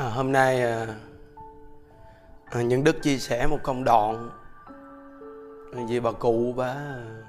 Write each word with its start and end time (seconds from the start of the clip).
À, 0.00 0.08
hôm 0.08 0.32
nay 0.32 0.62
à, 0.62 0.86
à, 2.44 2.62
những 2.62 2.84
đức 2.84 3.02
chia 3.02 3.18
sẻ 3.18 3.46
một 3.46 3.58
công 3.62 3.84
đoạn 3.84 4.30
về 5.72 6.00
bà 6.00 6.12
cụ 6.12 6.54
bà 6.56 6.66
à, 6.66 7.22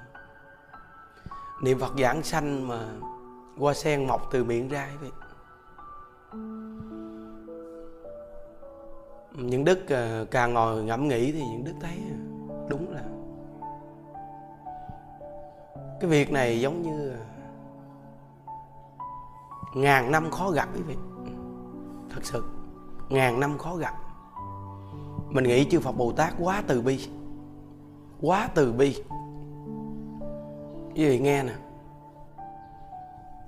niệm 1.62 1.78
phật 1.78 1.92
giảng 1.98 2.22
sanh 2.22 2.68
mà 2.68 2.84
hoa 3.58 3.74
sen 3.74 4.06
mọc 4.06 4.28
từ 4.32 4.44
miệng 4.44 4.68
ra 4.68 4.88
vậy. 5.00 5.10
Những 9.32 9.64
đức 9.64 9.88
à, 9.88 10.24
càng 10.30 10.54
ngồi 10.54 10.82
ngẫm 10.82 11.08
nghĩ 11.08 11.32
thì 11.32 11.40
những 11.40 11.64
đức 11.64 11.74
thấy 11.80 11.98
à, 12.10 12.18
đúng 12.68 12.92
là 12.94 13.02
cái 16.00 16.10
việc 16.10 16.32
này 16.32 16.60
giống 16.60 16.82
như 16.82 17.10
à, 17.10 17.20
ngàn 19.74 20.12
năm 20.12 20.30
khó 20.30 20.50
gặp 20.50 20.68
quý 20.74 20.82
vị 20.82 20.96
thật 22.10 22.20
sự 22.22 22.61
ngàn 23.12 23.40
năm 23.40 23.58
khó 23.58 23.76
gặp. 23.76 23.94
Mình 25.28 25.44
nghĩ 25.44 25.64
chư 25.70 25.80
phật 25.80 25.92
bồ 25.92 26.12
tát 26.12 26.34
quá 26.38 26.62
từ 26.66 26.80
bi. 26.80 27.08
Quá 28.20 28.48
từ 28.54 28.72
bi. 28.72 28.96
Quý 30.94 31.08
vị 31.08 31.18
nghe 31.18 31.42
nè. 31.42 31.52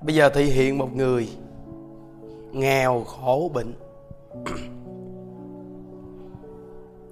Bây 0.02 0.14
giờ 0.14 0.28
thị 0.28 0.44
hiện 0.44 0.78
một 0.78 0.96
người 0.96 1.28
nghèo 2.52 3.04
khổ 3.04 3.50
bệnh. 3.54 3.74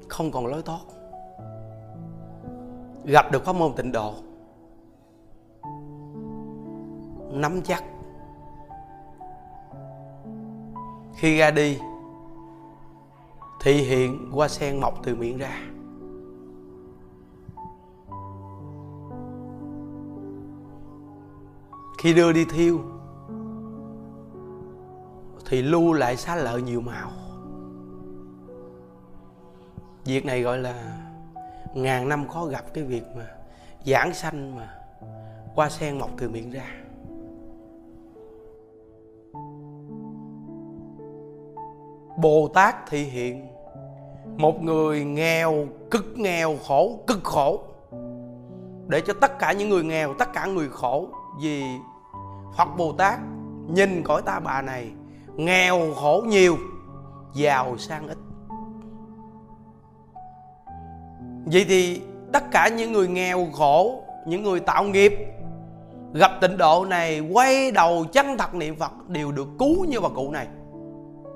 Không 0.08 0.30
còn 0.30 0.46
lối 0.46 0.62
thoát. 0.62 0.80
Gặp 3.04 3.32
được 3.32 3.44
pháp 3.44 3.56
môn 3.56 3.72
tịnh 3.76 3.92
độ. 3.92 4.14
Nắm 7.30 7.60
chắc. 7.62 7.84
Khi 11.14 11.38
ra 11.38 11.50
đi 11.50 11.78
thị 13.62 13.72
hiện 13.72 14.30
hoa 14.30 14.48
sen 14.48 14.80
mọc 14.80 14.94
từ 15.04 15.14
miệng 15.14 15.38
ra. 15.38 15.68
Khi 21.98 22.14
đưa 22.14 22.32
đi 22.32 22.44
thiêu, 22.44 22.80
thì 25.46 25.62
lưu 25.62 25.92
lại 25.92 26.16
xá 26.16 26.36
lợi 26.36 26.62
nhiều 26.62 26.80
màu. 26.80 27.10
Việc 30.04 30.26
này 30.26 30.42
gọi 30.42 30.58
là 30.58 30.98
ngàn 31.74 32.08
năm 32.08 32.28
khó 32.28 32.46
gặp 32.46 32.64
cái 32.74 32.84
việc 32.84 33.02
mà 33.16 33.26
giảng 33.86 34.14
sanh 34.14 34.56
mà 34.56 34.74
hoa 35.54 35.70
sen 35.70 35.98
mọc 35.98 36.10
từ 36.18 36.28
miệng 36.28 36.50
ra. 36.50 36.66
Bồ 42.16 42.48
tát 42.54 42.74
thị 42.90 43.04
hiện 43.04 43.51
một 44.36 44.62
người 44.62 45.04
nghèo, 45.04 45.66
cực 45.90 46.04
nghèo, 46.16 46.56
khổ, 46.66 46.98
cực 47.06 47.24
khổ. 47.24 47.60
Để 48.88 49.00
cho 49.00 49.12
tất 49.20 49.38
cả 49.38 49.52
những 49.52 49.68
người 49.68 49.84
nghèo, 49.84 50.14
tất 50.14 50.32
cả 50.32 50.46
người 50.46 50.68
khổ 50.68 51.08
vì 51.42 51.64
phật 52.56 52.68
bồ 52.78 52.92
tát 52.92 53.18
nhìn 53.68 54.02
cõi 54.02 54.22
ta 54.22 54.40
bà 54.40 54.62
này 54.62 54.90
nghèo, 55.36 55.94
khổ, 55.94 56.24
nhiều, 56.26 56.56
giàu 57.34 57.78
sang 57.78 58.08
ít. 58.08 58.18
Vậy 61.46 61.64
thì 61.68 62.02
tất 62.32 62.50
cả 62.50 62.68
những 62.68 62.92
người 62.92 63.08
nghèo, 63.08 63.46
khổ, 63.52 64.02
những 64.26 64.42
người 64.42 64.60
tạo 64.60 64.84
nghiệp, 64.84 65.12
gặp 66.14 66.30
tịnh 66.40 66.56
độ 66.56 66.84
này, 66.84 67.20
quay 67.20 67.70
đầu 67.70 68.04
chân 68.12 68.38
thật 68.38 68.54
niệm 68.54 68.76
phật 68.76 69.08
đều 69.08 69.32
được 69.32 69.48
cứu 69.58 69.84
như 69.84 70.00
bà 70.00 70.08
cụ 70.08 70.30
này. 70.30 70.46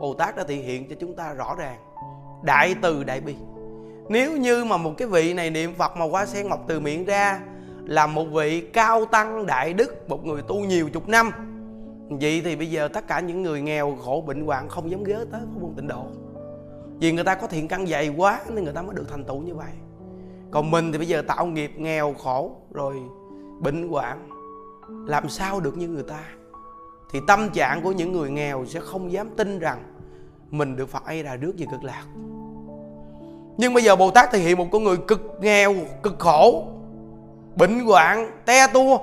Bồ 0.01 0.15
tát 0.15 0.37
đã 0.37 0.45
thể 0.49 0.55
hiện 0.55 0.89
cho 0.89 0.97
chúng 1.01 1.17
ta 1.17 1.33
rõ 1.33 1.55
ràng 1.59 1.79
đại 2.47 2.75
từ 2.83 3.05
đại 3.05 3.21
bi. 3.21 3.35
Nếu 4.09 4.37
như 4.37 4.65
mà 4.65 4.77
một 4.77 4.93
cái 4.99 5.09
vị 5.09 5.35
này 5.35 5.51
niệm 5.51 5.75
phật 5.75 5.97
mà 5.97 6.05
hoa 6.05 6.27
sen 6.27 6.49
mọc 6.49 6.65
từ 6.69 6.81
miệng 6.81 7.05
ra 7.05 7.41
là 7.85 8.07
một 8.07 8.25
vị 8.25 8.61
cao 8.61 9.05
tăng 9.05 9.47
đại 9.47 9.73
đức, 9.73 10.09
một 10.09 10.27
người 10.27 10.43
tu 10.43 10.57
nhiều 10.57 10.89
chục 10.93 11.09
năm, 11.09 11.31
vậy 12.11 12.43
thì 12.45 12.57
bây 12.57 12.71
giờ 12.71 12.89
tất 12.89 13.07
cả 13.09 13.21
những 13.21 13.43
người 13.43 13.61
nghèo, 13.61 13.97
khổ, 14.05 14.25
bệnh 14.27 14.47
hoạn 14.47 14.69
không 14.69 14.91
dám 14.91 15.05
ghé 15.05 15.15
tới 15.15 15.41
pháp 15.41 15.61
môn 15.61 15.75
tịnh 15.77 15.89
độ. 15.89 16.05
Vì 17.01 17.13
người 17.13 17.25
ta 17.25 17.35
có 17.35 17.47
thiện 17.47 17.69
căn 17.69 17.87
dày 17.87 18.09
quá 18.09 18.41
nên 18.51 18.65
người 18.65 18.73
ta 18.73 18.83
mới 18.83 18.95
được 18.95 19.11
thành 19.11 19.25
tựu 19.25 19.41
như 19.41 19.55
vậy. 19.55 19.73
Còn 20.51 20.71
mình 20.71 20.93
thì 20.93 20.99
bây 20.99 21.09
giờ 21.09 21.23
tạo 21.23 21.47
nghiệp 21.47 21.73
nghèo, 21.77 22.15
khổ, 22.15 22.57
rồi 22.73 22.97
bệnh 23.61 23.89
hoạn, 23.89 24.29
làm 25.07 25.29
sao 25.29 25.61
được 25.61 25.77
như 25.77 25.89
người 25.89 26.03
ta? 26.03 26.21
Thì 27.13 27.21
tâm 27.27 27.51
trạng 27.51 27.83
của 27.83 27.93
những 27.93 28.13
người 28.13 28.31
nghèo 28.31 28.67
sẽ 28.67 28.81
không 28.81 29.13
dám 29.13 29.31
tin 29.37 29.59
rằng 29.59 29.83
mình 30.51 30.77
được 30.77 30.89
Phật 30.89 31.05
ấy 31.05 31.23
là 31.23 31.37
rước 31.37 31.53
về 31.59 31.67
cực 31.71 31.85
lạc 31.85 32.05
nhưng 33.57 33.75
bây 33.75 33.85
giờ 33.85 33.97
Bồ 33.97 34.11
Tát 34.11 34.33
thể 34.33 34.39
hiện 34.39 34.59
một 34.59 34.67
con 34.73 34.85
người 34.85 34.97
cực 34.97 35.39
nghèo, 35.41 35.75
cực 36.03 36.19
khổ, 36.19 36.65
bệnh 37.57 37.81
hoạn, 37.81 38.31
te 38.45 38.67
tua. 38.67 38.99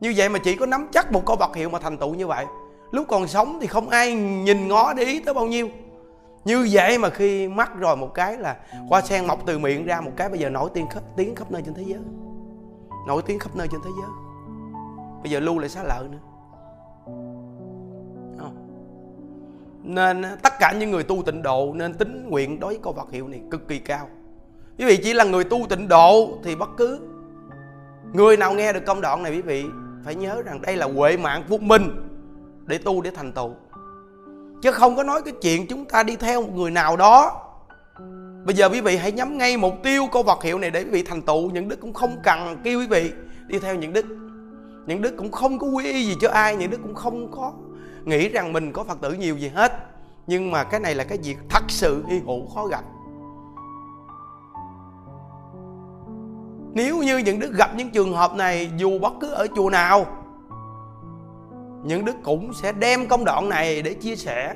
Như 0.00 0.14
vậy 0.16 0.28
mà 0.28 0.38
chỉ 0.38 0.56
có 0.56 0.66
nắm 0.66 0.88
chắc 0.92 1.12
một 1.12 1.26
câu 1.26 1.36
vật 1.36 1.56
hiệu 1.56 1.70
mà 1.70 1.78
thành 1.78 1.98
tựu 1.98 2.14
như 2.14 2.26
vậy. 2.26 2.44
Lúc 2.90 3.06
còn 3.08 3.28
sống 3.28 3.58
thì 3.60 3.66
không 3.66 3.88
ai 3.88 4.14
nhìn 4.14 4.68
ngó 4.68 4.92
để 4.92 5.04
ý 5.04 5.20
tới 5.20 5.34
bao 5.34 5.46
nhiêu. 5.46 5.68
Như 6.44 6.68
vậy 6.72 6.98
mà 6.98 7.10
khi 7.10 7.48
mắc 7.48 7.70
rồi 7.76 7.96
một 7.96 8.14
cái 8.14 8.36
là 8.36 8.56
hoa 8.88 9.00
sen 9.00 9.26
mọc 9.26 9.46
từ 9.46 9.58
miệng 9.58 9.84
ra 9.84 10.00
một 10.00 10.10
cái, 10.16 10.28
bây 10.28 10.38
giờ 10.38 10.50
nổi 10.50 10.70
tiếng 10.74 10.86
khắp 10.86 11.02
tiếng 11.16 11.34
khắp 11.34 11.50
nơi 11.50 11.62
trên 11.62 11.74
thế 11.74 11.82
giới. 11.86 12.00
Nổi 13.06 13.22
tiếng 13.26 13.38
khắp 13.38 13.56
nơi 13.56 13.68
trên 13.72 13.80
thế 13.84 13.90
giới. 14.00 14.10
Bây 15.22 15.30
giờ 15.30 15.40
lưu 15.40 15.58
lại 15.58 15.68
xá 15.68 15.82
lợi 15.82 16.08
nữa. 16.08 16.18
Nên 19.82 20.22
tất 20.42 20.52
cả 20.58 20.72
những 20.72 20.90
người 20.90 21.02
tu 21.02 21.22
tịnh 21.22 21.42
độ 21.42 21.72
nên 21.74 21.94
tính 21.94 22.26
nguyện 22.28 22.60
đối 22.60 22.72
với 22.72 22.80
câu 22.82 22.92
Phật 22.92 23.12
hiệu 23.12 23.28
này 23.28 23.40
cực 23.50 23.68
kỳ 23.68 23.78
cao. 23.78 24.08
Quý 24.78 24.84
vị 24.84 24.96
chỉ 24.96 25.12
là 25.12 25.24
người 25.24 25.44
tu 25.44 25.66
tịnh 25.68 25.88
độ 25.88 26.38
thì 26.44 26.56
bất 26.56 26.68
cứ 26.76 27.00
người 28.12 28.36
nào 28.36 28.54
nghe 28.54 28.72
được 28.72 28.86
công 28.86 29.00
đoạn 29.00 29.22
này, 29.22 29.32
quý 29.32 29.42
vị 29.42 29.64
phải 30.04 30.14
nhớ 30.14 30.42
rằng 30.42 30.62
đây 30.62 30.76
là 30.76 30.86
huệ 30.86 31.16
mạng 31.16 31.44
phúc 31.48 31.62
minh 31.62 31.90
để 32.66 32.78
tu 32.78 33.02
để 33.02 33.10
thành 33.10 33.32
tựu. 33.32 33.50
Chứ 34.62 34.72
không 34.72 34.96
có 34.96 35.02
nói 35.02 35.22
cái 35.22 35.34
chuyện 35.42 35.66
chúng 35.66 35.84
ta 35.84 36.02
đi 36.02 36.16
theo 36.16 36.42
một 36.42 36.52
người 36.54 36.70
nào 36.70 36.96
đó. 36.96 37.44
Bây 38.44 38.56
giờ 38.56 38.68
quý 38.68 38.80
vị 38.80 38.96
hãy 38.96 39.12
nhắm 39.12 39.38
ngay 39.38 39.56
mục 39.56 39.74
tiêu 39.82 40.06
câu 40.12 40.22
vật 40.22 40.42
hiệu 40.42 40.58
này 40.58 40.70
để 40.70 40.84
quý 40.84 40.90
vị 40.90 41.02
thành 41.02 41.22
tựu. 41.22 41.50
Những 41.50 41.68
đức 41.68 41.80
cũng 41.80 41.92
không 41.92 42.16
cần 42.22 42.56
kêu 42.64 42.78
quý 42.78 42.86
vị 42.86 43.12
đi 43.46 43.58
theo 43.58 43.74
những 43.74 43.92
đức. 43.92 44.06
Những 44.86 45.02
đức 45.02 45.14
cũng 45.16 45.32
không 45.32 45.58
có 45.58 45.66
quy 45.66 45.84
y 45.84 46.04
gì 46.04 46.14
cho 46.20 46.30
ai, 46.30 46.56
những 46.56 46.70
đức 46.70 46.80
cũng 46.82 46.94
không 46.94 47.30
có 47.30 47.52
nghĩ 48.08 48.28
rằng 48.28 48.52
mình 48.52 48.72
có 48.72 48.84
phật 48.84 49.00
tử 49.00 49.12
nhiều 49.12 49.36
gì 49.36 49.48
hết, 49.48 49.72
nhưng 50.26 50.50
mà 50.50 50.64
cái 50.64 50.80
này 50.80 50.94
là 50.94 51.04
cái 51.04 51.18
việc 51.24 51.36
thật 51.48 51.62
sự 51.68 52.04
hy 52.08 52.18
hữu 52.18 52.46
khó 52.54 52.66
gặp. 52.66 52.84
Nếu 56.72 57.02
như 57.02 57.18
những 57.18 57.40
đức 57.40 57.52
gặp 57.52 57.70
những 57.76 57.90
trường 57.90 58.12
hợp 58.12 58.34
này, 58.34 58.70
dù 58.76 58.98
bất 58.98 59.12
cứ 59.20 59.30
ở 59.30 59.46
chùa 59.56 59.70
nào, 59.70 60.06
những 61.84 62.04
đức 62.04 62.16
cũng 62.24 62.52
sẽ 62.62 62.72
đem 62.72 63.08
công 63.08 63.24
đoạn 63.24 63.48
này 63.48 63.82
để 63.82 63.94
chia 63.94 64.16
sẻ, 64.16 64.54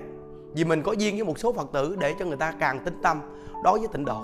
vì 0.54 0.64
mình 0.64 0.82
có 0.82 0.92
duyên 0.92 1.14
với 1.16 1.24
một 1.24 1.38
số 1.38 1.52
phật 1.52 1.68
tử 1.72 1.96
để 2.00 2.14
cho 2.18 2.24
người 2.24 2.36
ta 2.36 2.52
càng 2.60 2.84
tính 2.84 3.00
tâm 3.02 3.20
đối 3.64 3.78
với 3.78 3.88
tịnh 3.92 4.04
độ. 4.04 4.22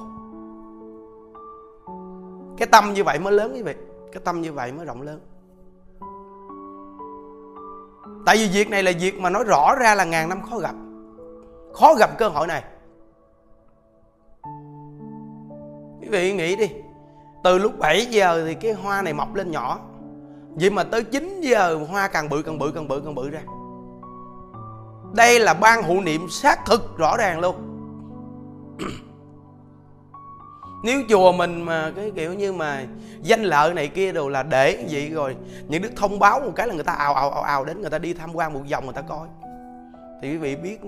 Cái 2.59 2.67
tâm 2.67 2.95
như 2.95 3.05
vậy 3.05 3.19
mới 3.19 3.33
lớn 3.33 3.53
quý 3.55 3.63
vị, 3.63 3.75
cái 4.13 4.23
tâm 4.25 4.41
như 4.43 4.53
vậy 4.53 4.73
mới 4.73 4.87
rộng 4.87 5.03
lớn 5.03 5.21
tại 8.29 8.37
vì 8.37 8.49
việc 8.49 8.71
này 8.71 8.83
là 8.83 8.93
việc 9.01 9.19
mà 9.19 9.31
nói 9.31 9.45
rõ 9.45 9.75
ra 9.75 9.95
là 9.95 10.05
ngàn 10.05 10.29
năm 10.29 10.43
khó 10.51 10.59
gặp. 10.59 10.75
Khó 11.75 11.95
gặp 11.95 12.19
cơ 12.19 12.29
hội 12.29 12.47
này. 12.47 12.65
Quý 16.01 16.09
vị 16.09 16.33
nghĩ 16.33 16.57
đi. 16.57 16.71
Từ 17.45 17.59
lúc 17.59 17.79
7 17.79 18.07
giờ 18.07 18.45
thì 18.47 18.55
cái 18.55 18.73
hoa 18.73 19.03
này 19.03 19.13
mọc 19.13 19.35
lên 19.35 19.51
nhỏ. 19.51 19.81
Vậy 20.55 20.71
mà 20.71 20.85
tới 20.85 21.05
9 21.05 21.41
giờ 21.41 21.79
hoa 21.91 22.09
càng 22.09 22.29
bự 22.29 22.43
càng 22.43 22.59
bự 22.59 22.73
càng 22.75 22.89
bự 22.89 23.03
càng 23.05 23.15
bự 23.15 23.31
ra. 23.31 23.41
Đây 25.13 25.41
là 25.41 25.55
ban 25.55 25.83
hữu 25.83 26.01
niệm 26.01 26.29
xác 26.31 26.67
thực 26.67 26.97
rõ 26.97 27.17
ràng 27.17 27.41
luôn 27.41 27.57
nếu 30.85 31.03
chùa 31.09 31.33
mình 31.33 31.63
mà 31.63 31.93
cái 31.97 32.13
kiểu 32.15 32.35
như 32.35 32.53
mà 32.53 32.87
danh 33.23 33.43
lợi 33.43 33.75
này 33.75 33.89
kia 33.89 34.13
đồ 34.13 34.29
là 34.29 34.43
để 34.43 34.87
vậy 34.91 35.11
rồi, 35.11 35.37
những 35.69 35.83
đức 35.83 35.91
thông 35.97 36.19
báo 36.19 36.41
một 36.41 36.53
cái 36.57 36.69
là 36.69 36.75
người 36.75 36.85
ta 36.85 36.93
ào 36.93 37.15
ào 37.15 37.31
ào 37.31 37.43
ào 37.43 37.65
đến 37.65 37.81
người 37.81 37.91
ta 37.91 37.99
đi 37.99 38.15
tham 38.15 38.37
quan 38.37 38.53
một 38.53 38.61
vòng 38.71 38.85
người 38.85 38.95
ta 38.95 39.03
coi. 39.03 39.29
Thì 40.23 40.31
quý 40.31 40.37
vị 40.37 40.57
biết 40.57 40.81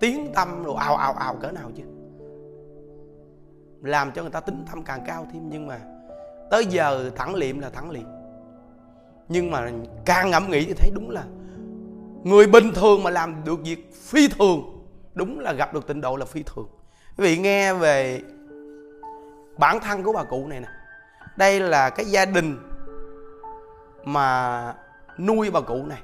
tiếng 0.00 0.32
tâm 0.34 0.62
rồi 0.62 0.74
ào 0.78 0.96
ào 0.96 1.12
ào 1.12 1.34
cỡ 1.34 1.50
nào 1.52 1.70
chứ? 1.76 1.82
Làm 3.82 4.12
cho 4.12 4.22
người 4.22 4.30
ta 4.30 4.40
tính 4.40 4.64
tâm 4.70 4.82
càng 4.82 5.04
cao 5.06 5.26
thêm, 5.32 5.48
nhưng 5.48 5.66
mà 5.66 5.80
tới 6.50 6.66
giờ 6.66 7.10
thẳng 7.16 7.34
liệm 7.34 7.58
là 7.58 7.70
thẳng 7.70 7.90
liệm. 7.90 8.06
Nhưng 9.28 9.50
mà 9.50 9.70
càng 10.04 10.30
ngẫm 10.30 10.50
nghĩ 10.50 10.64
thì 10.64 10.74
thấy 10.74 10.90
đúng 10.94 11.10
là 11.10 11.24
người 12.24 12.46
bình 12.46 12.72
thường 12.74 13.02
mà 13.02 13.10
làm 13.10 13.44
được 13.44 13.60
việc 13.64 13.94
phi 13.94 14.28
thường, 14.28 14.86
đúng 15.14 15.40
là 15.40 15.52
gặp 15.52 15.74
được 15.74 15.86
tịnh 15.86 16.00
độ 16.00 16.16
là 16.16 16.24
phi 16.24 16.42
thường 16.42 16.66
quý 17.16 17.24
vị 17.24 17.38
nghe 17.38 17.74
về 17.74 18.22
bản 19.58 19.80
thân 19.80 20.02
của 20.02 20.12
bà 20.12 20.24
cụ 20.24 20.46
này 20.46 20.60
nè. 20.60 20.68
Đây 21.36 21.60
là 21.60 21.90
cái 21.90 22.06
gia 22.06 22.24
đình 22.24 22.58
mà 24.04 24.74
nuôi 25.18 25.50
bà 25.50 25.60
cụ 25.60 25.84
này. 25.86 26.02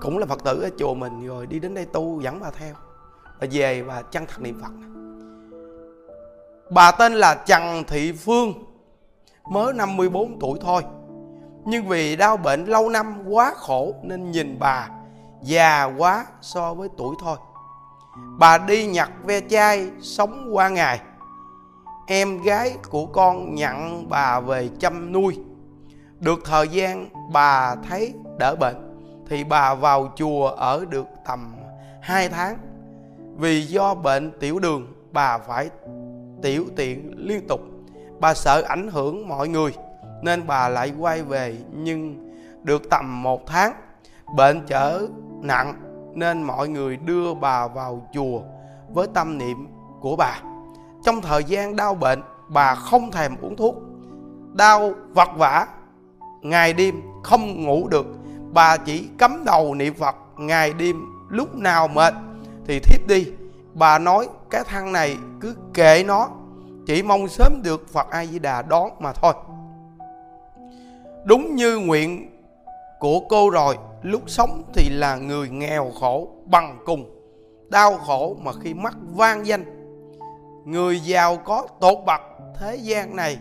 Cũng 0.00 0.18
là 0.18 0.26
phật 0.26 0.44
tử 0.44 0.62
ở 0.62 0.70
chùa 0.78 0.94
mình 0.94 1.26
rồi 1.26 1.46
đi 1.46 1.58
đến 1.58 1.74
đây 1.74 1.86
tu 1.92 2.20
dẫn 2.20 2.40
bà 2.40 2.50
theo. 2.50 2.74
Bà 3.40 3.46
về 3.50 3.82
và 3.82 4.02
chân 4.02 4.26
thật 4.26 4.40
niệm 4.40 4.60
phật 4.62 4.72
bà 6.74 6.90
tên 6.90 7.12
là 7.12 7.34
trần 7.46 7.84
thị 7.84 8.12
phương, 8.12 8.52
mới 9.50 9.72
54 9.72 10.38
tuổi 10.40 10.58
thôi. 10.62 10.82
Nhưng 11.64 11.88
vì 11.88 12.16
đau 12.16 12.36
bệnh 12.36 12.64
lâu 12.64 12.88
năm 12.88 13.22
quá 13.28 13.54
khổ 13.56 13.94
nên 14.02 14.30
nhìn 14.30 14.58
bà 14.58 14.88
già 15.42 15.84
quá 15.84 16.26
so 16.40 16.74
với 16.74 16.88
tuổi 16.96 17.16
thôi 17.20 17.36
bà 18.38 18.58
đi 18.58 18.86
nhặt 18.86 19.10
ve 19.24 19.40
chai, 19.40 19.90
sống 20.00 20.48
qua 20.52 20.68
ngày. 20.68 21.00
Em 22.06 22.42
gái 22.42 22.76
của 22.90 23.06
con 23.06 23.54
nhận 23.54 24.08
bà 24.08 24.40
về 24.40 24.68
chăm 24.78 25.12
nuôi. 25.12 25.38
Được 26.20 26.38
thời 26.44 26.68
gian, 26.68 27.08
bà 27.32 27.74
thấy 27.74 28.14
đỡ 28.38 28.56
bệnh, 28.60 28.76
thì 29.28 29.44
bà 29.44 29.74
vào 29.74 30.12
chùa 30.16 30.48
ở 30.48 30.84
được 30.90 31.06
tầm 31.26 31.54
2 32.00 32.28
tháng. 32.28 32.58
Vì 33.36 33.62
do 33.62 33.94
bệnh 33.94 34.32
tiểu 34.40 34.58
đường, 34.58 34.92
bà 35.12 35.38
phải 35.38 35.70
tiểu 36.42 36.64
tiện 36.76 37.12
liên 37.16 37.46
tục. 37.48 37.60
Bà 38.20 38.34
sợ 38.34 38.62
ảnh 38.68 38.88
hưởng 38.88 39.28
mọi 39.28 39.48
người, 39.48 39.74
nên 40.22 40.46
bà 40.46 40.68
lại 40.68 40.92
quay 40.98 41.22
về, 41.22 41.56
nhưng 41.72 42.30
được 42.62 42.90
tầm 42.90 43.22
một 43.22 43.46
tháng, 43.46 43.72
bệnh 44.36 44.60
trở 44.66 45.06
nặng 45.40 45.74
nên 46.14 46.42
mọi 46.42 46.68
người 46.68 46.96
đưa 46.96 47.34
bà 47.34 47.68
vào 47.68 48.08
chùa 48.12 48.40
với 48.92 49.06
tâm 49.14 49.38
niệm 49.38 49.66
của 50.00 50.16
bà. 50.16 50.40
Trong 51.04 51.20
thời 51.20 51.44
gian 51.44 51.76
đau 51.76 51.94
bệnh, 51.94 52.22
bà 52.48 52.74
không 52.74 53.10
thèm 53.10 53.36
uống 53.40 53.56
thuốc. 53.56 53.74
Đau 54.52 54.92
vật 55.14 55.28
vả, 55.36 55.66
ngày 56.42 56.72
đêm 56.72 57.02
không 57.22 57.64
ngủ 57.64 57.88
được. 57.88 58.06
Bà 58.52 58.76
chỉ 58.76 59.08
cắm 59.18 59.44
đầu 59.44 59.74
niệm 59.74 59.94
phật, 59.94 60.16
ngày 60.36 60.72
đêm 60.72 60.96
lúc 61.28 61.54
nào 61.54 61.88
mệt 61.88 62.14
thì 62.66 62.80
thiếp 62.80 63.06
đi. 63.08 63.26
Bà 63.74 63.98
nói, 63.98 64.28
cái 64.50 64.64
thằng 64.64 64.92
này 64.92 65.16
cứ 65.40 65.56
kệ 65.74 66.04
nó, 66.06 66.28
chỉ 66.86 67.02
mong 67.02 67.28
sớm 67.28 67.60
được 67.62 67.88
phật 67.92 68.10
a 68.10 68.24
di 68.24 68.38
đà 68.38 68.62
đón 68.62 68.90
mà 68.98 69.12
thôi. 69.12 69.32
Đúng 71.24 71.54
như 71.54 71.78
nguyện 71.78 72.31
của 73.02 73.20
cô 73.28 73.50
rồi, 73.50 73.78
lúc 74.02 74.22
sống 74.26 74.62
thì 74.74 74.88
là 74.90 75.16
người 75.16 75.48
nghèo 75.48 75.90
khổ 76.00 76.28
bằng 76.46 76.78
cùng, 76.84 77.10
đau 77.68 77.98
khổ 77.98 78.36
mà 78.42 78.52
khi 78.60 78.74
mắc 78.74 78.96
vang 79.14 79.46
danh. 79.46 79.64
Người 80.64 81.00
giàu 81.00 81.36
có 81.36 81.66
tột 81.80 81.98
bậc 82.06 82.20
thế 82.60 82.76
gian 82.76 83.16
này, 83.16 83.38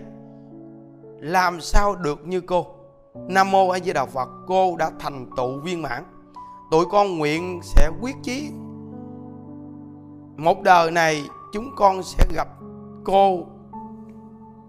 làm 1.19 1.61
sao 1.61 1.95
được 1.95 2.27
như 2.27 2.41
cô? 2.41 2.65
Nam 3.27 3.51
mô 3.51 3.69
a 3.69 3.79
di 3.79 3.93
đà 3.93 4.05
phật, 4.05 4.29
cô 4.47 4.75
đã 4.75 4.91
thành 4.99 5.25
tựu 5.37 5.59
viên 5.59 5.81
mãn. 5.81 6.03
Tụi 6.71 6.85
con 6.91 7.17
nguyện 7.17 7.59
sẽ 7.63 7.89
quyết 8.01 8.15
chí, 8.23 8.49
một 10.37 10.61
đời 10.61 10.91
này 10.91 11.23
chúng 11.53 11.69
con 11.77 12.03
sẽ 12.03 12.25
gặp 12.35 12.47
cô 13.03 13.39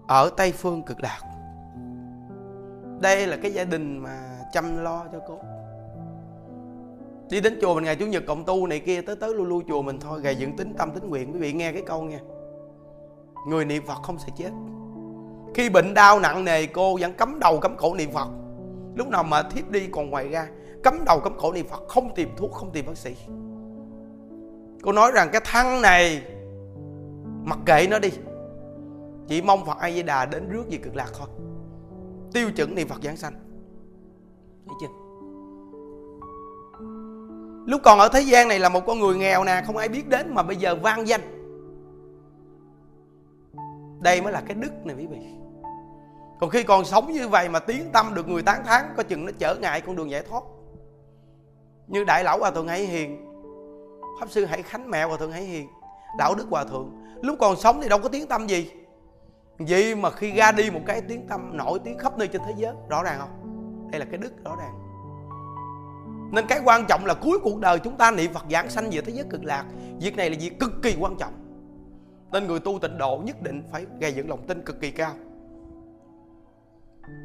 ở 0.07 0.29
tây 0.37 0.51
phương 0.51 0.83
cực 0.83 0.97
lạc. 1.01 1.19
Đây 2.99 3.27
là 3.27 3.37
cái 3.41 3.53
gia 3.53 3.63
đình 3.63 3.97
mà 3.97 4.32
chăm 4.53 4.83
lo 4.83 5.05
cho 5.11 5.19
cô. 5.27 5.39
Đi 7.29 7.41
đến 7.41 7.57
chùa 7.61 7.75
mình 7.75 7.83
ngày 7.83 7.95
chủ 7.95 8.05
nhật 8.05 8.23
cộng 8.27 8.45
tu 8.45 8.67
này 8.67 8.79
kia, 8.79 9.01
tới 9.01 9.15
tới 9.15 9.33
lu 9.33 9.45
lu 9.45 9.61
chùa 9.67 9.81
mình 9.81 9.99
thôi 9.99 10.21
gầy 10.21 10.35
dựng 10.35 10.57
tính 10.57 10.73
tâm 10.77 10.91
tính 10.91 11.09
nguyện. 11.09 11.33
Quý 11.33 11.39
vị 11.39 11.53
nghe 11.53 11.71
cái 11.71 11.81
câu 11.81 12.03
nha 12.03 12.19
người 13.47 13.65
niệm 13.65 13.83
phật 13.85 14.01
không 14.03 14.19
sẽ 14.19 14.27
chết. 14.37 14.49
Khi 15.55 15.69
bệnh 15.69 15.93
đau 15.93 16.19
nặng 16.19 16.45
nề, 16.45 16.65
cô 16.65 16.97
vẫn 17.01 17.13
cấm 17.13 17.39
đầu 17.39 17.59
cấm 17.59 17.77
cổ 17.77 17.95
niệm 17.95 18.11
phật. 18.11 18.27
Lúc 18.95 19.07
nào 19.07 19.23
mà 19.23 19.43
thiếp 19.43 19.69
đi, 19.69 19.87
còn 19.91 20.09
ngoài 20.09 20.29
ra 20.29 20.47
cấm 20.83 21.03
đầu 21.05 21.19
cấm 21.19 21.33
cổ 21.39 21.53
niệm 21.53 21.67
phật, 21.67 21.87
không 21.87 22.15
tìm 22.15 22.29
thuốc, 22.37 22.51
không 22.51 22.71
tìm 22.71 22.85
bác 22.85 22.97
sĩ. 22.97 23.15
Cô 24.83 24.91
nói 24.91 25.11
rằng 25.11 25.29
cái 25.31 25.41
thăng 25.45 25.81
này, 25.81 26.21
mặc 27.43 27.59
kệ 27.65 27.87
nó 27.89 27.99
đi. 27.99 28.09
Chỉ 29.27 29.41
mong 29.41 29.65
phật 29.65 29.77
a 29.79 29.91
di 29.91 30.03
đà 30.03 30.25
đến 30.25 30.49
rước 30.49 30.63
về 30.69 30.77
cực 30.77 30.95
lạc 30.95 31.09
thôi. 31.17 31.27
Tiêu 32.33 32.51
chuẩn 32.51 32.75
niệm 32.75 32.87
phật 32.87 33.03
giảng 33.03 33.17
sanh 33.17 33.42
thấy 34.67 34.75
chưa? 34.81 34.87
Lúc 37.65 37.81
còn 37.83 37.99
ở 37.99 38.09
thế 38.09 38.21
gian 38.21 38.47
này 38.47 38.59
là 38.59 38.69
một 38.69 38.81
con 38.87 38.99
người 38.99 39.17
nghèo 39.17 39.43
nè, 39.43 39.63
không 39.65 39.77
ai 39.77 39.89
biết 39.89 40.09
đến 40.09 40.33
mà 40.33 40.43
bây 40.43 40.55
giờ 40.55 40.75
vang 40.75 41.07
danh. 41.07 41.21
Đây 44.01 44.21
mới 44.21 44.33
là 44.33 44.41
cái 44.47 44.55
đức 44.55 44.85
này 44.85 44.95
quý 44.95 45.07
vị. 45.07 45.17
Còn 46.39 46.49
khi 46.49 46.63
còn 46.63 46.85
sống 46.85 47.11
như 47.11 47.27
vậy 47.27 47.49
mà 47.49 47.59
tiếng 47.59 47.91
tâm 47.93 48.13
được 48.13 48.27
người 48.27 48.43
tán 48.43 48.63
thán, 48.65 48.85
có 48.97 49.03
chừng 49.03 49.25
nó 49.25 49.31
trở 49.39 49.55
ngại 49.55 49.81
con 49.81 49.95
đường 49.95 50.11
giải 50.11 50.23
thoát. 50.29 50.43
Như 51.87 52.03
đại 52.03 52.23
lão 52.23 52.39
hòa 52.39 52.51
thượng 52.51 52.67
hải 52.67 52.85
hiền, 52.85 53.25
pháp 54.19 54.29
sư 54.29 54.45
hải 54.45 54.61
khánh 54.63 54.89
mẹ 54.89 55.03
hòa 55.03 55.17
thượng 55.17 55.31
hải 55.31 55.41
hiền 55.41 55.67
đạo 56.17 56.35
đức 56.35 56.45
hòa 56.49 56.63
thượng, 56.63 56.91
lúc 57.21 57.37
còn 57.39 57.55
sống 57.55 57.79
thì 57.81 57.89
đâu 57.89 57.99
có 57.99 58.09
tiếng 58.09 58.27
tâm 58.27 58.47
gì. 58.47 58.71
Vậy 59.57 59.95
mà 59.95 60.11
khi 60.11 60.31
ra 60.31 60.51
đi 60.51 60.71
một 60.71 60.81
cái 60.85 61.01
tiếng 61.01 61.27
tâm 61.27 61.57
nổi 61.57 61.79
tiếng 61.83 61.97
khắp 61.97 62.17
nơi 62.17 62.27
trên 62.27 62.41
thế 62.45 62.53
giới, 62.57 62.73
rõ 62.89 63.03
ràng 63.03 63.19
không? 63.19 63.52
Đây 63.93 63.99
là 63.99 64.05
cái 64.05 64.17
đức 64.17 64.43
rõ 64.45 64.55
ràng. 64.55 64.73
Nên 66.31 66.47
cái 66.47 66.59
quan 66.65 66.85
trọng 66.89 67.05
là 67.05 67.13
cuối 67.13 67.39
cuộc 67.43 67.59
đời 67.59 67.79
chúng 67.79 67.97
ta 67.97 68.11
niệm 68.11 68.33
Phật 68.33 68.45
giảng 68.51 68.69
sanh 68.69 68.89
về 68.91 69.01
thế 69.01 69.13
giới 69.13 69.25
cực 69.29 69.43
lạc. 69.43 69.65
Việc 69.99 70.15
này 70.15 70.29
là 70.29 70.37
việc 70.39 70.59
cực 70.59 70.71
kỳ 70.81 70.95
quan 70.99 71.15
trọng. 71.15 71.33
Nên 72.31 72.47
người 72.47 72.59
tu 72.59 72.79
tịnh 72.79 72.97
độ 72.97 73.21
nhất 73.23 73.41
định 73.41 73.63
phải 73.71 73.85
gây 73.99 74.13
dựng 74.13 74.29
lòng 74.29 74.47
tin 74.47 74.61
cực 74.61 74.81
kỳ 74.81 74.91
cao. 74.91 75.13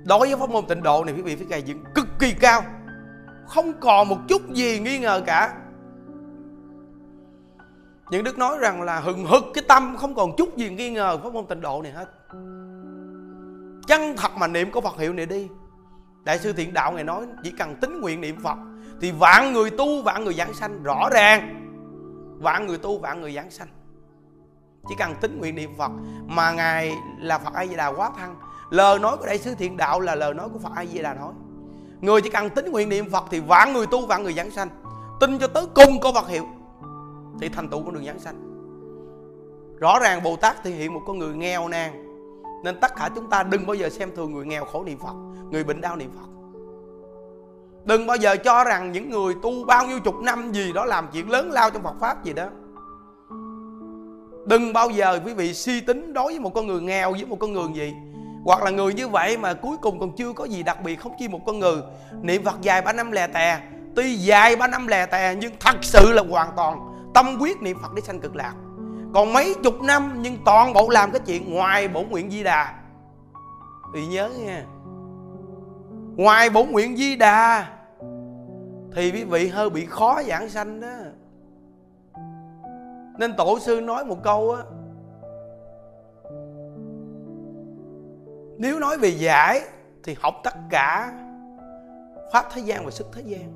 Đối 0.06 0.18
với 0.18 0.36
pháp 0.36 0.50
môn 0.50 0.66
tịnh 0.66 0.82
độ 0.82 1.04
này, 1.04 1.14
quý 1.14 1.22
vị 1.22 1.36
phải 1.36 1.46
gây 1.46 1.62
dựng 1.62 1.84
cực 1.94 2.06
kỳ 2.18 2.32
cao. 2.40 2.62
Không 3.46 3.72
còn 3.80 4.08
một 4.08 4.18
chút 4.28 4.42
gì 4.52 4.80
nghi 4.80 4.98
ngờ 4.98 5.22
cả. 5.26 5.56
Những 8.10 8.24
đức 8.24 8.38
nói 8.38 8.58
rằng 8.58 8.82
là 8.82 9.00
hừng 9.00 9.26
hực 9.26 9.44
cái 9.54 9.64
tâm, 9.68 9.96
không 9.98 10.14
còn 10.14 10.36
chút 10.36 10.56
gì 10.56 10.70
nghi 10.70 10.90
ngờ 10.90 11.18
pháp 11.18 11.32
môn 11.32 11.46
tịnh 11.46 11.60
độ 11.60 11.82
này 11.82 11.92
hết. 11.92 12.08
Chân 13.86 14.16
thật 14.16 14.32
mà 14.36 14.46
niệm 14.46 14.70
có 14.70 14.80
phật 14.80 14.98
hiệu 14.98 15.12
này 15.12 15.26
đi 15.26 15.48
đại 16.24 16.38
sư 16.38 16.52
thiện 16.52 16.74
đạo 16.74 16.92
ngài 16.92 17.04
nói, 17.04 17.26
chỉ 17.42 17.50
cần 17.50 17.76
tính 17.76 18.00
nguyện 18.00 18.20
niệm 18.20 18.36
phật, 18.42 18.56
thì 19.00 19.10
vạn 19.10 19.52
người 19.52 19.70
tu, 19.70 20.02
vạn 20.02 20.24
người 20.24 20.34
giảng 20.34 20.54
sanh, 20.54 20.82
rõ 20.82 21.08
ràng. 21.12 21.54
Vạn 22.40 22.66
người 22.66 22.78
tu, 22.78 22.98
vạn 22.98 23.20
người 23.20 23.34
giảng 23.34 23.50
sanh. 23.50 23.68
Chỉ 24.88 24.94
cần 24.98 25.14
tính 25.20 25.38
nguyện 25.38 25.54
niệm 25.54 25.70
phật 25.78 25.90
mà 26.26 26.52
ngài 26.52 26.94
là 27.20 27.38
phật 27.38 27.54
a 27.54 27.66
di 27.66 27.76
đà 27.76 27.86
quá 27.86 28.10
thăng. 28.16 28.36
Lời 28.70 28.98
nói 28.98 29.16
của 29.16 29.26
đại 29.26 29.38
sứ 29.38 29.54
thiện 29.54 29.76
đạo 29.76 30.00
là 30.00 30.14
lời 30.14 30.34
nói 30.34 30.48
của 30.52 30.58
phật 30.58 30.72
a 30.76 30.86
di 30.86 30.98
đà 30.98 31.14
nói. 31.14 31.32
Người 32.00 32.22
chỉ 32.22 32.30
cần 32.30 32.50
tính 32.50 32.72
nguyện 32.72 32.88
niệm 32.88 33.10
phật 33.10 33.24
thì 33.30 33.40
vạn 33.40 33.72
người 33.72 33.86
tu, 33.86 34.06
vạn 34.06 34.22
người 34.22 34.32
giảng 34.32 34.50
sanh. 34.50 34.68
Tin 35.20 35.38
cho 35.38 35.46
tới 35.46 35.66
cùng 35.74 36.00
có 36.00 36.12
phật 36.12 36.28
hiệu, 36.28 36.46
thì 37.40 37.48
thành 37.48 37.68
tựu 37.68 37.82
con 37.84 37.94
đường 37.94 38.06
giảng 38.06 38.18
sanh. 38.18 38.48
Rõ 39.78 39.98
ràng 39.98 40.22
bồ 40.22 40.36
tát 40.36 40.64
thể 40.64 40.70
hiện 40.70 40.94
một 40.94 41.00
con 41.06 41.18
người 41.18 41.34
nghèo 41.34 41.68
nàn 41.68 42.07
nên 42.64 42.80
tất 42.80 42.96
cả 42.96 43.10
chúng 43.14 43.30
ta 43.30 43.42
đừng 43.42 43.66
bao 43.66 43.74
giờ 43.74 43.88
xem 43.88 44.10
thường 44.16 44.34
người 44.34 44.46
nghèo 44.46 44.64
khổ 44.64 44.84
niệm 44.84 44.98
phật, 44.98 45.14
người 45.50 45.64
bệnh 45.64 45.80
đau 45.80 45.96
niệm 45.96 46.10
phật. 46.16 46.28
Đừng 47.84 48.06
bao 48.06 48.16
giờ 48.16 48.36
cho 48.36 48.64
rằng 48.64 48.92
những 48.92 49.10
người 49.10 49.34
tu 49.42 49.64
bao 49.64 49.86
nhiêu 49.86 50.00
chục 50.00 50.14
năm 50.22 50.52
gì 50.52 50.72
đó 50.72 50.84
làm 50.84 51.08
chuyện 51.12 51.30
lớn 51.30 51.50
lao 51.50 51.70
trong 51.70 51.82
phật 51.82 51.94
pháp 52.00 52.24
gì 52.24 52.32
đó. 52.32 52.46
Đừng 54.46 54.72
bao 54.72 54.90
giờ, 54.90 55.20
quý 55.26 55.34
vị, 55.34 55.54
suy 55.54 55.80
tính 55.80 56.12
đối 56.12 56.32
với 56.32 56.40
một 56.40 56.54
con 56.54 56.66
người 56.66 56.80
nghèo 56.80 57.12
với 57.12 57.24
một 57.24 57.36
con 57.40 57.52
người 57.52 57.68
gì. 57.74 57.94
Hoặc 58.44 58.62
là 58.62 58.70
người 58.70 58.94
như 58.94 59.08
vậy 59.08 59.36
mà 59.36 59.54
cuối 59.54 59.76
cùng 59.82 60.00
còn 60.00 60.16
chưa 60.16 60.32
có 60.32 60.44
gì 60.44 60.62
đặc 60.62 60.82
biệt 60.82 60.96
không 60.96 61.12
chi 61.18 61.28
một 61.28 61.40
con 61.46 61.58
người. 61.58 61.76
Niệm 62.22 62.44
phật 62.44 62.60
dài 62.60 62.82
ba 62.82 62.92
năm 62.92 63.12
lè 63.12 63.26
tè. 63.26 63.60
Tuy 63.96 64.14
dài 64.14 64.56
ba 64.56 64.68
năm 64.68 64.86
lè 64.86 65.06
tè, 65.06 65.34
nhưng 65.40 65.52
thật 65.60 65.76
sự 65.82 66.12
là 66.12 66.22
hoàn 66.30 66.48
toàn 66.56 66.78
tâm 67.14 67.36
quyết 67.40 67.62
niệm 67.62 67.76
phật 67.82 67.94
để 67.94 68.02
sanh 68.02 68.20
cực 68.20 68.36
lạc 68.36 68.54
còn 69.14 69.32
mấy 69.32 69.54
chục 69.64 69.82
năm, 69.82 70.18
nhưng 70.20 70.36
toàn 70.44 70.72
bộ 70.72 70.88
làm 70.90 71.10
cái 71.10 71.20
chuyện 71.26 71.54
ngoài 71.54 71.88
bổ 71.88 72.02
nguyện 72.02 72.30
di 72.30 72.42
đà. 72.42 72.74
Thì 73.94 74.06
nhớ 74.06 74.30
nha 74.38 74.64
ngoài 76.16 76.50
bổ 76.50 76.64
nguyện 76.64 76.96
di 76.96 77.16
đà, 77.16 77.66
thì 78.94 79.12
quý 79.12 79.24
vị 79.24 79.48
hơi 79.48 79.70
bị 79.70 79.86
khó 79.86 80.22
giảng 80.22 80.48
sanh 80.48 80.80
đó. 80.80 80.96
Nên 83.18 83.36
tổ 83.36 83.58
sư 83.58 83.80
nói 83.80 84.04
một 84.04 84.22
câu 84.22 84.52
á, 84.52 84.62
nếu 88.58 88.78
nói 88.78 88.98
về 88.98 89.08
giải 89.08 89.60
thì 90.04 90.16
học 90.20 90.34
tất 90.44 90.54
cả 90.70 91.12
pháp 92.32 92.46
thế 92.52 92.60
gian 92.60 92.84
và 92.84 92.90
sức 92.90 93.06
thế 93.12 93.22
gian. 93.26 93.52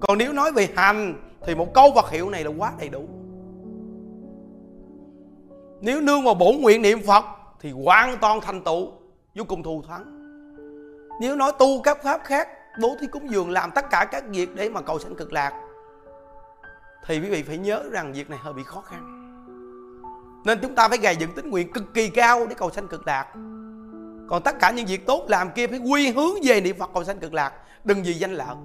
Còn 0.00 0.18
nếu 0.18 0.32
nói 0.32 0.52
về 0.52 0.68
hành 0.76 1.14
thì 1.46 1.54
một 1.54 1.74
câu 1.74 1.90
vật 1.94 2.10
hiệu 2.10 2.30
này 2.30 2.44
là 2.44 2.50
quá 2.58 2.72
đầy 2.78 2.88
đủ 2.88 3.04
nếu 5.80 6.00
nương 6.00 6.24
vào 6.24 6.34
bổn 6.34 6.56
nguyện 6.56 6.82
niệm 6.82 7.02
phật, 7.06 7.24
thì 7.60 7.70
hoàn 7.70 8.18
toàn 8.18 8.40
thành 8.40 8.64
tựu, 8.64 8.92
vô 9.34 9.44
cùng 9.48 9.62
thù 9.62 9.82
thắng. 9.88 10.04
Nếu 11.20 11.36
nói 11.36 11.52
tu 11.58 11.82
các 11.82 12.02
pháp 12.02 12.20
khác, 12.24 12.48
bố 12.80 12.96
thí 13.00 13.06
cúng 13.06 13.30
dường 13.30 13.50
làm 13.50 13.70
tất 13.70 13.90
cả 13.90 14.08
các 14.12 14.24
việc 14.28 14.54
để 14.54 14.68
mà 14.68 14.80
cầu 14.80 14.98
sanh 14.98 15.14
cực 15.14 15.32
lạc, 15.32 15.52
thì 17.06 17.20
quý 17.20 17.30
vị 17.30 17.42
phải 17.42 17.58
nhớ 17.58 17.82
rằng 17.90 18.12
việc 18.12 18.30
này 18.30 18.38
hơi 18.42 18.52
bị 18.52 18.62
khó 18.62 18.80
khăn. 18.80 19.12
Nên 20.44 20.58
chúng 20.62 20.74
ta 20.74 20.88
phải 20.88 20.98
gầy 20.98 21.16
dựng 21.16 21.32
tính 21.32 21.50
nguyện 21.50 21.72
cực 21.72 21.94
kỳ 21.94 22.08
cao 22.08 22.46
để 22.46 22.54
cầu 22.54 22.70
sanh 22.70 22.88
cực 22.88 23.06
lạc. 23.06 23.26
Còn 24.28 24.42
tất 24.44 24.58
cả 24.60 24.70
những 24.70 24.86
việc 24.86 25.06
tốt 25.06 25.24
làm 25.28 25.50
kia 25.50 25.66
phải 25.66 25.78
quy 25.78 26.10
hướng 26.10 26.34
về 26.42 26.60
niệm 26.60 26.78
phật 26.78 26.90
cầu 26.94 27.04
sanh 27.04 27.18
cực 27.18 27.34
lạc, 27.34 27.52
đừng 27.84 28.02
vì 28.02 28.12
danh 28.12 28.32
lợi. 28.32 28.56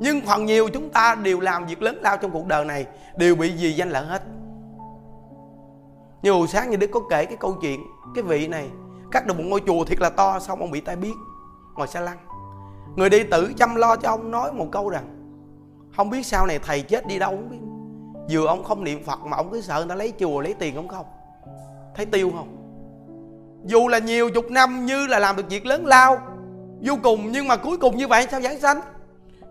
Nhưng 0.00 0.20
phần 0.20 0.46
nhiều 0.46 0.68
chúng 0.68 0.90
ta 0.90 1.14
đều 1.14 1.40
làm 1.40 1.66
việc 1.66 1.82
lớn 1.82 1.98
lao 2.02 2.16
trong 2.16 2.30
cuộc 2.30 2.46
đời 2.46 2.64
này, 2.64 2.86
đều 3.16 3.34
bị 3.34 3.48
gì 3.48 3.72
danh 3.72 3.90
lợi 3.90 4.04
hết 4.06 4.22
nhiều 6.22 6.46
sáng 6.46 6.70
như 6.70 6.76
đức 6.76 6.90
có 6.92 7.00
kể 7.10 7.24
cái 7.24 7.36
câu 7.36 7.56
chuyện, 7.60 7.80
cái 8.14 8.24
vị 8.24 8.48
này, 8.48 8.70
cắt 9.10 9.26
được 9.26 9.38
một 9.38 9.44
ngôi 9.46 9.62
chùa 9.66 9.84
thiệt 9.84 10.00
là 10.00 10.10
to 10.10 10.38
xong 10.38 10.60
ông 10.60 10.70
bị 10.70 10.80
tai 10.80 10.96
biến, 10.96 11.14
ngồi 11.76 11.88
xa 11.88 12.00
lăng 12.00 12.18
người 12.96 13.10
đi 13.10 13.22
tử 13.22 13.52
chăm 13.56 13.74
lo 13.74 13.96
cho 13.96 14.08
ông 14.08 14.30
nói 14.30 14.52
một 14.52 14.66
câu 14.72 14.88
rằng, 14.88 15.04
không 15.96 16.10
biết 16.10 16.26
sau 16.26 16.46
này 16.46 16.58
thầy 16.58 16.82
chết 16.82 17.06
đi 17.06 17.18
đâu 17.18 17.30
không 17.30 17.48
biết. 17.48 17.58
Vừa 18.30 18.46
ông 18.46 18.64
không 18.64 18.84
niệm 18.84 19.04
phật 19.04 19.20
mà 19.26 19.36
ông 19.36 19.50
cứ 19.50 19.60
sợ 19.60 19.78
người 19.78 19.88
ta 19.88 19.94
lấy 19.94 20.12
chùa 20.18 20.40
lấy 20.40 20.54
tiền 20.54 20.74
không 20.74 20.88
không? 20.88 21.06
Thấy 21.94 22.06
tiêu 22.06 22.32
không? 22.36 22.56
Dù 23.64 23.88
là 23.88 23.98
nhiều 23.98 24.30
chục 24.30 24.50
năm 24.50 24.86
như 24.86 25.06
là 25.06 25.18
làm 25.18 25.36
được 25.36 25.50
việc 25.50 25.66
lớn 25.66 25.86
lao, 25.86 26.18
vô 26.80 26.94
cùng 27.02 27.32
nhưng 27.32 27.48
mà 27.48 27.56
cuối 27.56 27.76
cùng 27.76 27.96
như 27.96 28.08
vậy 28.08 28.26
sao 28.30 28.40
giảng 28.40 28.60
sanh? 28.60 28.80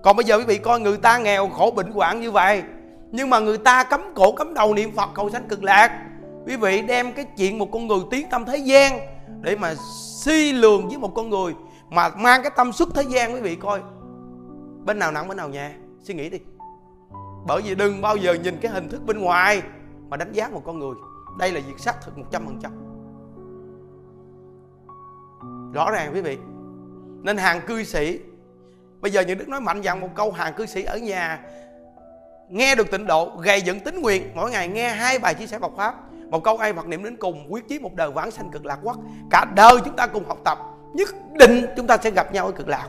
Còn 0.03 0.15
bây 0.15 0.25
giờ 0.25 0.37
quý 0.37 0.43
vị 0.43 0.57
coi 0.57 0.79
người 0.79 0.97
ta 0.97 1.17
nghèo 1.17 1.49
khổ 1.49 1.73
bệnh 1.75 1.91
hoạn 1.91 2.21
như 2.21 2.31
vậy, 2.31 2.63
nhưng 3.11 3.29
mà 3.29 3.39
người 3.39 3.57
ta 3.57 3.83
cấm 3.83 4.01
cổ 4.15 4.31
cấm 4.31 4.53
đầu 4.53 4.73
niệm 4.73 4.91
phật 4.95 5.09
cầu 5.13 5.29
sanh 5.29 5.47
cực 5.47 5.63
lạc 5.63 6.03
quý 6.47 6.55
vị 6.55 6.81
đem 6.81 7.13
cái 7.13 7.25
chuyện 7.37 7.57
một 7.57 7.71
con 7.71 7.87
người 7.87 7.99
tiến 8.11 8.27
tâm 8.29 8.45
thế 8.45 8.57
gian 8.57 8.99
để 9.41 9.55
mà 9.55 9.75
suy 10.23 10.53
lường 10.53 10.87
với 10.87 10.97
một 10.97 11.11
con 11.15 11.29
người 11.29 11.53
mà 11.89 12.09
mang 12.09 12.41
cái 12.43 12.51
tâm 12.57 12.71
xuất 12.71 12.89
thế 12.95 13.03
gian, 13.03 13.33
quý 13.33 13.41
vị 13.41 13.55
coi. 13.55 13.81
Bên 14.85 14.99
nào 14.99 15.11
nặng, 15.11 15.27
bên 15.27 15.37
nào 15.37 15.49
nhẹ? 15.49 15.71
Suy 16.01 16.13
nghĩ 16.13 16.29
đi. 16.29 16.39
Bởi 17.47 17.61
vì 17.61 17.75
đừng 17.75 18.01
bao 18.01 18.17
giờ 18.17 18.33
nhìn 18.33 18.57
cái 18.61 18.71
hình 18.71 18.89
thức 18.89 19.05
bên 19.05 19.19
ngoài 19.19 19.61
mà 20.09 20.17
đánh 20.17 20.31
giá 20.31 20.47
một 20.47 20.61
con 20.65 20.79
người. 20.79 20.95
Đây 21.39 21.51
là 21.51 21.61
việc 21.67 21.79
xác 21.79 22.01
thực 22.01 22.17
một 22.17 22.25
trăm 22.31 22.45
phần 22.45 22.59
trăm. 22.63 22.71
Rõ 25.73 25.91
ràng, 25.91 26.11
quý 26.13 26.21
vị. 26.21 26.37
Nên 27.21 27.37
hàng 27.37 27.61
cư 27.67 27.83
sĩ, 27.83 28.19
bây 29.01 29.11
giờ 29.11 29.21
những 29.21 29.37
đức 29.37 29.49
nói 29.49 29.61
mạnh 29.61 29.83
dạn 29.83 29.99
một 29.99 30.09
câu, 30.15 30.31
hàng 30.31 30.53
cư 30.53 30.65
sĩ 30.65 30.83
ở 30.83 30.97
nhà 30.97 31.39
nghe 32.49 32.75
được 32.75 32.91
tịnh 32.91 33.07
độ, 33.07 33.31
gầy 33.43 33.61
dựng 33.61 33.79
tính 33.79 34.01
nguyện, 34.01 34.31
mỗi 34.35 34.51
ngày 34.51 34.67
nghe 34.67 34.89
hai 34.89 35.19
bài 35.19 35.33
chia 35.33 35.47
sẻ 35.47 35.59
Phật 35.59 35.71
pháp 35.77 35.95
một 36.29 36.43
câu 36.43 36.57
ai 36.57 36.73
Phật 36.73 36.87
niệm 36.87 37.03
đến 37.03 37.17
cùng, 37.17 37.53
quyết 37.53 37.67
chí 37.67 37.79
một 37.79 37.93
đời 37.95 38.11
vãng 38.11 38.31
sanh 38.31 38.49
cực 38.49 38.65
lạc 38.65 38.79
quốc 38.83 38.97
cả 39.29 39.45
đời 39.55 39.73
chúng 39.85 39.95
ta 39.95 40.07
cùng 40.07 40.27
học 40.27 40.37
tập, 40.43 40.59
nhất 40.93 41.09
định 41.33 41.65
chúng 41.77 41.87
ta 41.87 41.97
sẽ 41.97 42.11
gặp 42.11 42.33
nhau 42.33 42.45
ở 42.45 42.51
cực 42.51 42.67
lạc. 42.67 42.87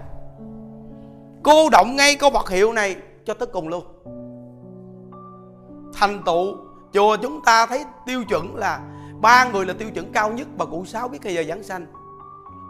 Cô 1.43 1.71
động 1.71 1.97
ngay 1.97 2.17
câu 2.17 2.31
vật 2.31 2.49
hiệu 2.51 2.73
này 2.73 2.97
cho 3.25 3.35
tới 3.35 3.49
cùng 3.53 3.69
luôn. 3.69 3.85
Thành 5.95 6.23
tựu, 6.27 6.57
chùa 6.93 7.17
chúng 7.23 7.41
ta 7.45 7.67
thấy 7.67 7.85
tiêu 8.07 8.25
chuẩn 8.25 8.57
là 8.57 8.81
ba 9.21 9.45
người 9.45 9.67
là 9.67 9.75
tiêu 9.79 9.91
chuẩn 9.95 10.13
cao 10.13 10.31
nhất. 10.31 10.49
Bà 10.57 10.65
cụ 10.65 10.85
sáu 10.85 11.09
biết 11.09 11.19
cái 11.23 11.35
giờ 11.35 11.45
giảng 11.49 11.63
sanh, 11.63 11.87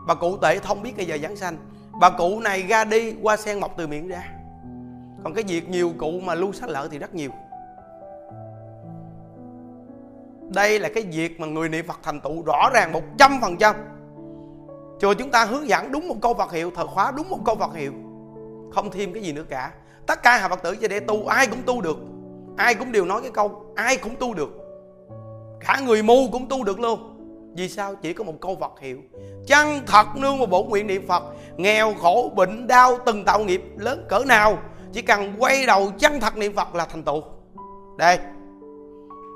bà 0.07 0.15
cụ 0.15 0.37
tệ 0.37 0.59
thông 0.59 0.83
biết 0.83 0.93
cái 0.97 1.07
giờ 1.07 1.19
giảng 1.23 1.37
sanh. 1.37 1.57
Bà 2.01 2.11
cụ 2.11 2.41
này 2.41 2.63
ra 2.63 2.85
đi, 2.85 3.15
qua 3.23 3.37
sen 3.37 3.61
mọc 3.61 3.75
từ 3.77 3.87
miệng 3.87 4.09
ra. 4.09 4.23
Còn 5.25 5.35
cái 5.35 5.45
việc 5.49 5.69
nhiều 5.69 5.93
cụ 5.99 6.21
mà 6.25 6.35
lưu 6.35 6.53
sách 6.53 6.71
lợi 6.71 6.89
thì 6.91 6.99
rất 6.99 7.15
nhiều 7.15 7.31
đây 10.49 10.79
là 10.79 10.89
cái 10.89 11.03
việc 11.13 11.41
mà 11.41 11.47
người 11.47 11.69
niệm 11.69 11.87
Phật 11.87 11.99
thành 12.03 12.21
tựu 12.21 12.43
rõ 12.43 12.71
ràng 12.75 12.93
một 12.93 13.03
trăm 13.19 13.39
phần 13.41 13.57
trăm. 13.57 13.77
Chùa 15.01 15.15
chúng 15.15 15.31
ta 15.31 15.45
hướng 15.45 15.69
dẫn 15.69 15.93
đúng 15.93 16.09
một 16.09 16.17
câu 16.23 16.35
Phật 16.35 16.53
hiệu, 16.53 16.71
Thờ 16.77 16.87
khóa 16.87 17.13
đúng 17.17 17.31
một 17.31 17.39
câu 17.45 17.57
Phật 17.57 17.75
hiệu. 17.75 17.93
Không 18.73 18.91
thêm 18.91 19.13
cái 19.13 19.23
gì 19.23 19.33
nữa 19.33 19.45
cả. 19.49 19.71
Tất 20.07 20.23
cả 20.23 20.37
hạ 20.37 20.49
Phật 20.49 20.63
tử 20.63 20.77
cho 20.77 20.89
để 20.89 21.01
tu, 21.01 21.27
ai 21.27 21.47
cũng 21.47 21.63
tu 21.67 21.81
được. 21.81 21.97
Ai 22.57 22.75
cũng 22.75 22.93
đều 22.93 23.05
nói 23.05 23.23
cái 23.23 23.31
câu, 23.31 23.65
Ai 23.75 23.97
cũng 23.97 24.17
tu 24.17 24.35
được. 24.35 24.51
Cả 25.61 25.81
người 25.87 26.03
mù 26.03 26.29
cũng 26.33 26.49
tu 26.49 26.65
được 26.65 26.81
luôn. 26.81 27.15
Vì 27.57 27.69
sao? 27.69 27.95
Chỉ 27.95 28.13
có 28.13 28.25
một 28.25 28.35
câu 28.41 28.57
Phật 28.61 28.81
hiệu. 28.81 28.99
Chăng 29.47 29.81
thật 29.87 30.07
nương 30.17 30.39
một 30.39 30.51
bổ 30.51 30.65
nguyện 30.65 30.87
niệm 30.87 31.07
Phật. 31.09 31.23
Nghèo, 31.57 31.95
khổ, 31.95 32.33
bệnh, 32.37 32.67
đau, 32.67 32.99
từng 33.07 33.25
tạo 33.25 33.45
nghiệp 33.45 33.63
lớn 33.77 34.07
cỡ 34.09 34.25
nào. 34.27 34.59
Chỉ 34.93 35.03
cần 35.03 35.33
quay 35.39 35.67
đầu 35.67 35.91
chân 35.99 36.21
thật 36.21 36.37
niệm 36.37 36.57
Phật 36.57 36.75
là 36.75 36.85
thành 36.85 37.03
tựu. 37.03 37.23
Đây. 37.99 38.19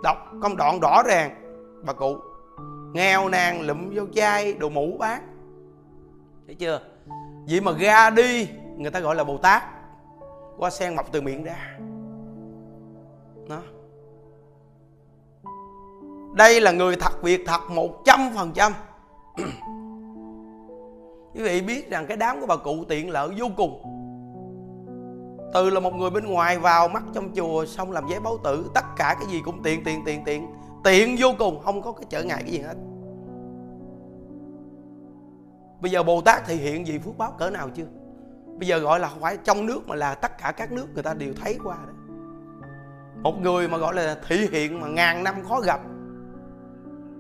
Đọc 0.03 0.17
công 0.43 0.57
đoạn 0.57 0.81
rõ 0.81 1.03
ràng. 1.03 1.31
Bà 1.85 1.93
cụ, 1.93 2.17
Nghèo 2.93 3.29
nàn 3.29 3.61
lụm 3.61 3.91
vô 3.95 4.03
chai 4.15 4.53
đồ 4.53 4.69
mũ 4.69 4.97
bán. 4.99 5.23
Thấy 6.47 6.55
chưa? 6.55 6.81
Vậy 7.49 7.61
mà 7.61 7.73
ra 7.79 8.11
đi, 8.11 8.49
Người 8.77 8.91
ta 8.91 9.01
gọi 9.01 9.15
là 9.15 9.25
Bồ 9.25 9.39
Tát. 9.39 9.63
Qua 10.59 10.71
sen 10.71 10.97
mọc 10.97 11.13
từ 11.13 11.21
miệng 11.21 11.45
ra. 11.45 11.79
Đó. 13.49 13.63
Đây 16.35 16.61
là 16.61 16.73
người 16.73 16.97
thật 16.97 17.23
việc 17.23 17.41
thật 17.47 17.61
một 17.71 18.05
trăm 18.05 18.21
phần 18.37 18.53
trăm. 18.55 18.73
Quý 21.35 21.43
vị 21.43 21.61
biết 21.61 21.91
rằng 21.91 22.07
cái 22.07 22.17
đám 22.17 22.41
của 22.41 22.47
bà 22.47 22.57
cụ 22.57 22.85
tiện 22.89 23.11
lợi 23.11 23.29
vô 23.39 23.47
cùng 23.57 23.83
từ 25.55 25.71
là 25.71 25.81
một 25.81 25.95
người 25.95 26.11
bên 26.11 26.27
ngoài 26.27 26.59
vào 26.59 26.89
mắt 26.89 27.03
trong 27.15 27.35
chùa, 27.35 27.67
xong 27.67 27.93
làm 27.93 28.09
giấy 28.09 28.21
báo 28.21 28.39
tử, 28.45 28.71
tất 28.75 28.85
cả 28.97 29.17
cái 29.21 29.29
gì 29.29 29.43
cũng 29.45 29.63
tiện 29.63 29.85
tiện 29.85 30.05
tiện 30.05 30.25
tiện. 30.25 30.47
Tiện 30.85 31.17
vô 31.19 31.29
cùng, 31.39 31.61
không 31.61 31.83
có 31.83 31.93
cái 31.93 32.05
trở 32.09 32.23
ngại 32.23 32.43
cái 32.43 32.53
gì 32.53 32.59
hết. 32.59 32.75
Bây 35.81 35.91
giờ 35.91 36.03
bồ 36.03 36.21
tát 36.21 36.43
thì 36.47 36.57
hiện 36.57 36.87
gì 36.87 36.99
phước 36.99 37.19
báo 37.19 37.35
cỡ 37.39 37.51
nào 37.51 37.69
chưa? 37.75 37.87
Bây 38.59 38.69
giờ 38.69 38.79
gọi 38.79 39.01
là 39.01 39.09
không 39.09 39.21
phải 39.21 39.37
trong 39.45 39.67
nước 39.67 39.81
mà 39.87 39.95
là 39.95 40.15
tất 40.15 40.39
cả 40.39 40.53
các 40.53 40.73
nước 40.73 40.87
người 40.95 41.03
ta 41.03 41.15
đều 41.15 41.33
thấy 41.43 41.59
qua 41.65 41.77
đó. 41.87 41.93
Một 43.23 43.41
người 43.41 43.69
mà 43.69 43.79
gọi 43.79 43.95
là 43.95 44.17
thị 44.29 44.49
hiện 44.53 44.81
mà 44.81 44.89
ngàn 44.89 45.25
năm 45.25 45.35
khó 45.49 45.61
gặp. 45.61 45.81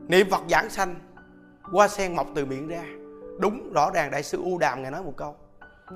Niệm 0.08 0.30
phật 0.30 0.42
giảng 0.50 0.70
sanh, 0.70 0.94
qua 1.72 1.88
sen 1.88 2.16
mọc 2.16 2.26
từ 2.34 2.44
miệng 2.44 2.68
ra. 2.68 2.84
Đúng 3.40 3.72
rõ 3.72 3.90
ràng 3.90 4.10
đại 4.10 4.22
sư 4.22 4.42
u 4.44 4.58
đàm 4.58 4.82
ngài 4.82 4.90
nói 4.90 5.02
một 5.02 5.16
câu 5.16 5.36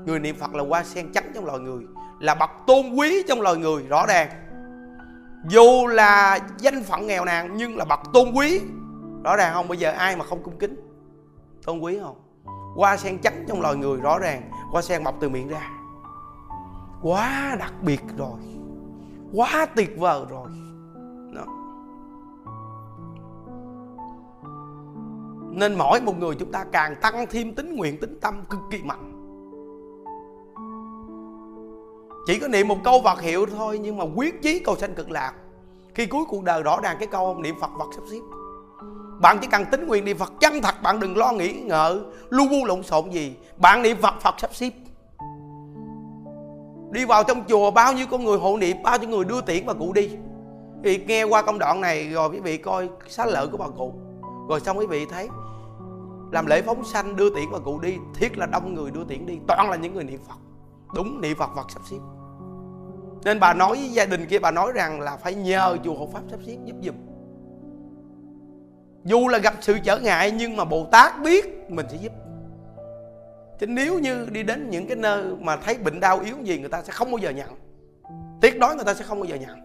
người 0.05 0.19
niệm 0.19 0.37
phật 0.37 0.55
là 0.55 0.65
hoa 0.65 0.85
sen 0.85 1.12
trắng 1.12 1.31
trong 1.35 1.45
loài 1.45 1.59
người, 1.59 1.85
là 2.21 2.35
bậc 2.35 2.50
tôn 2.67 2.95
quý 2.95 3.23
trong 3.29 3.41
loài 3.41 3.57
người, 3.57 3.83
rõ 3.83 4.07
ràng. 4.07 4.29
Dù 5.49 5.87
là 5.87 6.38
danh 6.59 6.83
phận 6.83 7.07
nghèo 7.07 7.25
nàn, 7.25 7.57
nhưng 7.57 7.76
là 7.76 7.85
bậc 7.85 8.00
tôn 8.12 8.33
quý. 8.35 8.61
Rõ 9.25 9.37
ràng 9.37 9.55
không? 9.55 9.69
Bây 9.69 9.79
giờ 9.79 9.91
ai 9.91 10.17
mà 10.17 10.25
không 10.25 10.43
cung 10.43 10.59
kính? 10.59 10.76
Tôn 11.65 11.79
quý 11.79 11.99
không? 12.03 12.17
Hoa 12.76 12.97
sen 12.97 13.19
trắng 13.19 13.45
trong 13.49 13.61
loài 13.61 13.76
người, 13.76 14.00
rõ 14.00 14.19
ràng. 14.19 14.50
Hoa 14.71 14.83
sen 14.83 15.05
mọc 15.05 15.15
từ 15.21 15.29
miệng 15.29 15.49
ra. 15.49 15.71
Quá 17.03 17.57
đặc 17.59 17.73
biệt 17.83 18.00
rồi. 18.19 18.38
Quá 19.33 19.67
tuyệt 19.76 19.99
vời 19.99 20.21
rồi. 20.31 20.49
Đó. 21.35 21.45
nên 25.57 25.75
mỗi 25.75 26.00
một 26.00 26.19
người 26.19 26.35
chúng 26.35 26.53
ta 26.53 26.65
càng 26.73 26.95
tăng 27.03 27.26
thêm 27.31 27.55
tính 27.55 27.76
nguyện, 27.76 28.00
tính 28.00 28.19
tâm 28.21 28.45
cực 28.50 28.61
kỳ 28.71 28.83
mạnh. 28.83 29.15
Chỉ 32.26 32.38
có 32.38 32.49
niệm 32.49 32.68
một 32.68 32.78
câu 32.85 33.02
Phật 33.04 33.21
hiệu 33.21 33.47
thôi, 33.56 33.78
nhưng 33.78 33.97
mà 33.97 34.04
quyết 34.14 34.42
chí 34.42 34.59
cầu 34.59 34.76
sanh 34.76 34.95
cực 34.95 35.11
lạc. 35.11 35.33
Khi 35.95 36.06
cuối 36.06 36.25
cuộc 36.28 36.45
đời 36.45 36.62
rõ 36.62 36.80
ràng 36.83 36.97
cái 36.99 37.06
câu 37.06 37.35
niệm 37.38 37.54
Phật 37.61 37.71
Phật 37.78 37.87
sắp 37.95 38.02
xếp. 38.11 38.21
Bạn 39.21 39.38
chỉ 39.40 39.47
cần 39.50 39.64
tính 39.71 39.87
nguyện 39.87 40.04
niệm 40.04 40.18
Phật 40.18 40.33
chân 40.40 40.62
thật, 40.62 40.75
bạn 40.83 41.00
đừng 41.00 41.16
lo 41.16 41.33
nghĩ 41.33 41.52
ngợi, 41.52 41.99
lu 42.28 42.49
bu 42.49 42.64
lộn 42.64 42.83
xộn 42.83 43.11
gì. 43.11 43.37
Bạn 43.56 43.83
niệm 43.83 43.97
Phật 44.02 44.14
Phật 44.21 44.35
sắp 44.38 44.54
xếp. 44.54 44.71
Đi 46.90 47.04
vào 47.04 47.25
trong 47.25 47.45
chùa, 47.49 47.71
bao 47.71 47.92
nhiêu 47.92 48.06
con 48.11 48.25
người 48.25 48.38
hộ 48.38 48.56
niệm, 48.56 48.76
bao 48.83 48.99
nhiêu 48.99 49.09
người 49.09 49.25
đưa 49.25 49.40
tiễn 49.40 49.66
bà 49.66 49.73
cụ 49.73 49.92
đi. 49.92 50.11
Thì 50.85 51.04
nghe 51.06 51.25
qua 51.25 51.42
công 51.42 51.59
đoạn 51.59 51.80
này 51.80 52.09
rồi, 52.09 52.28
quý 52.28 52.40
vị 52.40 52.56
coi 52.56 52.88
xá 53.09 53.26
lợi 53.26 53.47
của 53.47 53.56
bà 53.56 53.68
cụ. 53.68 53.95
Rồi 54.49 54.61
xong 54.61 54.78
quý 54.78 54.87
vị 54.87 55.06
thấy, 55.06 55.28
làm 56.33 56.47
lễ 56.47 56.62
phóng 56.62 56.85
sanh, 56.85 57.16
đưa 57.16 57.30
tiễn 57.30 57.50
bà 57.52 57.59
cụ 57.59 57.78
đi 57.78 57.97
thiết 58.14 58.38
là 58.38 58.47
đông 58.47 58.75
người 58.75 58.90
đưa 58.90 59.04
tiễn 59.04 59.26
đi. 59.26 59.38
Toàn 59.49 59.71
là 59.71 59.76
những 59.76 59.95
người 59.95 60.04
niệm 60.04 60.21
Phật. 60.28 60.38
Đúng, 60.95 61.21
niệm 61.21 61.37
Phật 61.38 61.50
Phật 61.56 61.71
sắp 61.71 61.83
xếp 61.90 61.99
nên 63.26 63.40
bà 63.40 63.54
nói 63.54 63.76
với 63.76 63.88
gia 63.88 64.06
đình 64.06 64.26
kia 64.26 64.38
bà 64.38 64.50
nói 64.50 64.73
rằng 64.73 65.00
là 65.00 65.16
phải 65.16 65.35
nhờ 65.35 65.76
chùa 65.85 65.95
hộ 65.95 66.09
pháp 66.12 66.21
sắp 66.30 66.40
xếp 66.47 66.56
giúp 66.64 66.76
giùm. 66.83 66.95
Dù 69.04 69.28
là 69.28 69.38
gặp 69.38 69.54
sự 69.61 69.78
trở 69.85 69.99
ngại 69.99 70.30
nhưng 70.30 70.56
mà 70.56 70.64
bồ 70.64 70.87
tát 70.92 71.23
biết 71.23 71.71
mình 71.71 71.87
sẽ 71.90 71.97
giúp. 71.97 72.12
Chứ 73.59 73.66
nếu 73.66 73.99
như 73.99 74.26
đi 74.30 74.42
đến 74.42 74.71
những 74.71 74.87
cái 74.87 74.97
nơi 74.97 75.25
mà 75.40 75.56
thấy 75.56 75.75
bệnh 75.75 76.00
đau 76.00 76.21
yếu 76.21 76.37
gì 76.42 76.59
người 76.59 76.68
ta 76.68 76.83
sẽ 76.83 76.92
không 76.92 77.11
bao 77.11 77.18
giờ 77.18 77.30
nhận. 77.30 77.49
Tuyệt 78.40 78.59
đối 78.59 78.75
người 78.75 78.85
ta 78.85 78.95
sẽ 78.95 79.04
không 79.04 79.21
bao 79.21 79.25
giờ 79.25 79.37
nhận. 79.37 79.59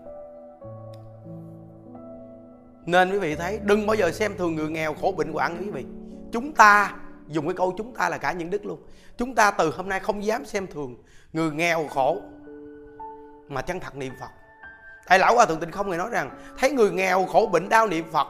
Nên 2.86 3.12
quý 3.12 3.20
vị 3.20 3.36
thấy 3.36 3.60
đừng 3.64 3.88
bao 3.88 3.96
giờ 3.96 4.12
xem 4.12 4.32
thường 4.38 4.56
người 4.56 4.70
nghèo 4.70 4.94
khổ 4.94 5.14
bệnh 5.18 5.34
hoạn 5.34 5.58
quý 5.60 5.70
vị 5.70 5.86
chúng 6.32 6.54
ta 6.54 6.96
dùng 7.28 7.48
cái 7.48 7.56
câu 7.56 7.74
chúng 7.78 7.94
ta 7.94 8.10
là 8.10 8.18
cả 8.18 8.32
những 8.32 8.50
đức 8.50 8.66
luôn. 8.66 8.80
Chúng 9.18 9.36
ta 9.36 9.52
từ 9.52 9.72
hôm 9.76 9.90
nay 9.90 10.00
không 10.00 10.26
dám 10.26 10.46
xem 10.46 10.68
thường 10.68 10.96
người 11.34 11.52
nghèo 11.52 11.88
khổ 11.88 12.22
mà 13.54 13.62
chân 13.62 13.80
thật 13.80 13.96
niệm 13.96 14.14
Phật. 14.20 14.30
Thầy 15.08 15.20
lão 15.20 15.36
hòa 15.36 15.46
thượng 15.46 15.60
tịnh 15.60 15.72
không 15.72 15.90
người 15.90 15.98
nói 15.98 16.10
rằng, 16.10 16.30
thấy 16.58 16.72
người 16.72 16.92
nghèo 16.92 17.26
khổ 17.26 17.50
bệnh 17.52 17.70
đau 17.70 17.88
niệm 17.88 18.06
Phật, 18.12 18.28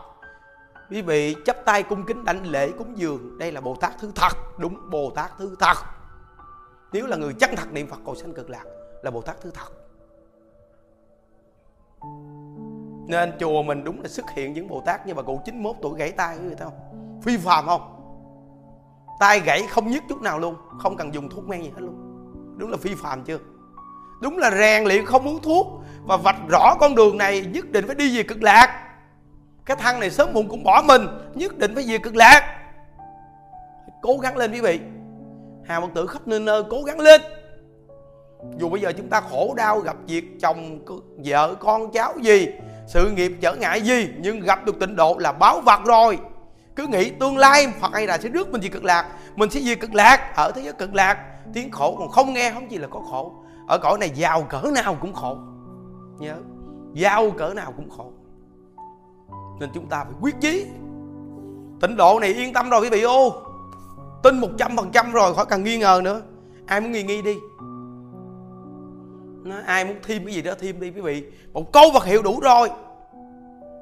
quý 0.90 1.02
vị 1.02 1.36
chấp 1.46 1.58
tay 1.66 1.84
cung 1.84 2.06
kính 2.06 2.26
đảnh 2.26 2.46
lễ 2.46 2.72
cúng 2.78 2.98
dường, 2.98 3.38
đây 3.38 3.52
là 3.52 3.62
Bồ 3.62 3.76
Tát 3.76 3.92
thứ 4.00 4.12
thật. 4.16 4.34
Đúng, 4.58 4.90
Bồ 4.90 5.10
Tát 5.10 5.32
thứ 5.38 5.56
thật. 5.60 5.76
Nếu 6.92 7.08
là 7.08 7.18
người 7.18 7.34
chân 7.34 7.56
thật 7.56 7.72
niệm 7.72 7.88
Phật, 7.88 8.00
cầu 8.06 8.16
sanh 8.16 8.34
cực 8.34 8.50
lạc, 8.50 8.64
là 9.02 9.12
Bồ 9.12 9.22
Tát 9.22 9.42
thứ 9.42 9.52
thật. 9.52 9.72
Nên 13.08 13.34
chùa 13.40 13.64
mình 13.64 13.84
đúng 13.84 14.02
là 14.02 14.08
xuất 14.08 14.26
hiện 14.30 14.54
những 14.54 14.68
Bồ 14.68 14.82
Tát 14.86 15.08
như 15.08 15.14
bà 15.14 15.22
cụ 15.22 15.42
91 15.46 15.76
tuổi 15.82 16.00
gãy 16.00 16.12
tay 16.12 16.38
người 16.38 16.56
ta 16.56 16.66
không? 16.66 17.20
Phi 17.24 17.38
phàm 17.38 17.66
không? 17.66 17.98
Tay 19.20 19.40
gãy 19.40 19.68
không 19.70 19.88
nhức 19.92 20.04
chút 20.10 20.22
nào 20.22 20.40
luôn, 20.40 20.56
không 20.80 20.98
cần 20.98 21.14
dùng 21.14 21.30
thuốc 21.30 21.48
men 21.48 21.62
gì 21.62 21.70
hết 21.70 21.82
luôn. 21.82 21.96
Đúng 22.58 22.72
là 22.72 22.78
phi 22.78 22.96
phàm 22.96 23.24
chưa? 23.24 23.38
Đúng 24.22 24.38
là 24.38 24.52
rèn 24.52 24.84
luyện 24.84 25.06
không 25.06 25.28
uống 25.28 25.42
thuốc 25.42 25.68
và 26.04 26.18
vạch 26.18 26.38
rõ 26.50 26.76
con 26.80 26.96
đường 26.96 27.18
này 27.18 27.42
nhất 27.42 27.70
định 27.70 27.88
phải 27.88 27.96
đi 27.96 28.18
về 28.18 28.24
cực 28.24 28.44
lạc. 28.44 28.88
Cái 29.66 29.78
thằng 29.78 30.00
này 30.00 30.10
sớm 30.10 30.34
muộn 30.34 30.50
cũng 30.50 30.64
bỏ 30.64 30.84
mình, 30.86 31.08
nhất 31.36 31.58
định 31.58 31.76
phải 31.76 31.84
về 31.88 31.98
cực 31.98 32.16
lạc. 32.16 32.58
Cố 34.02 34.18
gắng 34.18 34.38
lên 34.38 34.52
quý 34.52 34.62
vị. 34.62 34.80
Hà 35.66 35.80
phật 35.80 35.88
tử 35.96 36.08
khắp 36.08 36.28
nơi 36.28 36.40
nơi 36.40 36.64
cố 36.70 36.82
gắng 36.82 37.00
lên. 37.00 37.22
Dù 38.58 38.70
bây 38.70 38.82
giờ 38.82 38.92
chúng 38.98 39.10
ta 39.10 39.22
khổ 39.22 39.54
đau 39.58 39.80
gặp 39.80 39.96
việc 40.08 40.24
chồng 40.42 40.86
vợ, 41.26 41.56
con, 41.60 41.92
cháu 41.92 42.14
gì, 42.22 42.48
sự 42.88 43.12
nghiệp 43.12 43.32
trở 43.42 43.56
ngại 43.56 43.82
gì, 43.82 44.10
nhưng 44.20 44.40
gặp 44.40 44.66
được 44.66 44.80
tịnh 44.80 44.96
độ 44.96 45.16
là 45.20 45.32
báo 45.32 45.62
vật 45.66 45.80
rồi. 45.86 46.20
Cứ 46.76 46.88
nghĩ 46.88 47.10
tương 47.10 47.38
lai 47.38 47.68
hoặc 47.80 47.94
hay 47.94 48.08
là 48.08 48.18
sẽ 48.18 48.30
rước 48.30 48.52
mình 48.52 48.62
về 48.62 48.70
cực 48.70 48.84
lạc, 48.84 49.06
mình 49.36 49.50
sẽ 49.50 49.60
về 49.66 49.76
cực 49.76 49.94
lạc, 49.94 50.36
ở 50.36 50.52
thế 50.52 50.62
giới 50.62 50.74
cực 50.74 50.96
lạc. 50.96 51.18
Tiếng 51.54 51.72
khổ 51.72 51.96
còn 52.00 52.10
không 52.10 52.34
nghe, 52.34 52.52
không 52.52 52.72
gì 52.72 52.78
là 52.78 52.88
có 52.88 53.00
khổ 53.12 53.34
ở 53.68 53.78
cõi 53.78 53.98
này 53.98 54.10
giàu 54.10 54.44
cỡ 54.50 54.62
nào 54.76 54.98
cũng 55.02 55.14
khổ. 55.14 55.38
Nhớ 56.20 56.38
giàu 56.94 57.32
cỡ 57.32 57.54
nào 57.54 57.74
cũng 57.78 57.90
khổ. 57.90 58.12
Nên 59.60 59.70
chúng 59.74 59.90
ta 59.90 60.04
phải 60.04 60.14
quyết 60.22 60.36
chí. 60.42 60.66
Tịnh 61.82 61.96
độ 61.98 62.20
này 62.20 62.30
yên 62.30 62.54
tâm 62.54 62.70
rồi 62.70 62.82
quý 62.82 62.90
vị 62.90 63.02
ô. 63.02 63.34
Tin 64.24 64.40
một 64.40 64.50
trăm 64.58 64.78
phần 64.78 64.90
trăm 64.92 65.12
rồi 65.12 65.36
khỏi 65.36 65.46
cần 65.46 65.64
nghi 65.64 65.78
ngờ 65.78 66.02
nữa. 66.04 66.22
Ai 66.66 66.82
muốn 66.82 66.92
nghi 66.92 67.04
nghi 67.04 67.22
đi? 67.22 67.36
Nó, 69.44 69.56
ai 69.66 69.86
muốn 69.86 69.96
thêm 70.04 70.26
cái 70.26 70.34
gì 70.34 70.42
đó 70.42 70.52
thêm 70.60 70.80
đi 70.80 70.92
quý 70.92 71.02
vị. 71.02 71.26
Một 71.54 71.72
câu 71.72 71.84
vật 71.94 72.06
hiệu 72.06 72.22
đủ 72.22 72.40
rồi. 72.40 72.70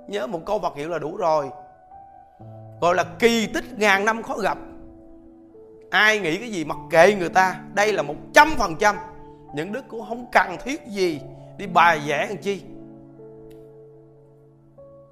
Nhớ 0.07 0.27
một 0.27 0.39
câu 0.45 0.59
vật 0.59 0.75
hiệu 0.75 0.89
là 0.89 0.99
đủ 0.99 1.17
rồi. 1.17 1.49
Gọi 2.81 2.95
là 2.95 3.03
kỳ 3.19 3.47
tích 3.47 3.79
ngàn 3.79 4.05
năm 4.05 4.23
khó 4.23 4.35
gặp. 4.37 4.57
Ai 5.89 6.19
nghĩ 6.19 6.37
cái 6.37 6.51
gì 6.51 6.65
mặc 6.65 6.77
kệ 6.89 7.15
người 7.15 7.29
ta. 7.29 7.61
Đây 7.73 7.93
là 7.93 8.01
một 8.01 8.15
trăm 8.33 8.49
phần 8.57 8.75
trăm 8.75 8.95
những 9.53 9.71
đức 9.71 9.85
cũng 9.87 10.05
không 10.09 10.25
cần 10.31 10.57
thiết 10.63 10.87
gì 10.87 11.21
đi 11.57 11.67
bài 11.67 12.01
vẽ 12.07 12.27
làm 12.29 12.37
chi. 12.37 12.63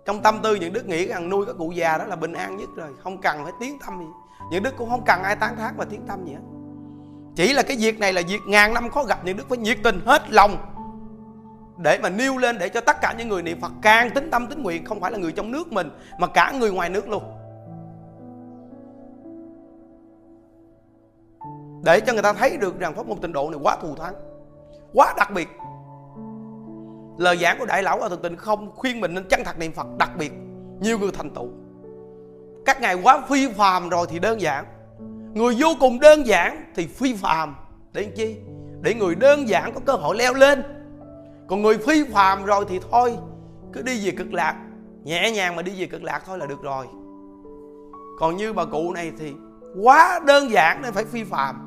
Trong 0.05 0.21
tâm 0.21 0.39
tư, 0.43 0.55
những 0.55 0.73
đức 0.73 0.87
nghĩ 0.87 1.07
rằng 1.07 1.29
nuôi 1.29 1.45
các 1.45 1.55
cụ 1.57 1.71
già 1.71 1.97
đó 1.97 2.05
là 2.05 2.15
bình 2.15 2.33
an 2.33 2.57
nhất 2.57 2.69
rồi, 2.75 2.89
không 3.03 3.21
cần 3.21 3.43
phải 3.43 3.53
tiếng 3.59 3.79
tâm 3.79 3.99
gì. 3.99 4.05
Những 4.51 4.63
đức 4.63 4.77
cũng 4.77 4.89
không 4.89 5.03
cần 5.05 5.23
ai 5.23 5.35
tán 5.35 5.55
thán 5.55 5.73
và 5.77 5.85
tiếng 5.89 6.01
tâm 6.07 6.25
gì 6.25 6.33
hết. 6.33 6.41
Chỉ 7.35 7.53
là 7.53 7.63
cái 7.63 7.77
việc 7.79 7.99
này 7.99 8.13
là 8.13 8.21
việc 8.27 8.41
ngàn 8.47 8.73
năm 8.73 8.89
khó 8.89 9.03
gặp, 9.03 9.25
những 9.25 9.37
đức 9.37 9.49
phải 9.49 9.57
nhiệt 9.57 9.77
tình 9.83 10.01
hết 10.05 10.29
lòng 10.29 10.57
để 11.77 11.99
mà 12.03 12.09
nêu 12.09 12.37
lên 12.37 12.57
để 12.59 12.69
cho 12.69 12.81
tất 12.81 13.01
cả 13.01 13.15
những 13.17 13.29
người 13.29 13.41
niệm 13.41 13.61
Phật 13.61 13.71
càng 13.81 14.09
tính 14.09 14.31
tâm 14.31 14.47
tính 14.47 14.63
nguyện, 14.63 14.85
không 14.85 14.99
phải 14.99 15.11
là 15.11 15.17
người 15.17 15.31
trong 15.31 15.51
nước 15.51 15.71
mình, 15.71 15.89
mà 16.17 16.27
cả 16.27 16.53
người 16.59 16.71
ngoài 16.71 16.89
nước 16.89 17.09
luôn. 17.09 17.23
Để 21.83 21.99
cho 21.99 22.13
người 22.13 22.21
ta 22.21 22.33
thấy 22.33 22.57
được 22.57 22.79
rằng 22.79 22.95
pháp 22.95 23.07
môn 23.07 23.17
tịnh 23.17 23.33
độ 23.33 23.49
này 23.49 23.59
quá 23.63 23.77
thù 23.81 23.95
thắng 23.95 24.13
quá 24.93 25.13
đặc 25.17 25.31
biệt. 25.33 25.47
Lời 27.17 27.37
giảng 27.37 27.59
của 27.59 27.65
đại 27.65 27.83
lão 27.83 27.99
ở 27.99 28.09
thực 28.09 28.21
tình 28.21 28.35
không 28.35 28.71
khuyên 28.75 28.99
mình 28.99 29.13
nên 29.13 29.27
chân 29.29 29.41
thật 29.45 29.59
niệm 29.59 29.71
phật 29.71 29.87
đặc 29.97 30.11
biệt, 30.17 30.31
nhiều 30.81 30.99
người 30.99 31.11
thành 31.11 31.29
tựu. 31.29 31.49
Các 32.65 32.81
ngài 32.81 32.95
quá 33.03 33.21
phi 33.29 33.47
phàm 33.53 33.89
rồi 33.89 34.07
thì 34.09 34.19
đơn 34.19 34.41
giản. 34.41 34.65
Người 35.33 35.55
vô 35.59 35.67
cùng 35.79 35.99
đơn 35.99 36.27
giản 36.27 36.71
thì 36.75 36.87
phi 36.87 37.15
phàm. 37.15 37.55
Để 37.93 38.01
làm 38.01 38.11
chi? 38.15 38.35
Để 38.81 38.93
người 38.93 39.15
đơn 39.15 39.49
giản 39.49 39.73
có 39.73 39.79
cơ 39.85 39.93
hội 39.93 40.15
leo 40.17 40.33
lên. 40.33 40.63
Còn 41.47 41.61
người 41.61 41.77
phi 41.77 42.03
phàm 42.03 42.45
rồi 42.45 42.65
thì 42.69 42.79
thôi, 42.91 43.17
cứ 43.73 43.81
đi 43.81 44.05
về 44.05 44.11
cực 44.11 44.33
lạc. 44.33 44.55
Nhẹ 45.03 45.31
nhàng 45.31 45.55
mà 45.55 45.61
đi 45.61 45.71
về 45.79 45.85
cực 45.85 46.03
lạc 46.03 46.23
thôi 46.25 46.37
là 46.37 46.45
được 46.45 46.61
rồi. 46.63 46.85
Còn 48.19 48.37
như 48.37 48.53
bà 48.53 48.65
cụ 48.65 48.93
này 48.93 49.11
thì 49.19 49.33
quá 49.83 50.19
đơn 50.25 50.51
giản 50.51 50.81
nên 50.81 50.93
phải 50.93 51.05
phi 51.05 51.23
phàm. 51.23 51.63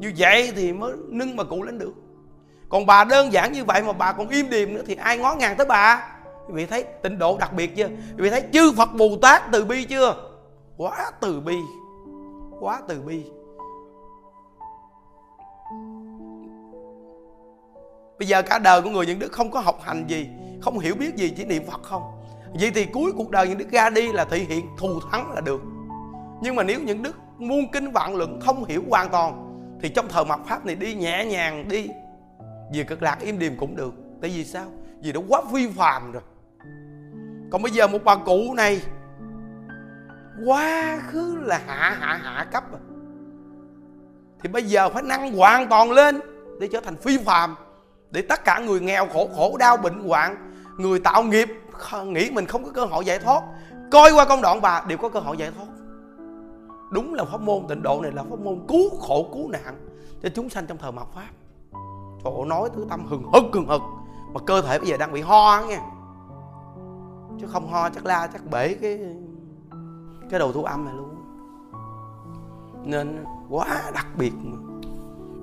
Như 0.00 0.12
vậy 0.18 0.52
thì 0.56 0.72
mới 0.72 0.92
nâng 1.08 1.36
bà 1.36 1.44
cụ 1.44 1.62
lên 1.62 1.78
được 1.78 1.92
còn 2.72 2.86
bà 2.86 3.04
đơn 3.04 3.32
giản 3.32 3.52
như 3.52 3.64
vậy 3.64 3.82
mà 3.82 3.92
bà 3.92 4.12
còn 4.12 4.28
im 4.28 4.50
điềm 4.50 4.74
nữa 4.74 4.82
thì 4.86 4.94
ai 4.94 5.18
ngó 5.18 5.34
ngàng 5.34 5.56
tới 5.56 5.66
bà? 5.66 6.08
Quý 6.46 6.54
vị 6.54 6.66
thấy 6.66 6.82
tịnh 7.02 7.18
độ 7.18 7.38
đặc 7.38 7.52
biệt 7.52 7.76
chưa? 7.76 7.88
Quý 7.88 8.16
vị 8.16 8.30
thấy 8.30 8.42
chư 8.52 8.72
phật 8.76 8.88
bồ 8.94 9.08
tát 9.22 9.42
từ 9.52 9.64
bi 9.64 9.84
chưa? 9.84 10.14
Quá 10.76 11.10
từ 11.20 11.40
bi. 11.40 11.56
Quá 12.60 12.80
từ 12.88 13.02
bi. 13.02 13.24
Bây 18.18 18.28
giờ 18.28 18.42
cả 18.42 18.58
đời 18.58 18.82
của 18.82 18.90
người 18.90 19.06
những 19.06 19.18
đức 19.18 19.32
không 19.32 19.50
có 19.50 19.60
học 19.60 19.80
hành 19.82 20.04
gì, 20.08 20.28
không 20.60 20.78
hiểu 20.78 20.94
biết 20.94 21.16
gì 21.16 21.32
chỉ 21.36 21.44
niệm 21.44 21.62
phật 21.70 21.82
không. 21.82 22.02
Vậy 22.60 22.70
thì 22.74 22.84
cuối 22.84 23.12
cuộc 23.16 23.30
đời 23.30 23.48
những 23.48 23.58
đức 23.58 23.70
ra 23.70 23.90
đi 23.90 24.12
là 24.12 24.24
thể 24.24 24.38
hiện 24.38 24.66
thù 24.78 25.00
thắng 25.10 25.32
là 25.32 25.40
được. 25.40 25.60
Nhưng 26.42 26.56
mà 26.56 26.62
nếu 26.62 26.80
những 26.80 27.02
đức 27.02 27.16
muôn 27.38 27.72
kinh 27.72 27.90
vạn 27.90 28.14
luận 28.16 28.40
không 28.40 28.64
hiểu 28.64 28.82
hoàn 28.90 29.08
toàn, 29.08 29.48
thì 29.82 29.88
trong 29.88 30.08
thời 30.08 30.24
mặt 30.24 30.40
pháp 30.46 30.66
này 30.66 30.74
đi 30.74 30.94
nhẹ 30.94 31.24
nhàng, 31.24 31.68
đi 31.68 31.88
về 32.74 32.84
cực 32.84 33.02
lạc 33.02 33.16
im 33.20 33.38
điềm 33.38 33.56
cũng 33.56 33.76
được. 33.76 33.94
Tại 34.20 34.30
vì 34.30 34.44
sao? 34.44 34.66
Vì 35.02 35.12
nó 35.12 35.20
quá 35.28 35.42
phi 35.52 35.68
phàm 35.68 36.12
rồi. 36.12 36.22
Còn 37.50 37.62
bây 37.62 37.72
giờ 37.72 37.86
một 37.86 37.98
bà 38.04 38.16
cụ 38.16 38.54
này, 38.54 38.82
quá 40.46 40.98
khứ 41.10 41.36
là 41.40 41.60
hạ 41.66 41.96
hạ 42.00 42.20
hạ 42.22 42.46
cấp 42.52 42.64
rồi 42.70 42.80
thì 44.42 44.48
bây 44.48 44.62
giờ 44.62 44.88
phải 44.88 45.02
nâng 45.02 45.32
hoàn 45.32 45.68
toàn 45.68 45.92
lên 45.92 46.20
để 46.60 46.68
trở 46.72 46.80
thành 46.80 46.96
phi 46.96 47.18
phàm 47.18 47.56
để 48.10 48.22
tất 48.22 48.44
cả 48.44 48.58
người 48.58 48.80
nghèo 48.80 49.06
khổ 49.06 49.28
khổ 49.36 49.56
đau 49.56 49.76
bệnh 49.76 50.08
hoạn, 50.08 50.52
người 50.78 51.00
tạo 51.00 51.22
nghiệp 51.22 51.48
nghĩ 52.04 52.30
mình 52.30 52.46
không 52.46 52.64
có 52.64 52.70
cơ 52.70 52.84
hội 52.84 53.04
giải 53.04 53.18
thoát. 53.18 53.42
Coi 53.90 54.12
qua 54.12 54.24
công 54.24 54.42
đoạn 54.42 54.60
bà 54.60 54.84
đều 54.88 54.98
có 54.98 55.08
cơ 55.08 55.20
hội 55.20 55.36
giải 55.36 55.50
thoát. 55.56 55.66
Đúng 56.90 57.14
là 57.14 57.24
pháp 57.24 57.40
môn 57.40 57.66
tịnh 57.68 57.82
độ 57.82 58.00
này 58.02 58.12
là 58.12 58.22
pháp 58.22 58.38
môn 58.38 58.64
cứu 58.68 58.90
khổ, 59.00 59.30
cứu 59.32 59.48
nạn 59.48 59.76
cho 60.22 60.28
chúng 60.34 60.48
sanh 60.48 60.66
trong 60.66 60.78
thời 60.78 60.92
mạt 60.92 61.06
pháp 61.14 61.28
cổ 62.24 62.44
nói 62.44 62.70
thứ 62.74 62.86
tâm 62.90 63.06
hừng 63.06 63.22
hực 63.32 63.44
hừng 63.52 63.66
hực. 63.66 63.82
Mà 64.32 64.40
cơ 64.46 64.62
thể 64.62 64.78
bây 64.78 64.88
giờ 64.88 64.96
đang 64.96 65.12
bị 65.12 65.20
ho 65.20 65.64
nha 65.68 65.80
chứ 67.40 67.46
không 67.46 67.72
ho 67.72 67.90
chắc 67.90 68.06
la, 68.06 68.26
chắc 68.32 68.50
bể 68.50 68.74
cái 68.74 69.00
cái 70.30 70.40
đầu 70.40 70.52
thu 70.52 70.64
âm 70.64 70.84
này 70.84 70.94
luôn. 70.94 71.08
Nên 72.84 73.24
quá 73.48 73.66
đặc 73.94 74.06
biệt 74.18 74.32
mà. 74.42 74.56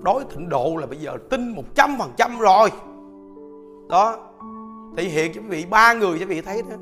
Đối 0.04 0.24
tịnh 0.24 0.50
độ 0.50 0.76
là 0.80 0.86
bây 0.86 0.98
giờ 0.98 1.18
tin 1.30 1.56
một 1.56 1.64
trăm 1.76 1.96
phần 2.00 2.12
trăm 2.18 2.40
rồi. 2.40 2.70
Đó. 3.90 4.18
Thể 4.98 5.04
hiện 5.04 5.32
cho 5.36 5.42
quý 5.42 5.48
vị 5.48 5.66
ba 5.70 5.94
người, 5.94 6.20
cho 6.20 6.26
quý 6.26 6.26
vị 6.26 6.42
thấy 6.42 6.62
đó. 6.62 6.76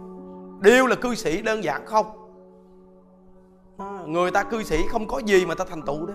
Đều 0.59 0.87
là 0.87 0.95
cư 0.95 1.15
sĩ 1.15 1.41
đơn 1.41 1.63
giản 1.63 1.85
không? 1.85 2.05
Người 4.05 4.31
ta 4.31 4.43
cư 4.43 4.63
sĩ 4.63 4.87
không 4.89 5.07
có 5.07 5.19
gì 5.25 5.45
mà 5.45 5.55
ta 5.55 5.65
thành 5.69 5.81
tựu 5.81 6.05
đó. 6.05 6.13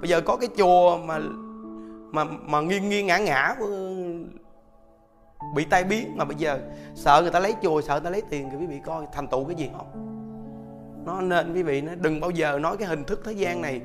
Bây 0.00 0.10
giờ 0.10 0.20
có 0.20 0.36
cái 0.36 0.48
chùa 0.56 0.98
mà 0.98 1.20
mà 2.16 2.24
mà 2.24 2.60
nghiêng 2.60 2.88
nghiêng 2.88 3.06
ngã 3.06 3.18
ngã 3.18 3.54
ờ, 3.60 3.66
bị 5.54 5.64
tai 5.64 5.84
biến. 5.84 6.16
Mà 6.16 6.24
bây 6.24 6.36
giờ 6.36 6.58
sợ 6.94 7.20
người 7.22 7.30
ta 7.30 7.40
lấy 7.40 7.54
chùa 7.62 7.80
sợ 7.80 7.94
người 7.94 8.04
ta 8.04 8.10
lấy 8.10 8.22
tiền 8.30 8.48
thì 8.50 8.56
quý 8.56 8.66
vị 8.66 8.80
coi 8.84 9.06
thành 9.12 9.28
tựu 9.28 9.44
cái 9.44 9.54
gì 9.54 9.70
không? 9.76 9.86
Nó 11.06 11.20
nên 11.20 11.54
quý 11.54 11.62
vị, 11.62 11.80
nó 11.80 11.94
đừng 11.94 12.20
bao 12.20 12.30
giờ 12.30 12.58
nói 12.58 12.76
cái 12.76 12.88
hình 12.88 13.04
thức 13.04 13.20
thế 13.24 13.32
gian 13.32 13.62
này 13.62 13.80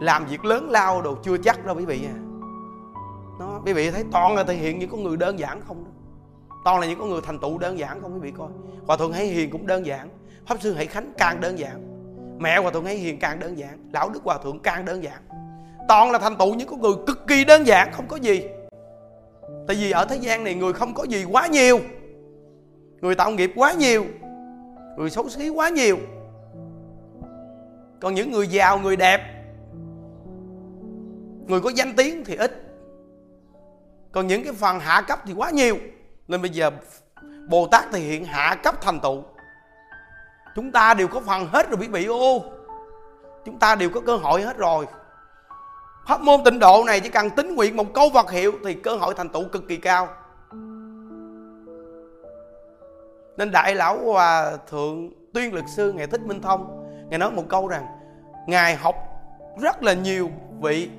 làm 0.00 0.26
việc 0.26 0.44
lớn 0.44 0.70
lao 0.70 1.02
đồ 1.02 1.14
chưa 1.22 1.36
chắc 1.38 1.66
đâu 1.66 1.76
quý 1.76 1.84
vị 1.84 2.06
à 2.06 2.16
nó, 3.38 3.60
quý 3.66 3.72
vị 3.72 3.90
thấy 3.90 4.04
toàn 4.12 4.34
là 4.34 4.44
thể 4.44 4.54
hiện 4.54 4.78
những 4.78 4.90
con 4.90 5.02
người 5.02 5.16
đơn 5.16 5.38
giản 5.38 5.60
không 5.60 5.84
đó. 5.84 5.90
Toàn 6.64 6.80
là 6.80 6.86
những 6.86 6.98
con 6.98 7.10
người 7.10 7.20
thành 7.24 7.38
tựu 7.38 7.58
đơn 7.58 7.78
giản 7.78 8.02
không 8.02 8.14
quý 8.14 8.20
vị 8.20 8.32
coi. 8.38 8.48
Hòa 8.86 8.96
thượng 8.96 9.12
hãy 9.12 9.26
hiền 9.26 9.50
cũng 9.50 9.66
đơn 9.66 9.86
giản, 9.86 10.08
pháp 10.46 10.60
sư 10.60 10.74
hãy 10.74 10.86
khánh 10.86 11.12
càng 11.18 11.40
đơn 11.40 11.58
giản, 11.58 11.82
mẹ 12.38 12.58
hòa 12.58 12.70
thượng 12.70 12.84
hãy 12.84 12.96
hiền 12.96 13.18
càng 13.18 13.38
đơn 13.38 13.58
giản, 13.58 13.90
lão 13.92 14.10
đức 14.10 14.22
hòa 14.24 14.38
thượng 14.38 14.58
càng 14.58 14.84
đơn 14.84 15.02
giản 15.02 15.22
toàn 15.88 16.10
là 16.10 16.18
thành 16.18 16.36
tựu 16.36 16.54
những 16.54 16.68
con 16.68 16.80
người 16.80 16.92
cực 17.06 17.26
kỳ 17.26 17.44
đơn 17.44 17.66
giản, 17.66 17.92
không 17.92 18.08
có 18.08 18.16
gì. 18.16 18.48
Tại 19.66 19.76
vì 19.76 19.90
ở 19.90 20.04
thế 20.04 20.16
gian 20.16 20.44
này 20.44 20.54
người 20.54 20.72
không 20.72 20.94
có 20.94 21.04
gì 21.04 21.24
quá 21.24 21.46
nhiều. 21.46 21.80
Người 23.00 23.14
tạo 23.14 23.30
nghiệp 23.30 23.52
quá 23.56 23.72
nhiều. 23.72 24.04
Người 24.96 25.10
xấu 25.10 25.28
xí 25.28 25.48
quá 25.48 25.68
nhiều. 25.68 25.98
Còn 28.00 28.14
những 28.14 28.30
người 28.32 28.48
giàu, 28.48 28.78
người 28.78 28.96
đẹp, 28.96 29.20
người 31.46 31.60
có 31.60 31.70
danh 31.74 31.96
tiếng 31.96 32.24
thì 32.24 32.36
ít. 32.36 32.62
Còn 34.12 34.26
những 34.26 34.44
cái 34.44 34.52
phần 34.52 34.80
hạ 34.80 35.02
cấp 35.08 35.18
thì 35.26 35.32
quá 35.36 35.50
nhiều. 35.50 35.76
Nên 36.28 36.42
bây 36.42 36.50
giờ 36.50 36.70
bồ 37.48 37.66
tát 37.66 37.84
thể 37.92 37.98
hiện 38.00 38.24
hạ 38.24 38.56
cấp 38.62 38.80
thành 38.80 39.00
tựu. 39.00 39.22
Chúng 40.54 40.72
ta 40.72 40.94
đều 40.94 41.08
có 41.08 41.20
phần 41.20 41.46
hết 41.46 41.70
rồi 41.70 41.78
quý 41.80 41.88
vị 41.88 42.04
ô. 42.04 42.42
Chúng 43.44 43.58
ta 43.58 43.74
đều 43.74 43.90
có 43.90 44.00
cơ 44.00 44.16
hội 44.16 44.42
hết 44.42 44.56
rồi 44.56 44.86
pháp 46.06 46.20
môn 46.20 46.40
tịnh 46.44 46.58
độ 46.58 46.84
này 46.86 47.00
chỉ 47.00 47.08
cần 47.08 47.30
tính 47.30 47.54
nguyện 47.54 47.76
một 47.76 47.94
câu 47.94 48.08
vật 48.08 48.30
hiệu 48.30 48.52
thì 48.64 48.74
cơ 48.74 48.96
hội 48.96 49.14
thành 49.14 49.28
tựu 49.28 49.48
cực 49.48 49.68
kỳ 49.68 49.76
cao. 49.76 50.08
Nên 53.36 53.50
đại 53.50 53.74
lão 53.74 53.98
hòa 54.04 54.56
thượng 54.70 55.10
tuyên 55.34 55.54
lực 55.54 55.64
sư 55.68 55.92
ngài 55.92 56.06
thích 56.06 56.20
minh 56.26 56.40
thông, 56.40 56.86
ngài 57.10 57.18
nói 57.18 57.30
một 57.30 57.42
câu 57.48 57.68
rằng, 57.68 57.86
ngài 58.46 58.76
học 58.76 58.94
rất 59.60 59.82
là 59.82 59.92
nhiều 59.94 60.30
vị 60.60 60.90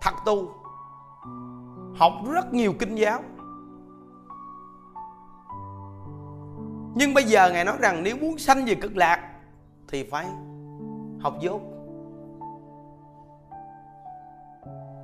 thật 0.00 0.14
tu, 0.26 0.48
học 1.96 2.12
rất 2.32 2.54
nhiều 2.54 2.72
kinh 2.78 2.94
giáo. 2.94 3.22
Nhưng 6.94 7.14
bây 7.14 7.24
giờ 7.24 7.50
ngài 7.50 7.64
nói 7.64 7.76
rằng, 7.80 8.02
nếu 8.02 8.16
muốn 8.16 8.38
sanh 8.38 8.64
về 8.64 8.74
cực 8.74 8.96
lạc 8.96 9.32
thì 9.88 10.08
phải 10.10 10.26
học 11.20 11.34
dốt 11.40 11.69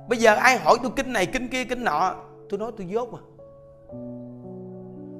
bây 0.07 0.19
giờ 0.19 0.35
ai 0.35 0.57
hỏi 0.57 0.77
tôi 0.83 0.91
kinh 0.95 1.13
này, 1.13 1.25
kinh 1.25 1.47
kia, 1.47 1.63
kinh 1.63 1.83
nọ, 1.83 2.15
tôi 2.49 2.59
nói 2.59 2.71
tôi 2.77 2.87
dốt 2.87 3.09
mà. 3.13 3.19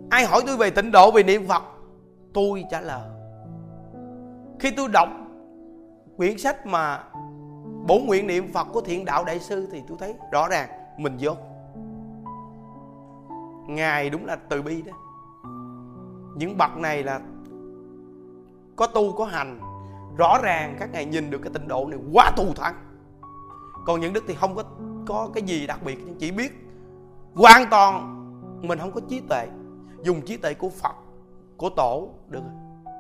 Ai 0.10 0.26
hỏi 0.26 0.42
tôi 0.48 0.58
về 0.58 0.70
tịnh 0.70 0.92
độ, 0.92 1.12
về 1.12 1.24
niệm 1.24 1.48
phật, 1.48 1.64
tôi 2.34 2.64
trả 2.72 2.82
lời. 2.82 3.10
Khi 4.60 4.72
tôi 4.72 4.88
đọc 4.94 5.10
quyển 6.18 6.38
sách 6.38 6.66
mà 6.66 7.04
bổ 7.88 8.00
nguyện 8.00 8.28
niệm 8.28 8.54
phật 8.54 8.68
của 8.74 8.82
thiện 8.82 9.06
đạo 9.06 9.26
đại 9.26 9.40
sư 9.40 9.68
thì 9.72 9.82
tôi 9.88 9.98
thấy 10.00 10.14
rõ 10.32 10.48
ràng 10.48 10.70
mình 10.98 11.18
dốt. 11.18 11.38
Ngài 13.68 14.10
đúng 14.10 14.26
là 14.26 14.36
từ 14.50 14.62
bi 14.62 14.82
đó. 14.82 14.94
Những 16.36 16.58
bậc 16.58 16.78
này 16.78 17.04
là 17.04 17.22
có 18.76 18.88
tu, 18.88 19.12
có 19.12 19.26
hành, 19.26 19.60
rõ 20.18 20.40
ràng 20.44 20.76
các 20.80 20.90
ngài 20.92 21.06
nhìn 21.06 21.30
được 21.30 21.40
cái 21.44 21.54
tịnh 21.54 21.68
độ 21.68 21.86
này 21.86 22.00
quá 22.14 22.32
thù 22.38 22.54
thắng. 22.56 22.76
Còn 23.86 24.00
những 24.00 24.14
đức 24.14 24.24
thì 24.28 24.34
không 24.34 24.56
có 24.56 24.64
có 25.08 25.30
cái 25.34 25.44
gì 25.44 25.68
đặc 25.68 25.80
biệt 25.84 26.00
chỉ 26.20 26.32
biết 26.32 26.52
hoàn 27.36 27.70
toàn 27.70 28.14
mình 28.62 28.80
không 28.80 28.92
có 28.92 29.02
trí 29.10 29.20
tuệ. 29.20 29.48
Dùng 30.04 30.22
trí 30.22 30.38
tuệ 30.38 30.54
của 30.54 30.70
phật, 30.70 30.96
của 31.58 31.70
tổ 31.70 32.10
được 32.28 32.40
rồi. 32.44 32.94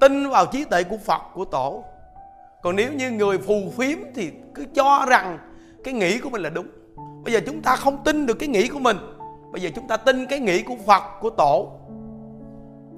Tin 0.00 0.28
vào 0.28 0.46
trí 0.46 0.64
tuệ 0.64 0.84
của 0.84 0.96
phật, 0.96 1.22
của 1.34 1.44
tổ. 1.44 1.84
Còn 2.62 2.76
nếu 2.76 2.92
như 2.92 3.10
người 3.10 3.38
phù 3.38 3.54
phiếm 3.76 3.98
thì 4.14 4.32
cứ 4.54 4.64
cho 4.74 5.06
rằng 5.08 5.38
cái 5.84 5.94
nghĩ 5.94 6.18
của 6.18 6.30
mình 6.30 6.42
là 6.42 6.50
đúng. 6.50 6.66
Bây 7.24 7.32
giờ 7.32 7.40
chúng 7.46 7.62
ta 7.62 7.76
không 7.76 8.04
tin 8.04 8.26
được 8.26 8.34
cái 8.34 8.48
nghĩ 8.48 8.68
của 8.68 8.78
mình. 8.78 8.96
Bây 9.52 9.62
giờ 9.62 9.70
chúng 9.74 9.88
ta 9.88 9.96
tin 9.96 10.26
cái 10.26 10.38
nghĩ 10.38 10.62
của 10.62 10.76
phật, 10.86 11.02
của 11.20 11.30
tổ. 11.30 11.72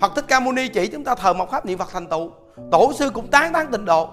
Phật 0.01 0.13
thích 0.17 0.25
ca 0.29 0.41
mâu 0.41 0.53
ni 0.53 0.69
chỉ 0.69 0.87
chúng 0.87 1.05
ta 1.05 1.15
thờ 1.15 1.33
mộc 1.33 1.51
pháp 1.51 1.67
niệm 1.67 1.79
phật 1.79 1.89
thành 1.93 2.07
tựu. 2.07 2.31
Tổ 2.71 2.93
sư 2.93 3.11
cũng 3.11 3.27
tán 3.27 3.53
tán 3.53 3.67
tịnh 3.73 3.85
độ. 3.85 4.09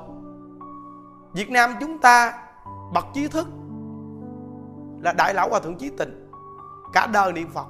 Việt 1.34 1.50
nam 1.50 1.74
chúng 1.80 2.00
ta 2.00 2.34
bậc 2.94 3.06
trí 3.14 3.28
thức 3.28 3.48
là 5.02 5.14
đại 5.14 5.34
lão 5.34 5.50
hòa 5.50 5.60
thượng 5.60 5.76
trí 5.76 5.90
tình. 5.90 6.32
Cả 6.94 7.08
đời 7.08 7.34
niệm 7.34 7.50
phật. 7.54 7.68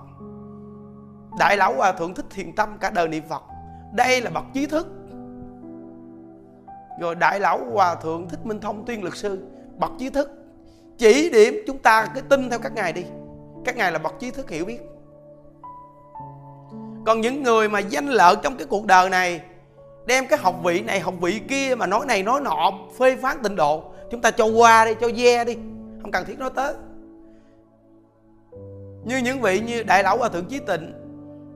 Đại 1.39 1.57
lão 1.57 1.73
hòa 1.73 1.91
thượng 1.91 2.13
thích 2.13 2.25
thiền 2.29 2.55
tâm, 2.55 2.77
cả 2.79 2.89
đời 2.89 3.07
niệm 3.07 3.23
phật. 3.29 3.43
Đây 3.93 4.21
là 4.21 4.29
bậc 4.29 4.43
trí 4.53 4.65
thức. 4.65 4.87
Rồi 7.01 7.15
đại 7.15 7.39
lão 7.39 7.59
hòa 7.71 7.95
thượng 7.95 8.29
thích 8.29 8.45
minh 8.45 8.59
thông 8.59 8.85
tuyên 8.85 9.03
luật 9.03 9.17
sư, 9.17 9.47
bậc 9.77 9.91
trí 9.99 10.09
thức. 10.09 10.31
Chỉ 10.97 11.29
điểm 11.29 11.63
chúng 11.67 11.77
ta 11.77 12.07
cứ 12.15 12.21
tin 12.21 12.49
theo 12.49 12.59
các 12.59 12.73
ngài 12.73 12.93
đi. 12.93 13.05
Các 13.65 13.75
ngài 13.75 13.91
là 13.91 13.99
bậc 13.99 14.19
trí 14.19 14.31
thức 14.31 14.49
hiểu 14.49 14.65
biết. 14.65 14.79
Còn 17.05 17.21
những 17.21 17.43
người 17.43 17.69
mà 17.69 17.79
danh 17.79 18.07
lợi 18.07 18.35
trong 18.43 18.57
cái 18.57 18.67
cuộc 18.67 18.85
đời 18.85 19.09
này, 19.09 19.41
đem 20.05 20.27
cái 20.27 20.39
học 20.39 20.55
vị 20.63 20.81
này, 20.81 20.99
học 20.99 21.13
vị 21.21 21.41
kia 21.47 21.75
mà 21.75 21.87
nói 21.87 22.05
này, 22.05 22.23
nói 22.23 22.41
nọ, 22.41 22.71
phê 22.99 23.15
phán 23.15 23.37
tịnh 23.43 23.55
độ, 23.55 23.83
chúng 24.11 24.21
ta 24.21 24.31
cho 24.31 24.45
qua 24.45 24.85
đi, 24.85 24.93
cho 25.01 25.07
ve 25.17 25.45
đi. 25.45 25.55
Không 26.01 26.11
cần 26.11 26.25
thiết 26.25 26.39
nói 26.39 26.49
tới 26.55 26.73
như 29.09 29.17
những 29.17 29.41
vị 29.41 29.59
như 29.59 29.83
đại 29.83 30.03
lão 30.03 30.17
hòa 30.17 30.29
thượng 30.29 30.45
chí 30.45 30.59
tịnh, 30.59 30.93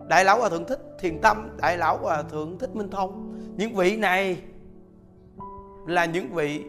đại 0.08 0.26
lão 0.26 0.40
hòa 0.40 0.50
thượng 0.50 0.66
thích 0.66 0.80
thiền 1.00 1.22
tâm, 1.22 1.50
đại 1.62 1.78
lão 1.78 1.98
hòa 1.98 2.24
thượng 2.24 2.58
thích 2.60 2.76
minh 2.76 2.90
thông. 2.90 3.38
Những 3.58 3.76
vị 3.76 3.98
này 3.98 4.38
là 5.88 6.06
những 6.06 6.30
vị 6.30 6.64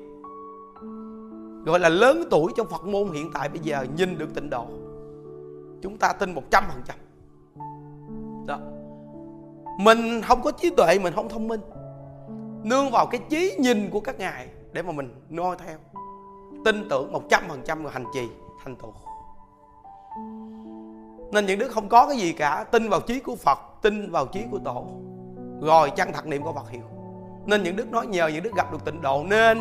gọi 1.65 1.81
là 1.81 1.89
lớn 1.89 2.25
tuổi 2.31 2.53
trong 2.57 2.67
phật 2.69 2.85
môn 2.85 3.11
hiện 3.13 3.31
tại 3.35 3.49
bây 3.49 3.59
giờ 3.59 3.87
nhìn 3.97 4.19
được 4.19 4.35
tịnh 4.35 4.51
độ. 4.51 4.67
Chúng 5.83 5.99
ta 5.99 6.13
tin 6.13 6.35
một 6.35 6.43
trăm 6.51 6.65
phần 6.69 6.83
trăm. 6.87 6.97
Đó. 8.47 8.59
Mình 9.81 10.23
không 10.23 10.43
có 10.43 10.51
trí 10.51 10.71
tuệ, 10.71 10.99
mình 10.99 11.13
không 11.15 11.29
thông 11.29 11.49
minh. 11.49 11.61
Nương 12.63 12.91
vào 12.91 13.07
cái 13.07 13.21
trí 13.29 13.57
nhìn 13.59 13.91
của 13.91 14.01
các 14.01 14.19
ngài 14.19 14.49
để 14.73 14.83
mà 14.83 14.93
mình 14.93 15.15
noi 15.31 15.57
theo. 15.67 15.79
Tin 16.65 16.89
tưởng 16.91 17.13
một 17.13 17.23
trăm 17.31 17.43
phần 17.49 17.61
trăm 17.65 17.85
hành 17.85 18.05
trì, 18.15 18.29
thành 18.65 18.77
tựu 18.77 18.93
nên 21.33 21.47
những 21.47 21.59
đứa 21.59 21.69
không 21.69 21.89
có 21.89 22.07
cái 22.07 22.17
gì 22.17 22.33
cả. 22.33 22.65
Tin 22.71 22.89
vào 22.89 23.01
trí 23.01 23.21
của 23.21 23.37
phật, 23.37 23.59
tin 23.83 24.11
vào 24.11 24.27
trí 24.27 24.41
của 24.51 24.59
tổ. 24.65 24.87
Rồi 25.63 25.91
chân 25.97 26.13
thật 26.13 26.27
niệm 26.27 26.43
của 26.43 26.53
phật 26.53 26.71
hiệu? 26.71 26.83
Nên 27.47 27.63
những 27.63 27.77
đức 27.77 27.93
nói 27.93 28.07
nhờ, 28.07 28.29
những 28.29 28.43
đức 28.43 28.55
gặp 28.57 28.73
được 28.73 28.85
tịnh 28.85 29.03
độ, 29.03 29.25
nên 29.25 29.59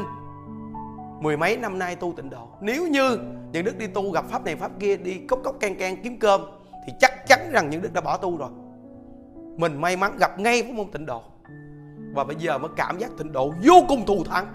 mười 1.21 1.37
mấy 1.37 1.57
năm 1.57 1.79
nay 1.79 1.95
tu 1.95 2.13
tịnh 2.17 2.29
độ. 2.29 2.47
Nếu 2.61 2.87
như 2.87 3.19
những 3.51 3.65
đức 3.65 3.77
đi 3.77 3.87
tu 3.87 4.11
gặp 4.11 4.25
pháp 4.29 4.45
này, 4.45 4.55
pháp 4.55 4.71
kia, 4.79 4.97
đi 4.97 5.17
cốc 5.27 5.39
cốc 5.43 5.55
can 5.59 5.75
can 5.75 5.97
kiếm 6.03 6.19
cơm, 6.19 6.41
thì 6.87 6.93
chắc 6.99 7.27
chắn 7.27 7.39
rằng 7.51 7.69
những 7.69 7.81
đức 7.81 7.93
đã 7.93 8.01
bỏ 8.01 8.17
tu 8.17 8.37
rồi. 8.37 8.49
Mình 9.57 9.81
may 9.81 9.97
mắn 9.97 10.17
gặp 10.19 10.39
ngay 10.39 10.63
pháp 10.63 10.71
môn 10.73 10.91
tịnh 10.91 11.05
độ. 11.05 11.21
Và 12.13 12.23
bây 12.23 12.35
giờ 12.35 12.57
mới 12.57 12.71
cảm 12.75 12.99
giác 12.99 13.09
tịnh 13.17 13.31
độ 13.31 13.53
vô 13.63 13.85
cùng 13.87 14.05
thù 14.05 14.23
thắng. 14.23 14.47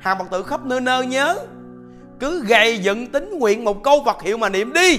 Hàng 0.00 0.18
phật 0.18 0.30
tử 0.30 0.42
khắp 0.42 0.64
nơi 0.64 0.80
nơi 0.80 1.06
nhớ, 1.06 1.46
cứ 2.20 2.44
gầy 2.44 2.78
dựng 2.78 3.06
tính 3.06 3.38
nguyện 3.38 3.64
một 3.64 3.82
câu 3.82 4.02
Phật 4.04 4.22
hiệu 4.22 4.36
mà 4.36 4.48
niệm 4.48 4.72
đi 4.72 4.98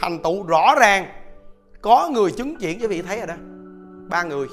thành 0.00 0.22
tựu 0.22 0.46
rõ 0.46 0.74
ràng. 0.80 1.06
Có 1.82 2.10
người 2.12 2.32
chứng 2.32 2.56
chuyển 2.56 2.78
cho 2.80 2.88
vị 2.88 3.02
thấy 3.02 3.18
rồi 3.18 3.26
đó. 3.26 3.34
Ba 4.10 4.22
người. 4.22 4.48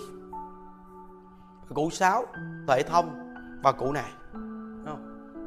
Cụ 1.73 1.89
sáu, 1.89 2.25
tuệ 2.67 2.83
thông 2.83 3.09
và 3.63 3.71
cụ 3.71 3.91
này. 3.91 4.11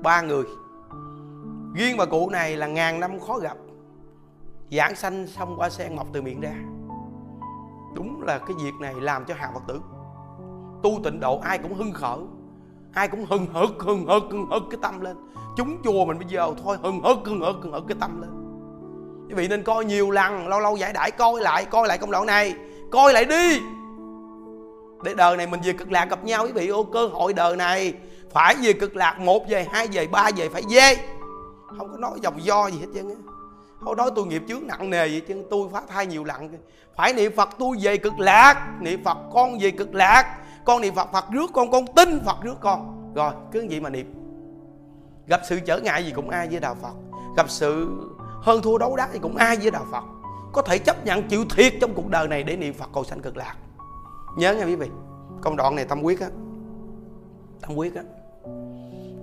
Ba 0.02 0.22
người. 0.22 0.44
Riêng 1.74 1.96
bà 1.96 2.04
cụ 2.04 2.30
này 2.30 2.56
là 2.56 2.66
ngàn 2.66 3.00
năm 3.00 3.20
khó 3.20 3.38
gặp. 3.38 3.56
Giảng 4.70 4.94
sanh 4.94 5.26
xong 5.26 5.54
qua 5.58 5.70
sen 5.70 5.96
mọc 5.96 6.06
từ 6.12 6.22
miệng 6.22 6.40
ra. 6.40 6.54
Đúng 7.94 8.22
là 8.22 8.38
cái 8.38 8.56
việc 8.64 8.72
này 8.80 8.94
làm 9.00 9.24
cho 9.24 9.34
hàng 9.34 9.54
phật 9.54 9.62
tử. 9.68 9.80
Tu 10.82 10.90
tịnh 11.04 11.20
độ, 11.20 11.38
ai 11.38 11.58
cũng 11.58 11.74
hưng 11.74 11.92
khởi. 11.92 12.18
Ai 12.94 13.08
cũng 13.08 13.24
hừng 13.24 13.46
hực 13.46 13.82
hừng 13.82 14.06
hực 14.06 14.22
hừng 14.30 14.46
hực 14.50 14.62
cái 14.70 14.78
tâm 14.82 15.00
lên. 15.00 15.16
Chúng 15.56 15.82
chùa 15.84 16.04
mình 16.06 16.18
bây 16.18 16.28
giờ 16.28 16.54
thôi, 16.64 16.76
hừng 16.82 17.00
hực 17.02 17.18
hừng 17.24 17.40
hực 17.40 17.56
hừng 17.62 17.72
hực 17.72 17.84
cái 17.88 17.96
tâm 18.00 18.20
lên 18.20 18.30
quý 19.28 19.34
vị 19.34 19.48
nên 19.48 19.62
coi 19.62 19.84
nhiều 19.84 20.10
lần, 20.10 20.48
lâu 20.48 20.60
lâu 20.60 20.76
giải 20.76 20.92
đãi, 20.92 21.10
coi 21.10 21.40
lại 21.40 21.64
coi 21.64 21.88
lại 21.88 21.98
công 21.98 22.10
đoạn 22.10 22.26
này. 22.26 22.54
Coi 22.90 23.12
lại 23.12 23.24
đi. 23.24 23.60
Để 25.04 25.14
đời 25.14 25.36
này 25.36 25.46
mình 25.46 25.60
về 25.60 25.72
cực 25.72 25.92
lạc 25.92 26.10
gặp 26.10 26.24
nhau, 26.24 26.44
quý 26.44 26.52
vị 26.52 26.68
ô, 26.68 26.84
cơ 26.84 27.06
hội 27.06 27.32
đời 27.32 27.56
này. 27.56 27.94
Phải 28.32 28.54
về 28.62 28.72
cực 28.72 28.96
lạc, 28.96 29.18
một 29.18 29.48
về, 29.48 29.66
hai 29.72 29.86
về, 29.86 30.06
ba 30.06 30.30
về, 30.36 30.48
phải 30.48 30.62
về. 30.70 30.96
Không 31.78 31.90
có 31.90 31.96
nói 31.98 32.18
dòng 32.22 32.44
do 32.44 32.70
gì 32.70 32.78
hết 32.78 32.86
trơn 32.94 33.08
á. 33.08 33.16
Không 33.80 33.96
nói 33.96 34.10
tôi 34.16 34.26
nghiệp 34.26 34.42
chướng 34.48 34.66
nặng 34.66 34.90
nề 34.90 35.08
vậy 35.08 35.22
chứ 35.28 35.44
tôi 35.50 35.68
phá 35.72 35.82
thai 35.88 36.06
nhiều 36.06 36.24
lặng 36.24 36.50
phải 36.96 37.12
niệm 37.12 37.32
phật, 37.36 37.48
tôi 37.58 37.76
về 37.80 37.96
cực 37.96 38.18
lạc. 38.18 38.68
Niệm 38.80 39.04
phật, 39.04 39.18
con 39.32 39.58
về 39.58 39.70
cực 39.70 39.94
lạc. 39.94 40.38
Con 40.64 40.80
niệm 40.80 40.94
phật 40.94 41.12
phật 41.12 41.24
rước 41.32 41.50
con 41.52 41.70
con 41.70 41.86
tin 41.96 42.20
phật 42.26 42.36
rước 42.42 42.56
con. 42.60 43.12
Rồi, 43.14 43.32
cứ 43.52 43.66
vậy 43.70 43.80
mà 43.80 43.90
niệm. 43.90 44.14
Gặp 45.26 45.40
sự 45.48 45.60
trở 45.60 45.78
ngại 45.78 46.04
gì 46.04 46.12
cũng 46.16 46.30
ai 46.30 46.48
với 46.48 46.60
đạo 46.60 46.76
phật. 46.82 46.92
Gặp 47.36 47.50
sự 47.50 47.88
hơn 48.48 48.62
thua 48.62 48.78
đấu 48.78 48.96
đá 48.96 49.08
thì 49.12 49.18
cũng 49.18 49.36
ai 49.36 49.56
với 49.56 49.70
đạo 49.70 49.86
phật. 49.90 50.04
Có 50.52 50.62
thể 50.62 50.78
chấp 50.78 51.04
nhận 51.04 51.28
chịu 51.28 51.44
thiệt 51.56 51.72
trong 51.80 51.94
cuộc 51.94 52.08
đời 52.08 52.28
này 52.28 52.42
để 52.42 52.56
niệm 52.56 52.74
phật 52.74 52.90
cầu 52.94 53.04
sanh 53.04 53.20
cực 53.20 53.36
lạc. 53.36 53.56
Nhớ 54.38 54.54
nghe 54.54 54.64
quý 54.64 54.76
vị, 54.76 54.88
công 55.40 55.56
đoạn 55.56 55.76
này 55.76 55.84
tâm 55.84 56.02
quyết 56.02 56.20
á. 56.20 56.28
Tâm 57.60 57.76
quyết 57.76 57.94
á. 57.94 58.02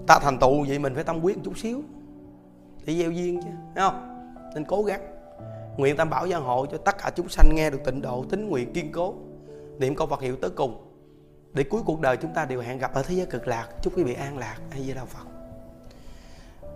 Ta 0.07 0.19
thành 0.19 0.39
tựu 0.39 0.65
vậy 0.67 0.79
mình 0.79 0.95
phải 0.95 1.03
tâm 1.03 1.21
quyết 1.21 1.37
một 1.37 1.41
chút 1.45 1.57
xíu. 1.57 1.81
Để 2.85 2.93
gieo 2.93 3.11
duyên 3.11 3.41
chứ, 3.41 3.49
thấy 3.75 3.89
không? 3.89 4.29
Nên 4.55 4.65
cố 4.65 4.83
gắng. 4.83 5.01
Nguyện 5.77 5.97
tam 5.97 6.09
bảo 6.09 6.27
gia 6.27 6.37
hộ 6.37 6.65
cho 6.65 6.77
tất 6.77 6.97
cả 6.97 7.11
chúng 7.15 7.29
sanh 7.29 7.55
nghe 7.55 7.69
được 7.69 7.79
tịnh 7.85 8.01
độ, 8.01 8.25
tín 8.29 8.49
nguyện, 8.49 8.73
kiên 8.73 8.91
cố. 8.91 9.13
Niệm 9.79 9.95
câu 9.95 10.07
Phật 10.07 10.21
hiệu 10.21 10.35
tới 10.35 10.49
cùng. 10.49 10.91
Để 11.53 11.63
cuối 11.63 11.81
cuộc 11.85 12.01
đời 12.01 12.17
chúng 12.17 12.33
ta 12.33 12.45
đều 12.45 12.61
hẹn 12.61 12.77
gặp 12.77 12.93
ở 12.93 13.03
thế 13.03 13.15
giới 13.15 13.25
cực 13.25 13.47
lạc. 13.47 13.67
Chúc 13.81 13.97
quý 13.97 14.03
vị 14.03 14.13
an 14.13 14.37
lạc. 14.37 14.57
Hay 14.69 14.81
với 14.85 14.95
đạo 14.95 15.05
Phật? 15.05 15.34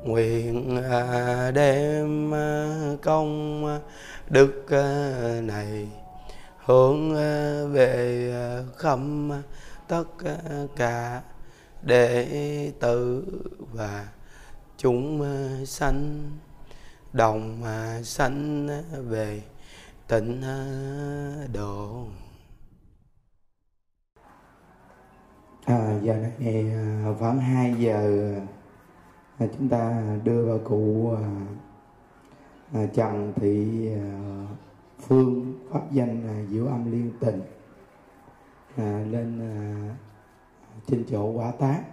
Nguyện 0.03 0.83
à, 0.83 1.51
đem 1.51 2.33
à, 2.33 2.69
công 3.01 3.65
à, 3.65 3.79
đức 4.29 4.65
này 5.43 5.87
hướng 6.65 7.13
về 7.73 8.33
khâm 8.75 9.31
tất 9.87 10.03
cả 10.75 11.21
đệ 11.81 12.71
tử 12.79 13.23
và 13.73 14.07
chúng 14.77 15.25
sanh 15.65 16.31
đồng 17.13 17.63
sanh 18.03 18.69
về 19.09 19.41
tịnh 20.07 20.43
độ. 21.53 22.05
À, 25.65 25.99
giờ 26.01 26.13
này 26.39 26.65
khoảng 27.19 27.39
2 27.39 27.73
giờ 27.79 28.33
À, 29.39 29.47
chúng 29.57 29.69
ta 29.69 30.03
đưa 30.23 30.45
vào 30.45 30.59
cụ 30.63 31.11
à, 31.15 31.45
à, 32.73 32.85
Trần 32.93 33.33
Thị 33.35 33.87
à, 33.93 34.45
Phương 34.99 35.53
pháp 35.69 35.91
danh 35.91 36.23
là 36.27 36.45
Diệu 36.49 36.67
Âm 36.67 36.91
Liên 36.91 37.11
Tình. 37.19 37.41
À, 38.77 39.05
lên 39.11 39.39
à, 39.39 39.55
trên 40.87 41.03
chỗ 41.09 41.31
quả 41.31 41.51
tác 41.51 41.83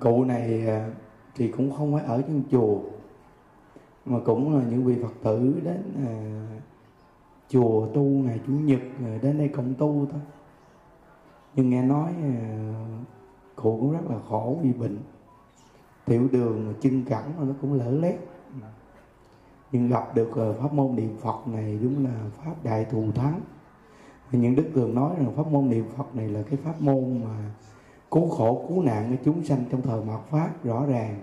cụ 0.00 0.24
này 0.24 0.66
à, 0.66 0.90
thì 1.34 1.48
cũng 1.48 1.72
không 1.72 1.94
phải 1.94 2.04
ở 2.04 2.22
trong 2.22 2.42
chùa 2.50 2.78
mà 4.04 4.18
cũng 4.24 4.58
là 4.58 4.64
những 4.70 4.84
vị 4.84 4.96
phật 5.02 5.14
tử 5.22 5.60
đến 5.64 5.82
à, 6.06 6.12
chùa 7.48 7.86
tu 7.94 8.02
ngày 8.02 8.40
chủ 8.46 8.52
nhật 8.52 8.80
à, 9.04 9.18
đến 9.22 9.38
đây 9.38 9.48
cộng 9.48 9.74
tu 9.74 10.06
thôi. 10.10 10.20
Nhưng 11.54 11.70
nghe 11.70 11.82
nói 11.82 12.12
à, 12.22 12.32
cụ 13.56 13.78
cũng 13.80 13.92
rất 13.92 14.10
là 14.10 14.16
khổ 14.28 14.58
vì 14.62 14.72
bệnh 14.72 14.98
tiểu 16.06 16.28
đường 16.32 16.74
chân 16.80 17.04
cẳng 17.04 17.32
nó 17.48 17.54
cũng 17.60 17.72
lỡ 17.72 17.90
lét. 17.90 18.18
Nhưng 19.72 19.88
gặp 19.88 20.14
được 20.14 20.30
ờ, 20.34 20.52
pháp 20.52 20.72
môn 20.72 20.96
niệm 20.96 21.16
phật 21.20 21.48
này 21.48 21.78
đúng 21.82 22.04
là 22.04 22.30
pháp 22.44 22.54
đại 22.64 22.84
thù 22.84 23.04
thắng. 23.14 23.40
Những 24.32 24.56
đức 24.56 24.70
thường 24.74 24.94
nói 24.94 25.14
rằng 25.18 25.32
pháp 25.36 25.46
môn 25.46 25.68
niệm 25.68 25.84
phật 25.96 26.14
này 26.14 26.28
là 26.28 26.42
cái 26.42 26.58
pháp 26.64 26.82
môn 26.82 27.20
mà 27.24 27.50
cứu 28.10 28.28
khổ, 28.28 28.64
cứu 28.68 28.82
nạn 28.82 29.10
cho 29.10 29.22
chúng 29.24 29.44
sanh 29.44 29.64
trong 29.70 29.82
thời 29.82 30.04
mạt 30.04 30.20
pháp, 30.30 30.64
rõ 30.64 30.86
ràng. 30.86 31.16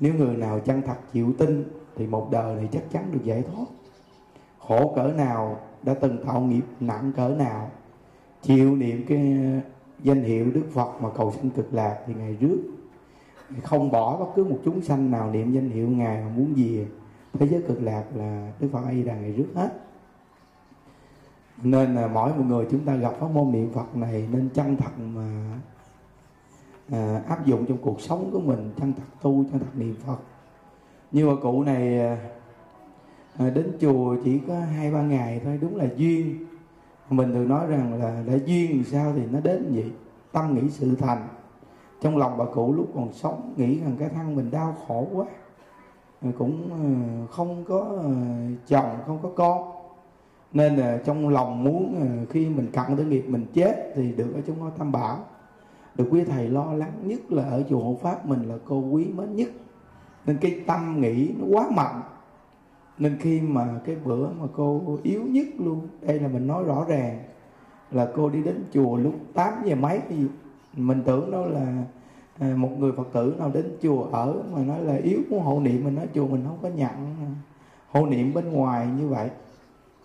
Nếu 0.00 0.14
người 0.14 0.36
nào 0.36 0.60
chân 0.60 0.82
thật 0.82 0.96
chịu 1.12 1.32
tin 1.38 1.64
thì 1.96 2.06
một 2.06 2.28
đời 2.30 2.56
này 2.56 2.68
chắc 2.72 2.82
chắn 2.90 3.12
được 3.12 3.20
giải 3.24 3.42
thoát. 3.42 3.64
Khổ 4.58 4.92
cỡ 4.96 5.12
nào 5.16 5.56
đã 5.82 5.94
từng 5.94 6.26
tạo 6.26 6.40
nghiệp, 6.40 6.64
nặng 6.80 7.12
cỡ 7.16 7.28
nào, 7.28 7.70
chịu 8.42 8.76
niệm 8.76 9.04
cái 9.08 9.38
danh 10.02 10.22
hiệu 10.22 10.50
đức 10.54 10.64
phật 10.72 11.02
mà 11.02 11.08
cầu 11.16 11.32
sinh 11.32 11.50
cực 11.50 11.74
lạc 11.74 11.98
thì 12.06 12.14
ngày 12.14 12.36
trước 12.40 12.58
không 13.62 13.90
bỏ 13.90 14.16
bất 14.16 14.26
cứ 14.34 14.44
một 14.44 14.58
chúng 14.64 14.82
sanh 14.82 15.10
nào 15.10 15.30
niệm 15.30 15.52
danh 15.52 15.70
hiệu 15.70 15.88
ngài 15.88 16.22
mà 16.24 16.28
muốn 16.36 16.56
gì. 16.56 16.86
Thế 17.32 17.48
giới 17.48 17.62
cực 17.62 17.82
lạc 17.82 18.04
là 18.14 18.52
đức 18.60 18.68
phật 18.72 18.84
a 18.84 18.92
di 18.92 19.02
đà 19.02 19.14
ngày 19.14 19.32
rước 19.32 19.48
hết. 19.54 19.68
Nên 21.62 21.94
là 21.94 22.06
mỗi 22.06 22.34
một 22.34 22.44
người 22.48 22.66
chúng 22.70 22.84
ta 22.84 22.94
gặp 22.94 23.12
pháp 23.20 23.28
môn 23.30 23.52
niệm 23.52 23.72
phật 23.72 23.96
này 23.96 24.28
nên 24.32 24.48
chân 24.54 24.76
thật 24.76 24.90
mà 24.98 25.58
à, 26.90 27.22
áp 27.28 27.46
dụng 27.46 27.66
trong 27.66 27.78
cuộc 27.78 28.00
sống 28.00 28.30
của 28.32 28.40
mình 28.40 28.72
chân 28.80 28.92
thật 28.92 29.02
tu 29.22 29.44
chân 29.50 29.58
thật 29.58 29.74
niệm 29.74 29.94
phật. 30.06 30.18
Như 31.12 31.28
mà 31.28 31.32
cụ 31.42 31.62
này 31.62 31.98
à, 33.38 33.50
đến 33.50 33.72
chùa 33.80 34.16
chỉ 34.24 34.38
có 34.48 34.60
hai 34.60 34.90
ba 34.90 35.02
ngày 35.02 35.40
thôi 35.44 35.58
đúng 35.62 35.76
là 35.76 35.86
duyên. 35.96 36.46
Mình 37.10 37.32
thường 37.32 37.48
nói 37.48 37.66
rằng 37.66 37.94
là 37.94 38.22
đã 38.26 38.34
duyên 38.46 38.70
thì 38.72 38.84
sao 38.84 39.12
thì 39.16 39.22
nó 39.30 39.40
đến 39.40 39.72
vậy? 39.74 39.90
Tâm 40.32 40.54
nghĩ 40.54 40.70
sự 40.70 40.94
thành 40.94 41.28
trong 42.02 42.16
lòng 42.16 42.38
bà 42.38 42.44
cụ 42.44 42.72
lúc 42.72 42.86
còn 42.94 43.12
sống, 43.12 43.54
nghĩ 43.56 43.80
rằng 43.80 43.96
cái 43.98 44.08
thân 44.08 44.36
mình 44.36 44.50
đau 44.50 44.76
khổ 44.86 45.06
quá. 45.12 45.26
Cũng 46.38 46.70
ờ, 46.70 47.26
không 47.30 47.64
có 47.64 47.78
ờ, 47.78 48.12
chồng, 48.66 48.96
không 49.06 49.18
có 49.22 49.30
con. 49.36 49.72
Nên 50.52 50.76
là 50.76 50.98
trong 51.04 51.28
lòng 51.28 51.64
muốn 51.64 51.94
ờ, 52.00 52.26
khi 52.30 52.48
mình 52.48 52.70
cận 52.72 52.96
tới 52.96 53.04
nghiệp 53.04 53.24
mình 53.28 53.46
chết 53.54 53.92
thì 53.94 54.12
được 54.12 54.34
ở 54.34 54.40
trong 54.46 54.58
ngôi 54.58 54.70
tam 54.78 54.92
bảo. 54.92 55.18
Được 55.94 56.08
quý 56.10 56.24
thầy 56.24 56.48
lo 56.48 56.72
lắng 56.72 56.92
nhất 57.02 57.32
là 57.32 57.42
ở 57.42 57.62
chùa 57.70 57.80
hộ 57.80 57.98
pháp 58.02 58.26
mình 58.26 58.48
là 58.48 58.54
cô 58.64 58.80
quý 58.80 59.06
mến 59.16 59.36
nhất. 59.36 59.48
Nên 60.26 60.36
cái 60.40 60.60
tâm 60.66 61.00
nghĩ 61.00 61.34
nó 61.38 61.46
quá 61.50 61.66
mạnh. 61.70 62.02
Nên 62.98 63.16
khi 63.20 63.40
mà 63.40 63.68
cái 63.84 63.96
bữa 64.04 64.28
mà 64.28 64.46
cô 64.56 64.98
yếu 65.02 65.22
nhất 65.22 65.46
luôn, 65.58 65.88
đây 66.00 66.20
là 66.20 66.28
mình 66.28 66.46
nói 66.46 66.64
rõ 66.64 66.84
ràng, 66.88 67.18
là 67.90 68.08
cô 68.14 68.28
đi 68.28 68.42
đến 68.42 68.64
chùa 68.72 68.96
lúc 68.96 69.14
8 69.34 69.54
giờ 69.64 69.74
mấy 69.74 70.00
thì 70.08 70.16
mình 70.76 71.02
tưởng 71.06 71.30
đó 71.30 71.46
là 71.46 71.84
à, 72.38 72.54
một 72.56 72.70
người 72.78 72.92
phật 72.92 73.08
tử 73.12 73.34
nào 73.38 73.50
đến 73.54 73.76
chùa 73.82 74.02
ở 74.02 74.42
mà 74.52 74.64
nói 74.64 74.82
là 74.82 74.94
yếu 74.94 75.20
muốn 75.30 75.42
hộ 75.42 75.60
niệm 75.60 75.84
mình 75.84 75.94
nói 75.94 76.06
chùa 76.14 76.26
mình 76.26 76.44
không 76.46 76.58
có 76.62 76.68
nhận 76.68 76.90
à, 77.20 77.28
hộ 77.90 78.06
niệm 78.06 78.34
bên 78.34 78.52
ngoài 78.52 78.88
như 78.98 79.08
vậy. 79.08 79.30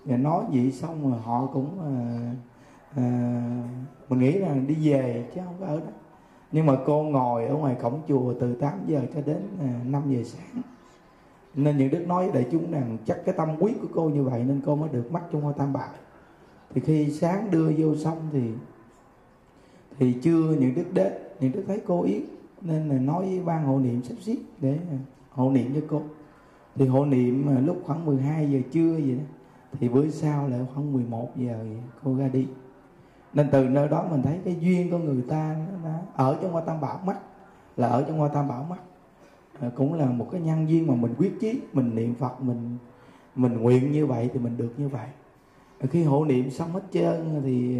Và 0.06 0.17
nói 0.17 0.43
vậy 0.51 0.71
xong 0.71 1.12
rồi 1.12 1.19
họ 1.23 1.45
cũng 1.53 1.80
à, 1.82 1.95
à, 2.95 3.06
mình 4.10 4.19
nghĩ 4.19 4.32
là 4.32 4.53
đi 4.67 4.91
về 4.91 5.25
chứ 5.36 5.41
không 5.45 5.56
có 5.60 5.65
ở 5.65 5.80
đó. 5.80 5.91
Nhưng 6.51 6.65
mà 6.65 6.77
cô 6.86 7.03
ngồi 7.03 7.45
ở 7.45 7.56
ngoài 7.56 7.75
cổng 7.82 8.01
chùa 8.08 8.34
từ 8.39 8.56
8 8.56 8.71
giờ 8.88 9.01
cho 9.13 9.21
đến 9.21 9.41
à, 9.60 9.80
5 9.86 10.01
giờ 10.10 10.23
sáng. 10.23 10.62
Nên 11.56 11.77
những 11.77 11.89
đức 11.89 12.08
nói 12.08 12.23
với 12.30 12.41
đại 12.41 12.51
chúng 12.51 12.71
rằng 12.71 12.97
chắc 13.06 13.17
cái 13.25 13.36
tâm 13.38 13.49
quyết 13.60 13.82
của 13.82 13.88
cô 13.93 14.10
như 14.10 14.23
vậy 14.23 14.43
nên 14.43 14.62
cô 14.65 14.75
mới 14.75 14.89
được 14.89 15.12
mắc 15.12 15.23
trong 15.32 15.41
ngôi 15.41 15.53
tam 15.58 15.73
bảo 15.73 15.89
thì 16.73 16.82
khi 16.82 17.12
sáng 17.12 17.51
đưa 17.51 17.71
vô 17.77 17.95
xong 17.95 18.17
thì 18.32 18.51
thì 19.99 20.13
chưa 20.21 20.55
những 20.60 20.75
đức 20.75 20.93
đến 20.93 21.13
những 21.39 21.51
đức 21.51 21.63
thấy 21.67 21.81
cô 21.88 22.03
yếu 22.03 22.21
nên 22.62 22.89
là 22.89 22.95
nói 22.95 23.25
với 23.25 23.41
ban 23.45 23.65
hộ 23.65 23.79
niệm 23.79 24.03
sắp 24.03 24.15
xếp 24.21 24.36
để 24.62 24.77
hộ 25.31 25.51
niệm 25.51 25.71
cho 25.73 25.81
cô. 25.88 26.01
Thì 26.75 26.88
hộ 26.88 27.05
niệm 27.05 27.49
à, 27.49 27.60
lúc 27.60 27.81
khoảng 27.86 28.05
12 28.05 28.51
giờ 28.51 28.60
trưa 28.71 28.93
vậy 28.93 29.15
đó 29.15 29.23
thì 29.79 29.89
bữa 29.89 30.10
sau 30.10 30.47
lại 30.47 30.60
khoảng 30.73 30.93
11 30.93 31.29
giờ 31.38 31.65
cô 32.03 32.15
ra 32.15 32.27
đi. 32.27 32.47
Nên 33.33 33.47
từ 33.51 33.63
nơi 33.63 33.88
đó 33.88 34.05
mình 34.12 34.21
thấy 34.21 34.39
cái 34.45 34.55
duyên 34.60 34.91
của 34.91 34.97
người 34.97 35.23
ta 35.29 35.55
nó 35.83 35.89
ở 36.15 36.38
trong 36.41 36.51
hoa 36.51 36.62
tam 36.62 36.81
bảo 36.81 36.99
mắt 37.05 37.17
là 37.77 37.88
ở 37.88 38.03
trong 38.07 38.19
hoa 38.19 38.27
tam 38.27 38.47
bảo 38.47 38.63
mắt. 38.69 38.79
À, 39.60 39.69
cũng 39.75 39.93
là 39.93 40.05
một 40.05 40.27
cái 40.31 40.41
nhân 40.41 40.69
duyên 40.69 40.88
mà 40.88 40.95
mình 40.95 41.13
quyết 41.17 41.39
chí 41.39 41.62
mình 41.73 41.95
niệm 41.95 42.15
phật 42.15 42.41
mình 42.41 42.77
mình 43.36 43.53
nguyện 43.53 43.91
như 43.91 44.05
vậy 44.05 44.29
thì 44.33 44.39
mình 44.39 44.57
được 44.57 44.73
như 44.77 44.88
vậy. 44.88 45.07
Khi 45.89 46.03
hộ 46.03 46.25
niệm 46.25 46.49
xong 46.49 46.71
hết 46.71 46.83
trơn 46.91 47.41
thì 47.43 47.77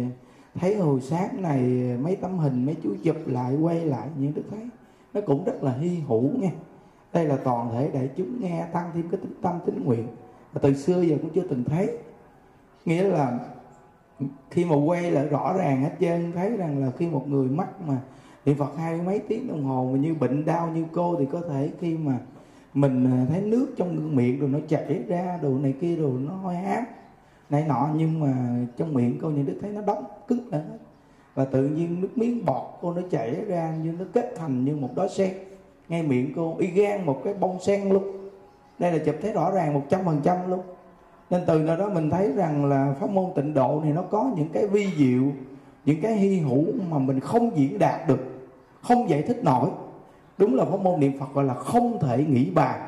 thấy 0.54 0.76
hồi 0.76 1.00
sáng 1.00 1.42
này 1.42 1.60
mấy 2.02 2.16
tấm 2.16 2.38
hình, 2.38 2.66
mấy 2.66 2.76
chú 2.82 2.94
chụp 3.02 3.16
lại, 3.26 3.56
quay 3.56 3.84
lại 3.84 4.08
những 4.18 4.34
đức 4.34 4.42
thấy. 4.50 4.68
Nó 5.14 5.20
cũng 5.20 5.44
rất 5.44 5.64
là 5.64 5.72
hy 5.72 5.98
hữu 6.08 6.30
nghe 6.38 6.50
đây 7.12 7.26
là 7.26 7.36
toàn 7.44 7.70
thể 7.72 7.90
đại 7.94 8.10
chúng 8.16 8.40
nghe 8.40 8.66
tăng 8.72 8.90
thêm 8.94 9.08
cái 9.10 9.20
tính 9.20 9.34
tâm 9.42 9.58
tính 9.66 9.84
nguyện. 9.84 10.06
Và 10.52 10.60
từ 10.62 10.74
xưa 10.74 11.02
giờ 11.02 11.16
cũng 11.22 11.30
chưa 11.30 11.46
từng 11.50 11.64
thấy. 11.64 11.98
Nghĩa 12.84 13.02
là 13.02 13.38
khi 14.50 14.64
mà 14.64 14.76
quay 14.76 15.10
lại 15.10 15.26
rõ 15.26 15.54
ràng 15.58 15.82
hết 15.82 15.92
trơn, 16.00 16.32
thấy 16.32 16.56
rằng 16.56 16.82
là 16.82 16.90
khi 16.98 17.06
một 17.06 17.28
người 17.28 17.48
mắc 17.48 17.80
mà 17.86 17.98
niệm 18.44 18.56
phật 18.56 18.76
hai 18.76 18.96
mấy 19.02 19.18
tiếng 19.18 19.48
đồng 19.48 19.64
hồ 19.64 19.90
mà 19.92 19.98
như 19.98 20.14
bệnh 20.14 20.44
đau 20.44 20.70
như 20.74 20.84
cô 20.92 21.16
thì 21.18 21.26
có 21.32 21.40
thể 21.40 21.70
khi 21.80 21.96
mà 21.96 22.18
mình 22.74 23.04
à, 23.04 23.26
thấy 23.30 23.42
nước 23.42 23.74
trong 23.76 24.16
miệng 24.16 24.40
rồi 24.40 24.48
nó 24.48 24.58
chảy 24.68 25.02
ra 25.08 25.38
đồ 25.42 25.50
này 25.50 25.74
kia 25.80 25.96
rồi 25.96 26.12
nó 26.26 26.32
hôi 26.32 26.54
hám 26.54 26.84
này 27.50 27.64
nọ, 27.68 27.88
nhưng 27.96 28.20
mà 28.20 28.64
trong 28.76 28.94
miệng 28.94 29.18
cô 29.22 29.30
nhìn 29.30 29.46
đức 29.46 29.58
thấy 29.60 29.70
nó 29.70 29.80
đóng 29.80 30.04
cứng 30.28 30.48
lại 30.50 30.60
hết. 30.60 30.78
Và 31.34 31.44
tự 31.44 31.66
nhiên 31.66 32.00
nước 32.00 32.18
miếng 32.18 32.44
bọt 32.44 32.62
cô 32.80 32.92
nó 32.92 33.02
chảy 33.10 33.34
ra 33.46 33.74
như 33.82 33.92
nó 33.98 34.04
kết 34.12 34.34
thành 34.36 34.64
như 34.64 34.76
một 34.76 34.88
đóa 34.94 35.08
sen. 35.08 35.32
Ngay 35.88 36.02
miệng 36.02 36.32
cô 36.36 36.56
y 36.58 36.66
gan 36.66 37.06
một 37.06 37.20
cái 37.24 37.34
bông 37.34 37.60
sen 37.60 37.90
luôn. 37.90 38.02
Đây 38.78 38.92
là 38.92 38.98
chụp 38.98 39.14
thấy 39.22 39.32
rõ 39.32 39.50
ràng 39.50 39.74
một 39.74 39.82
trăm 39.88 40.00
phần 40.04 40.20
trăm 40.22 40.50
luôn. 40.50 40.60
Nên 41.30 41.42
từ 41.46 41.58
nơi 41.58 41.76
đó 41.76 41.88
mình 41.88 42.10
thấy 42.10 42.32
rằng 42.32 42.64
là 42.64 42.94
pháp 43.00 43.10
môn 43.10 43.24
tịnh 43.34 43.54
độ 43.54 43.80
này 43.84 43.92
nó 43.92 44.02
có 44.02 44.30
những 44.36 44.48
cái 44.52 44.66
vi 44.66 44.86
diệu, 44.98 45.22
những 45.84 46.00
cái 46.02 46.12
hy 46.12 46.40
hữu 46.40 46.64
mà 46.90 46.98
mình 46.98 47.20
không 47.20 47.58
diễn 47.58 47.78
đạt 47.78 48.08
được, 48.08 48.50
không 48.82 49.08
giải 49.08 49.22
thích 49.22 49.44
nổi. 49.44 49.70
Đúng 50.38 50.54
là 50.54 50.64
pháp 50.64 50.80
môn 50.80 51.00
niệm 51.00 51.18
phật 51.18 51.26
gọi 51.34 51.44
là 51.44 51.54
không 51.54 51.98
thể 52.00 52.24
nghĩ 52.24 52.50
bàn. 52.50 52.80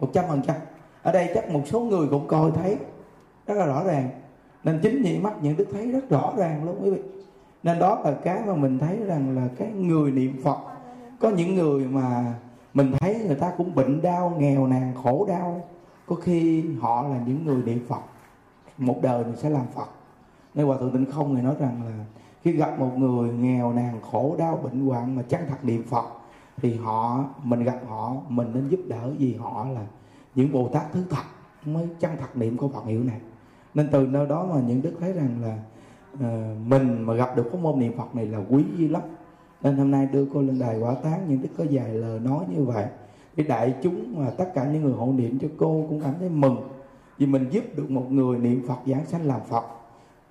Một 0.00 0.08
trăm 0.12 0.24
phần 0.28 0.42
trăm. 0.46 0.56
Ở 1.02 1.12
đây 1.12 1.30
chắc 1.34 1.50
một 1.50 1.62
số 1.66 1.80
người 1.80 2.06
cũng 2.10 2.26
coi 2.26 2.50
thấy 2.50 2.76
rất 3.46 3.54
là 3.54 3.66
rõ 3.66 3.84
ràng. 3.84 4.10
Nên 4.64 4.80
chính 4.82 5.02
nhị 5.02 5.18
mắt 5.18 5.32
những 5.42 5.56
đức 5.56 5.66
thấy 5.72 5.92
rất 5.92 6.10
rõ 6.10 6.32
ràng 6.36 6.64
luôn 6.64 6.76
quý 6.82 6.90
vị. 6.90 7.00
Nên 7.62 7.78
đó 7.78 8.00
là 8.04 8.14
cái 8.24 8.40
mà 8.46 8.54
mình 8.54 8.78
thấy 8.78 8.96
rằng 8.96 9.36
là 9.36 9.48
cái 9.58 9.70
người 9.72 10.10
niệm 10.10 10.40
phật. 10.44 10.58
Có 11.20 11.30
những 11.30 11.54
người 11.54 11.84
mà 11.84 12.34
mình 12.74 12.92
thấy 13.00 13.24
người 13.26 13.36
ta 13.36 13.52
cũng 13.56 13.74
bệnh 13.74 14.02
đau, 14.02 14.36
nghèo 14.38 14.66
nàn, 14.66 14.94
khổ 15.02 15.26
đau. 15.28 15.60
Có 16.06 16.16
khi 16.16 16.64
họ 16.80 17.08
là 17.08 17.20
những 17.26 17.46
người 17.46 17.62
niệm 17.62 17.86
phật. 17.88 18.00
Một 18.78 18.98
đời 19.02 19.24
mình 19.24 19.36
sẽ 19.36 19.50
làm 19.50 19.66
phật. 19.74 19.88
Nên 20.54 20.66
hòa 20.66 20.76
thượng 20.80 20.92
tịnh 20.92 21.12
không 21.12 21.32
người 21.32 21.42
nói 21.42 21.54
rằng 21.60 21.80
là 21.86 22.04
khi 22.42 22.52
gặp 22.52 22.78
một 22.78 22.90
người 22.96 23.32
nghèo 23.32 23.72
nàn, 23.72 24.00
khổ 24.10 24.34
đau, 24.38 24.60
bệnh 24.62 24.86
hoạn 24.86 25.16
mà 25.16 25.22
chân 25.22 25.40
thật 25.48 25.64
niệm 25.64 25.82
phật, 25.88 26.04
thì 26.56 26.76
họ, 26.76 27.24
mình 27.42 27.64
gặp 27.64 27.80
họ, 27.88 28.16
mình 28.28 28.50
nên 28.54 28.68
giúp 28.68 28.80
đỡ 28.88 29.10
vì 29.18 29.34
họ 29.34 29.66
là 29.74 29.86
những 30.34 30.52
bồ 30.52 30.68
tát 30.68 30.92
thứ 30.92 31.04
thật 31.10 31.22
mới 31.64 31.88
chân 32.00 32.10
thật 32.20 32.36
niệm 32.36 32.58
câu 32.58 32.68
phật 32.68 32.86
hiệu 32.86 33.04
này 33.04 33.20
nên 33.74 33.88
từ 33.92 34.06
nơi 34.06 34.26
đó 34.26 34.46
mà 34.54 34.60
những 34.66 34.82
đức 34.82 34.92
thấy 35.00 35.12
rằng 35.12 35.36
là 35.42 35.58
uh, 36.14 36.66
mình 36.66 37.02
mà 37.02 37.14
gặp 37.14 37.36
được 37.36 37.48
có 37.52 37.58
môn 37.58 37.78
niệm 37.78 37.92
phật 37.96 38.14
này 38.14 38.26
là 38.26 38.38
quý 38.50 38.64
dữ 38.76 38.88
lắm. 38.88 39.02
Nên 39.62 39.76
hôm 39.76 39.90
nay 39.90 40.08
đưa 40.12 40.26
cô 40.34 40.42
lên 40.42 40.58
đài 40.58 40.78
quả 40.78 40.94
tán 40.94 41.20
những 41.28 41.42
đức 41.42 41.48
có 41.58 41.64
vài 41.70 41.88
lời 41.94 42.20
nói 42.20 42.44
như 42.56 42.64
vậy. 42.64 42.84
Để 43.36 43.44
đại 43.44 43.74
chúng 43.82 44.14
mà 44.16 44.30
tất 44.30 44.54
cả 44.54 44.64
những 44.72 44.82
người 44.82 44.92
hộ 44.92 45.12
niệm 45.16 45.38
cho 45.38 45.48
cô 45.56 45.86
cũng 45.88 46.00
cảm 46.00 46.14
thấy 46.18 46.28
mừng 46.28 46.56
vì 47.18 47.26
mình 47.26 47.48
giúp 47.50 47.64
được 47.76 47.90
một 47.90 48.12
người 48.12 48.38
niệm 48.38 48.62
phật 48.68 48.78
giảng 48.86 49.06
sanh 49.06 49.26
làm 49.26 49.40
phật. 49.48 49.64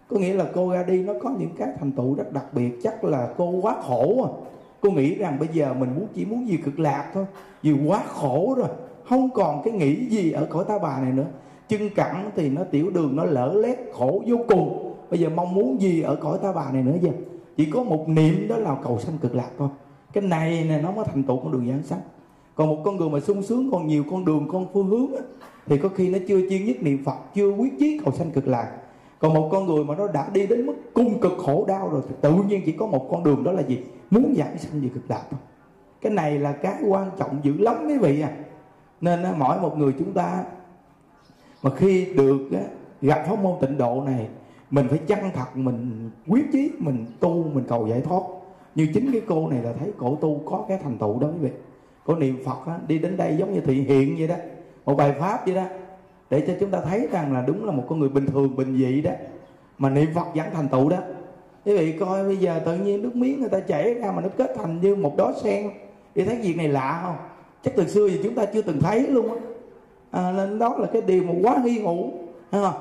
Có 0.08 0.18
nghĩa 0.18 0.34
là 0.34 0.46
cô 0.54 0.72
ra 0.72 0.84
đi 0.84 1.04
nó 1.04 1.14
có 1.24 1.30
những 1.40 1.50
cái 1.58 1.68
thành 1.80 1.92
tựu 1.92 2.16
rất 2.16 2.34
đặc 2.34 2.46
biệt. 2.54 2.80
Chắc 2.84 3.04
là 3.04 3.34
cô 3.38 3.50
quá 3.50 3.76
khổ 3.82 4.24
à. 4.26 4.30
Cô 4.82 4.92
nghĩ 4.92 5.16
rằng 5.16 5.40
bây 5.40 5.48
giờ 5.54 5.74
mình 5.74 5.90
muốn 5.96 6.08
chỉ 6.14 6.26
muốn 6.26 6.48
gì 6.48 6.58
cực 6.58 6.80
lạc 6.80 7.12
thôi. 7.14 7.26
Vì 7.62 7.88
quá 7.88 8.04
khổ 8.08 8.56
rồi. 8.58 8.68
Không 9.10 9.30
còn 9.30 9.62
cái 9.64 9.74
nghĩ 9.74 10.06
gì 10.06 10.32
ở 10.32 10.48
cõi 10.50 10.66
ta 10.68 10.80
bà 10.80 11.02
này 11.02 11.12
nữa 11.12 11.28
chân 11.72 11.90
cẳng 11.96 12.32
thì 12.36 12.50
nó 12.50 12.64
tiểu 12.64 12.90
đường 12.90 13.16
nó 13.16 13.24
lỡ 13.24 13.54
lét 13.54 13.78
khổ 13.94 14.24
vô 14.28 14.38
cùng. 14.48 14.94
Bây 15.10 15.20
giờ 15.20 15.30
mong 15.30 15.54
muốn 15.54 15.82
gì 15.82 16.02
ở 16.02 16.16
cõi 16.16 16.38
ta 16.44 16.52
bà 16.52 16.72
này 16.72 16.84
nữa 16.84 16.98
giờ 17.02 17.10
chỉ 17.58 17.66
có 17.66 17.84
một 17.84 18.10
niệm 18.10 18.48
đó 18.48 18.58
là 18.58 18.78
cầu 18.84 19.00
sanh 19.00 19.18
cực 19.18 19.36
lạc 19.36 19.50
thôi. 19.58 19.70
Cái 20.14 20.24
này 20.24 20.66
nè 20.70 20.80
nó 20.82 20.92
mới 20.92 21.06
thành 21.06 21.24
tựu 21.24 21.38
con 21.38 21.52
đường 21.52 21.68
giảng 21.68 21.84
sanh. 21.84 22.00
Còn 22.56 22.68
một 22.68 22.82
con 22.86 22.98
người 22.98 23.10
mà 23.10 23.20
sung 23.20 23.44
sướng 23.44 23.72
còn 23.72 23.88
nhiều 23.88 24.04
con 24.12 24.26
đường 24.26 24.48
con 24.52 24.68
phương 24.74 24.88
hướng 24.88 25.16
á, 25.16 25.22
thì 25.66 25.78
có 25.78 25.90
khi 25.90 26.10
nó 26.10 26.20
chưa 26.28 26.50
chuyên 26.50 26.66
nhất 26.66 26.76
niệm 26.82 27.04
phật 27.06 27.18
chưa 27.36 27.50
quyết 27.50 27.74
chí 27.80 28.00
cầu 28.04 28.14
sanh 28.14 28.32
cực 28.32 28.48
lạc. 28.48 28.72
Còn 29.20 29.34
một 29.34 29.50
con 29.52 29.66
người 29.66 29.84
mà 29.84 29.96
nó 29.96 30.08
đã 30.08 30.30
đi 30.34 30.48
đến 30.48 30.66
mức 30.66 30.74
cung 30.94 31.20
cực 31.20 31.34
khổ 31.38 31.66
đau 31.68 31.90
rồi 31.90 32.02
thì 32.10 32.16
tự 32.22 32.32
nhiên 32.48 32.62
chỉ 32.66 32.72
có 32.72 32.86
một 32.86 33.08
con 33.12 33.24
đường 33.24 33.44
đó 33.44 33.52
là 33.52 33.62
gì? 33.62 33.80
Muốn 34.12 34.34
giảng 34.38 34.58
sanh 34.58 34.82
về 34.82 34.90
cực 34.94 35.04
lạc 35.10 35.24
thôi. 35.32 35.40
Cái 36.02 36.14
này 36.14 36.40
là 36.40 36.52
cái 36.52 36.84
quan 36.88 37.12
trọng 37.18 37.40
dữ 37.44 37.58
lắm 37.58 37.76
quý 37.88 37.98
vị 37.98 38.22
à. 38.22 38.32
Nên 39.02 39.20
mỗi 39.38 39.60
một 39.60 39.78
người 39.78 39.94
chúng 40.00 40.14
ta 40.14 40.44
mà 41.64 41.72
khi 41.76 42.06
được 42.06 42.40
gặp 43.02 43.24
pháp 43.28 43.40
môn 43.44 43.54
tịnh 43.62 43.78
độ 43.78 44.04
này 44.06 44.28
mình 44.72 44.88
phải 44.90 44.98
chân 44.98 45.20
thật 45.34 45.58
mình 45.58 46.10
quyết 46.28 46.46
chí 46.52 46.72
mình 46.78 47.06
tu 47.20 47.44
mình 47.54 47.64
cầu 47.68 47.88
giải 47.88 48.02
thoát. 48.02 48.22
Như 48.76 48.88
chính 48.94 49.12
cái 49.12 49.22
cô 49.28 49.48
này 49.48 49.64
là 49.64 49.74
thấy 49.80 49.92
cổ 49.98 50.18
tu 50.22 50.42
có 50.46 50.66
cái 50.68 50.80
thành 50.84 50.98
tựu 50.98 51.20
đó 51.20 51.28
quý 51.28 51.38
vị. 51.42 51.50
Cô 52.06 52.16
niệm 52.16 52.44
phật 52.46 52.68
á, 52.68 52.80
đi 52.88 53.00
đến 53.00 53.18
đây 53.18 53.38
giống 53.38 53.54
như 53.54 53.62
thị 53.62 53.74
hiện 53.74 54.16
vậy 54.18 54.28
đó 54.28 54.36
một 54.86 54.96
bài 54.96 55.16
pháp 55.20 55.46
vậy 55.46 55.56
đó 55.56 55.64
để 56.30 56.44
cho 56.48 56.54
chúng 56.60 56.72
ta 56.72 56.82
thấy 56.82 57.08
rằng 57.12 57.34
là 57.34 57.42
đúng 57.42 57.66
là 57.66 57.72
một 57.72 57.84
con 57.90 58.00
người 58.00 58.10
bình 58.10 58.26
thường 58.26 58.56
bình 58.56 58.78
dị 58.78 59.02
đó. 59.02 59.12
Mà 59.78 59.90
niệm 59.90 60.10
phật 60.16 60.26
vẫn 60.36 60.48
thành 60.54 60.68
tựu 60.68 60.90
đó. 60.90 60.98
Quý 61.66 61.78
vị 61.78 61.92
coi 62.00 62.24
bây 62.24 62.38
giờ 62.38 62.62
tự 62.66 62.78
nhiên 62.78 63.02
nước 63.02 63.16
miếng 63.16 63.40
người 63.40 63.50
ta 63.50 63.60
chảy 63.60 63.94
ra 63.94 64.12
mà 64.12 64.22
nó 64.22 64.30
kết 64.38 64.54
thành 64.56 64.82
như 64.82 64.96
một 64.96 65.18
đóa 65.18 65.34
sen. 65.44 65.70
Thì 66.16 66.26
thấy 66.26 66.36
việc 66.36 66.58
này 66.58 66.68
lạ 66.68 67.02
không? 67.04 67.16
Chắc 67.64 67.74
từ 67.76 67.88
xưa 67.88 68.10
thì 68.10 68.20
chúng 68.24 68.36
ta 68.36 68.46
chưa 68.46 68.62
từng 68.62 68.80
thấy 68.80 69.08
luôn 69.08 69.30
á 69.30 69.36
à, 70.12 70.32
nên 70.32 70.60
đó 70.60 70.76
là 70.78 70.88
cái 70.94 71.02
điều 71.02 71.24
mà 71.24 71.34
quá 71.44 71.58
nghi 71.64 71.80
ngủ 71.80 72.12
không? 72.52 72.74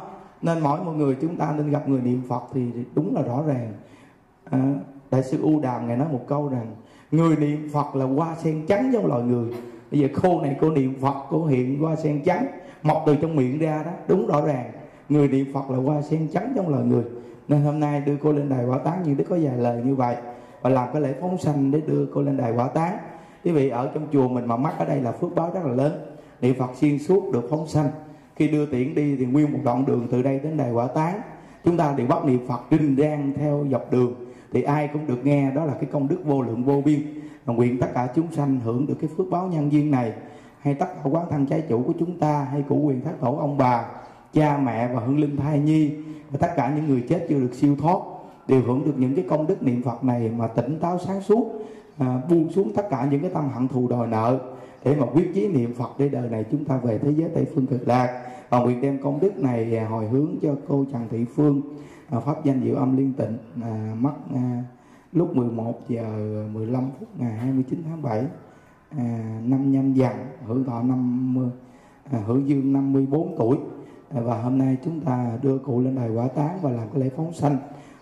Nên 0.43 0.61
mỗi 0.61 0.81
một 0.85 0.93
người 0.93 1.16
chúng 1.21 1.37
ta 1.37 1.55
nên 1.57 1.71
gặp 1.71 1.88
người 1.88 2.01
niệm 2.01 2.23
phật 2.29 2.43
thì 2.55 2.62
đúng 2.95 3.14
là 3.14 3.23
rõ 3.23 3.43
ràng. 3.47 3.73
À, 4.51 4.59
đại 5.11 5.23
sư 5.23 5.38
u 5.43 5.61
đàm 5.61 5.88
ngài 5.88 5.97
nói 5.97 6.09
một 6.12 6.21
câu 6.27 6.49
rằng 6.49 6.66
người 7.11 7.37
niệm 7.37 7.69
phật 7.73 7.97
là 7.97 8.05
hoa 8.05 8.35
sen 8.35 8.66
trắng 8.66 8.90
trong 8.93 9.07
loài 9.07 9.23
người. 9.23 9.55
Bây 9.90 10.01
giờ 10.01 10.09
cô 10.23 10.40
này 10.40 10.57
cô 10.61 10.71
niệm 10.71 10.95
phật 11.01 11.14
cô 11.31 11.47
hiện 11.47 11.79
hoa 11.81 11.97
sen 11.97 12.23
trắng 12.25 12.47
mọc 12.83 13.03
từ 13.07 13.16
trong 13.23 13.37
miệng 13.37 13.59
ra 13.59 13.83
đó 13.83 13.90
đúng 14.09 14.27
rõ 14.27 14.47
ràng. 14.47 14.73
Người 15.09 15.29
niệm 15.29 15.47
phật 15.55 15.71
là 15.71 15.79
hoa 15.79 16.03
sen 16.03 16.29
trắng 16.33 16.53
trong 16.57 16.69
loài 16.69 16.85
người. 16.85 17.05
Nên 17.49 17.62
hôm 17.62 17.81
nay 17.81 18.01
đưa 18.01 18.16
cô 18.16 18.33
lên 18.33 18.49
đài 18.49 18.64
quả 18.64 18.79
tán 18.79 19.03
như 19.07 19.14
đức 19.14 19.25
có 19.29 19.37
vài 19.43 19.57
lời 19.57 19.83
như 19.85 19.95
vậy 19.95 20.16
và 20.62 20.71
làm 20.71 20.88
cái 20.93 21.03
lễ 21.03 21.14
phóng 21.21 21.38
sanh 21.38 21.71
để 21.71 21.81
đưa 21.87 22.07
cô 22.14 22.23
lên 22.23 22.37
đài 22.37 22.53
quả 22.57 22.69
tán. 22.69 22.99
Quý 23.45 23.53
vị 23.53 23.69
ở 23.69 23.90
trong 23.95 24.07
chùa 24.12 24.29
mình 24.29 24.47
mà 24.47 24.57
mắc 24.57 24.75
ở 24.79 24.85
đây 24.85 25.01
là 25.01 25.12
phước 25.12 25.35
báo 25.35 25.51
rất 25.55 25.64
là 25.64 25.73
lớn 25.73 26.10
niệm 26.40 26.55
phật 26.59 26.70
xuyên 26.74 26.98
suốt 26.98 27.33
được 27.33 27.46
phóng 27.50 27.66
sanh. 27.66 27.88
Khi 28.37 28.48
đưa 28.48 28.66
tiễn 28.66 28.94
đi 28.94 29.16
thì 29.16 29.24
nguyên 29.24 29.53
một 29.53 29.59
đoạn 29.64 29.85
đường 29.87 30.07
từ 30.11 30.22
đây 30.22 30.38
đến 30.38 30.57
đài 30.57 30.72
quả 30.72 30.87
tán. 30.87 31.20
Chúng 31.64 31.76
ta 31.76 31.94
đều 31.96 32.07
bắt 32.07 32.24
niệm 32.24 32.46
phật 32.48 32.61
rinh 32.70 32.96
rang 32.98 33.33
theo 33.37 33.66
dọc 33.70 33.92
đường. 33.92 34.14
Thì 34.53 34.62
ai 34.62 34.88
cũng 34.92 35.07
được 35.07 35.26
nghe 35.26 35.50
đó 35.50 35.64
là 35.64 35.74
cái 35.74 35.85
công 35.92 36.09
đức 36.09 36.18
vô 36.24 36.42
lượng 36.42 36.64
vô 36.64 36.83
biên. 36.85 37.00
Và 37.44 37.55
nguyện 37.55 37.79
tất 37.81 37.88
cả 37.94 38.09
chúng 38.14 38.33
sanh 38.33 38.61
hưởng 38.64 38.87
được 38.87 38.96
cái 39.00 39.11
phước 39.16 39.31
báo 39.31 39.46
nhân 39.46 39.72
duyên 39.72 39.90
này. 39.90 40.12
Hay 40.61 40.74
tất 40.74 40.87
cả 40.94 41.11
quán 41.11 41.26
thân 41.31 41.46
trái 41.46 41.62
chủ 41.68 41.83
của 41.87 41.94
chúng 41.98 42.18
ta 42.18 42.44
hay 42.44 42.64
cụ 42.68 42.76
quyền 42.76 43.00
thác 43.00 43.20
tổ 43.20 43.37
ông 43.37 43.59
bà 43.59 43.85
cha 44.33 44.59
mẹ 44.64 44.94
và 44.94 45.00
hương 45.00 45.18
linh 45.18 45.37
thai 45.37 45.59
nhi 45.59 45.92
và 46.31 46.38
tất 46.40 46.57
cả 46.57 46.72
những 46.76 46.87
người 46.88 47.05
chết 47.09 47.26
chưa 47.29 47.38
được 47.38 47.55
siêu 47.55 47.76
thoát 47.81 47.98
đều 48.48 48.62
hưởng 48.62 48.85
được 48.85 48.94
những 48.96 49.14
cái 49.14 49.24
công 49.29 49.46
đức 49.46 49.62
niệm 49.62 49.83
phật 49.83 50.05
này 50.05 50.31
mà 50.37 50.46
tỉnh 50.46 50.79
táo 50.81 50.98
sáng 50.98 51.20
suốt 51.20 51.66
à, 51.98 52.20
buông 52.31 52.50
xuống 52.50 52.72
tất 52.76 52.90
cả 52.90 53.09
những 53.11 53.20
cái 53.20 53.31
tâm 53.35 53.48
hận 53.55 53.68
thù 53.68 53.88
đòi 53.88 54.07
nợ 54.07 54.38
để 54.85 54.97
mà 54.97 55.07
quyết 55.07 55.31
chí 55.35 55.49
niệm 55.49 55.75
phật 55.75 55.90
để 55.99 56.09
đời 56.09 56.31
này 56.31 56.45
chúng 56.51 56.64
ta 56.64 56.77
về 56.77 56.99
thế 56.99 57.11
giới 57.11 57.31
tây 57.35 57.47
phương 57.55 57.66
cực 57.66 57.88
lạc. 57.88 58.23
Và 58.49 58.59
nguyện 58.59 58.81
đem 58.81 59.03
công 59.03 59.21
đức 59.21 59.38
này 59.38 59.77
à, 59.77 59.88
hồi 59.88 60.09
hướng 60.09 60.35
cho 60.43 60.55
cô 60.69 60.85
trần 60.93 61.03
thị 61.11 61.25
phương 61.25 61.62
à, 62.09 62.21
pháp 62.21 62.45
danh 62.45 62.62
diệu 62.64 62.77
âm 62.77 62.97
liên 62.97 63.12
tịnh 63.12 63.38
à, 63.62 63.95
mất 64.01 64.14
à, 64.35 64.64
lúc 65.12 65.37
11 65.37 65.88
giờ 65.88 66.05
15 66.53 66.90
phút 66.99 67.09
ngày 67.19 67.33
29 67.33 67.83
tháng 67.88 68.03
7 68.03 68.25
à, 68.99 69.40
năm 69.45 69.73
nhâm 69.73 69.95
dần 69.95 70.12
hưởng 70.47 70.64
thọ 70.64 70.83
năm 70.83 71.37
à, 72.12 72.19
hưởng 72.27 72.49
dương 72.49 72.73
54 72.73 73.35
tuổi. 73.38 73.57
À, 74.14 74.21
và 74.21 74.43
hôm 74.43 74.59
nay 74.59 74.77
chúng 74.85 75.01
ta 75.01 75.38
đưa 75.43 75.59
cụ 75.59 75.81
lên 75.81 75.95
đài 75.95 76.11
quả 76.11 76.29
tán 76.29 76.59
và 76.62 76.71
làm 76.71 76.88
cái 76.93 77.03
lễ 77.03 77.11
phóng 77.16 77.33
sanh. 77.33 77.57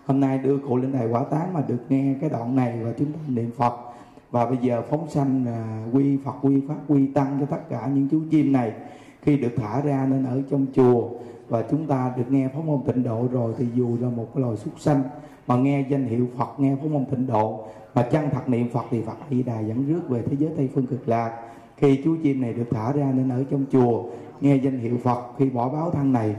Hôm 0.05 0.19
nay 0.19 0.37
đưa 0.37 0.57
cụ 0.57 0.77
lên 0.77 0.91
đài 0.91 1.07
quả 1.07 1.23
tán 1.23 1.53
mà 1.53 1.61
được 1.67 1.85
nghe 1.89 2.15
cái 2.21 2.29
đoạn 2.29 2.55
này 2.55 2.83
và 2.83 2.93
chúng 2.97 3.13
ta 3.13 3.19
niệm 3.27 3.51
phật 3.57 3.88
và 4.31 4.45
bây 4.45 4.57
giờ 4.57 4.81
phóng 4.89 5.09
sanh 5.09 5.45
à, 5.45 5.85
quy 5.93 6.17
phật, 6.17 6.33
quy 6.41 6.61
pháp, 6.67 6.75
quy 6.87 7.07
tăng 7.07 7.37
cho 7.39 7.45
tất 7.45 7.69
cả 7.69 7.89
những 7.93 8.07
chú 8.11 8.21
chim 8.31 8.51
này 8.51 8.73
khi 9.21 9.37
được 9.37 9.51
thả 9.57 9.81
ra 9.81 10.07
nên 10.09 10.25
ở 10.25 10.41
trong 10.49 10.65
chùa. 10.75 11.09
Và 11.49 11.63
chúng 11.71 11.87
ta 11.87 12.13
được 12.17 12.23
nghe 12.29 12.47
pháp 12.47 12.59
môn 12.65 12.79
tịnh 12.87 13.03
độ 13.03 13.27
rồi 13.31 13.53
thì 13.57 13.65
dù 13.75 13.97
là 14.01 14.09
một 14.09 14.27
cái 14.33 14.41
loài 14.41 14.57
súc 14.57 14.79
sanh 14.79 15.01
mà 15.47 15.55
nghe 15.55 15.85
danh 15.89 16.05
hiệu 16.05 16.27
Phật, 16.37 16.59
nghe 16.59 16.75
pháp 16.75 16.87
môn 16.91 17.05
tịnh 17.05 17.27
độ 17.27 17.65
mà 17.95 18.01
chân 18.01 18.29
thật 18.31 18.49
niệm 18.49 18.69
Phật 18.69 18.85
thì 18.91 19.01
Phật 19.01 19.17
A 19.21 19.25
Di 19.29 19.43
Đà 19.43 19.59
dẫn 19.59 19.87
rước 19.87 20.09
về 20.09 20.21
thế 20.21 20.35
giới 20.39 20.49
Tây 20.57 20.69
phương 20.73 20.87
cực 20.87 21.09
lạc. 21.09 21.41
Khi 21.77 22.01
chú 22.03 22.15
chim 22.23 22.41
này 22.41 22.53
được 22.53 22.65
thả 22.71 22.91
ra 22.91 23.11
nên 23.15 23.29
ở 23.29 23.43
trong 23.51 23.65
chùa, 23.71 24.03
nghe 24.41 24.55
danh 24.55 24.79
hiệu 24.79 24.97
Phật, 25.03 25.21
khi 25.37 25.49
bỏ 25.49 25.69
báo 25.69 25.91
thân 25.91 26.13
này, 26.13 26.35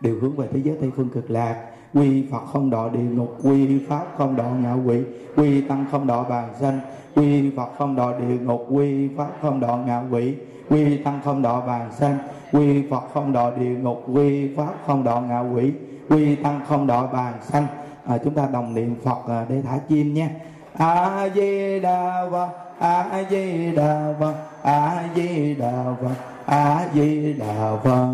đều 0.00 0.18
hướng 0.20 0.36
về 0.36 0.48
thế 0.52 0.60
giới 0.64 0.76
Tây 0.80 0.90
phương 0.96 1.08
cực 1.08 1.30
lạc 1.30 1.70
quy 1.96 2.24
Phật 2.30 2.42
không 2.52 2.70
đọa 2.70 2.88
địa 2.88 2.98
ngục 2.98 3.36
quy 3.42 3.78
Pháp 3.88 4.04
không 4.18 4.36
đọa 4.36 4.48
ngạ 4.48 4.72
quỷ 4.86 5.02
quy 5.36 5.60
Tăng 5.60 5.84
không 5.90 6.06
đọa 6.06 6.22
bàn 6.22 6.48
sanh 6.60 6.80
quy 7.14 7.50
Phật 7.56 7.68
không 7.78 7.96
đọa 7.96 8.18
địa 8.18 8.38
ngục 8.38 8.66
quy 8.70 9.08
Pháp 9.16 9.28
không 9.42 9.60
đọa 9.60 9.76
ngạ 9.76 10.02
quỷ 10.10 10.34
quy 10.68 10.96
Tăng 10.96 11.20
không 11.24 11.42
đọa 11.42 11.60
bàn 11.60 11.92
sanh 11.92 12.18
quy 12.52 12.90
Phật 12.90 13.02
không 13.14 13.32
đọa 13.32 13.50
địa 13.50 13.74
ngục 13.82 14.04
quy 14.14 14.54
Pháp 14.56 14.72
không 14.86 15.04
đọa 15.04 15.20
ngạ 15.20 15.40
quỷ 15.40 15.72
quy 16.08 16.36
Tăng 16.36 16.60
không 16.68 16.86
đọa 16.86 17.06
bàn 17.06 17.32
sanh 17.42 17.66
à, 18.06 18.18
chúng 18.24 18.34
ta 18.34 18.48
đồng 18.52 18.74
niệm 18.74 18.96
Phật 19.04 19.28
à, 19.28 19.46
để 19.48 19.62
thả 19.62 19.78
chim 19.88 20.14
nha 20.14 20.30
a 20.78 21.28
di 21.34 21.80
đà 21.80 22.26
phật 22.30 22.48
a 22.78 23.24
di 23.30 23.72
đà 23.76 24.14
phật 24.20 24.34
a 24.62 25.08
di 25.14 25.54
đà 25.54 25.84
phật 26.02 26.14
a 26.46 26.88
di 26.94 27.32
đà 27.32 27.76
phật. 27.84 28.08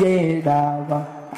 Di 0.00 0.40
đà 0.40 0.80
phật 0.88 1.15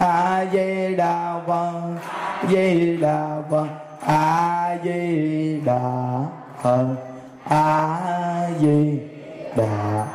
a 0.00 0.46
di 0.52 0.94
đà 0.96 1.40
phật. 1.46 1.72
Di 2.50 2.96
đà 2.96 3.42
phật. 3.50 3.66
A 4.00 4.76
di 4.84 5.60
đà 5.60 6.24
phật. 6.62 6.86
A 7.44 8.00
di 8.60 9.00
đà 9.56 10.06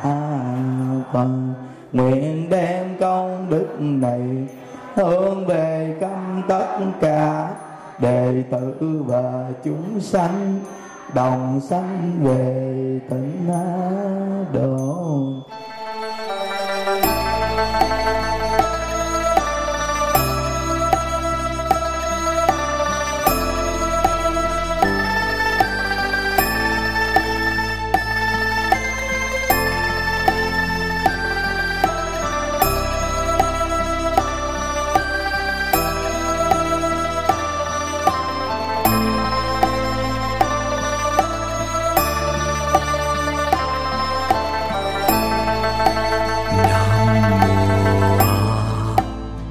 phật. 1.12 1.28
Nguyện 1.92 2.50
đem 2.50 2.98
công 3.00 3.50
đức 3.50 3.76
này 3.78 4.20
hướng 4.94 5.46
về 5.46 5.96
căm 6.00 6.42
tất 6.48 6.78
cả 7.00 7.48
đệ 7.98 8.42
tử 8.50 9.02
và 9.06 9.44
chúng 9.64 10.00
sanh, 10.00 10.60
đồng 11.14 11.60
sanh 11.60 12.12
về 12.22 13.00
tịnh 13.10 13.48
độ. 14.52 14.96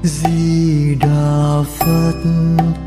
Di 0.05 0.95
đà 0.95 1.63
phật. 1.77 2.84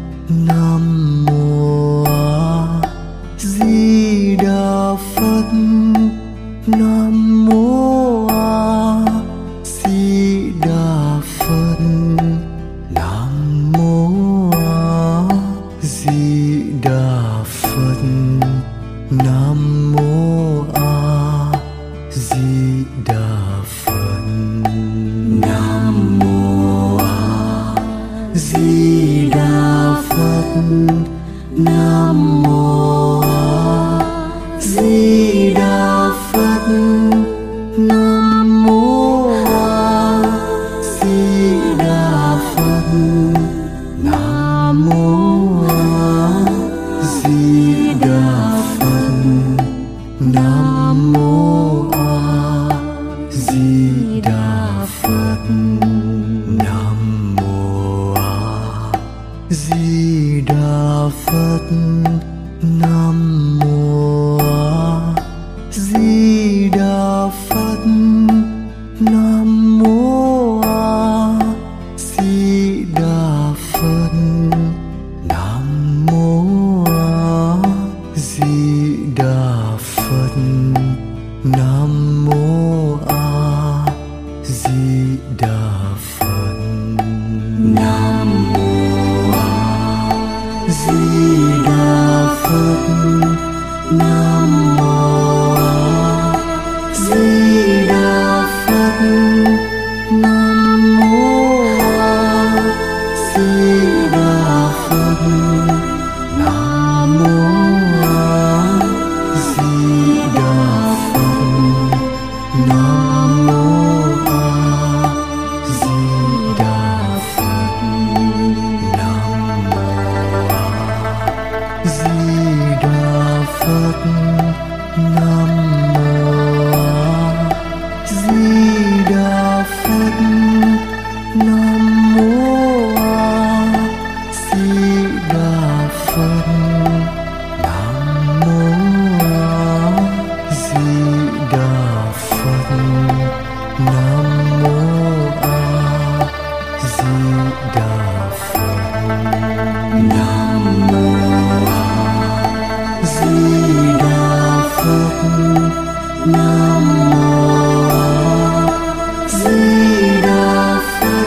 now. 93.93 94.38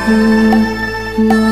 Lord. 0.10 1.51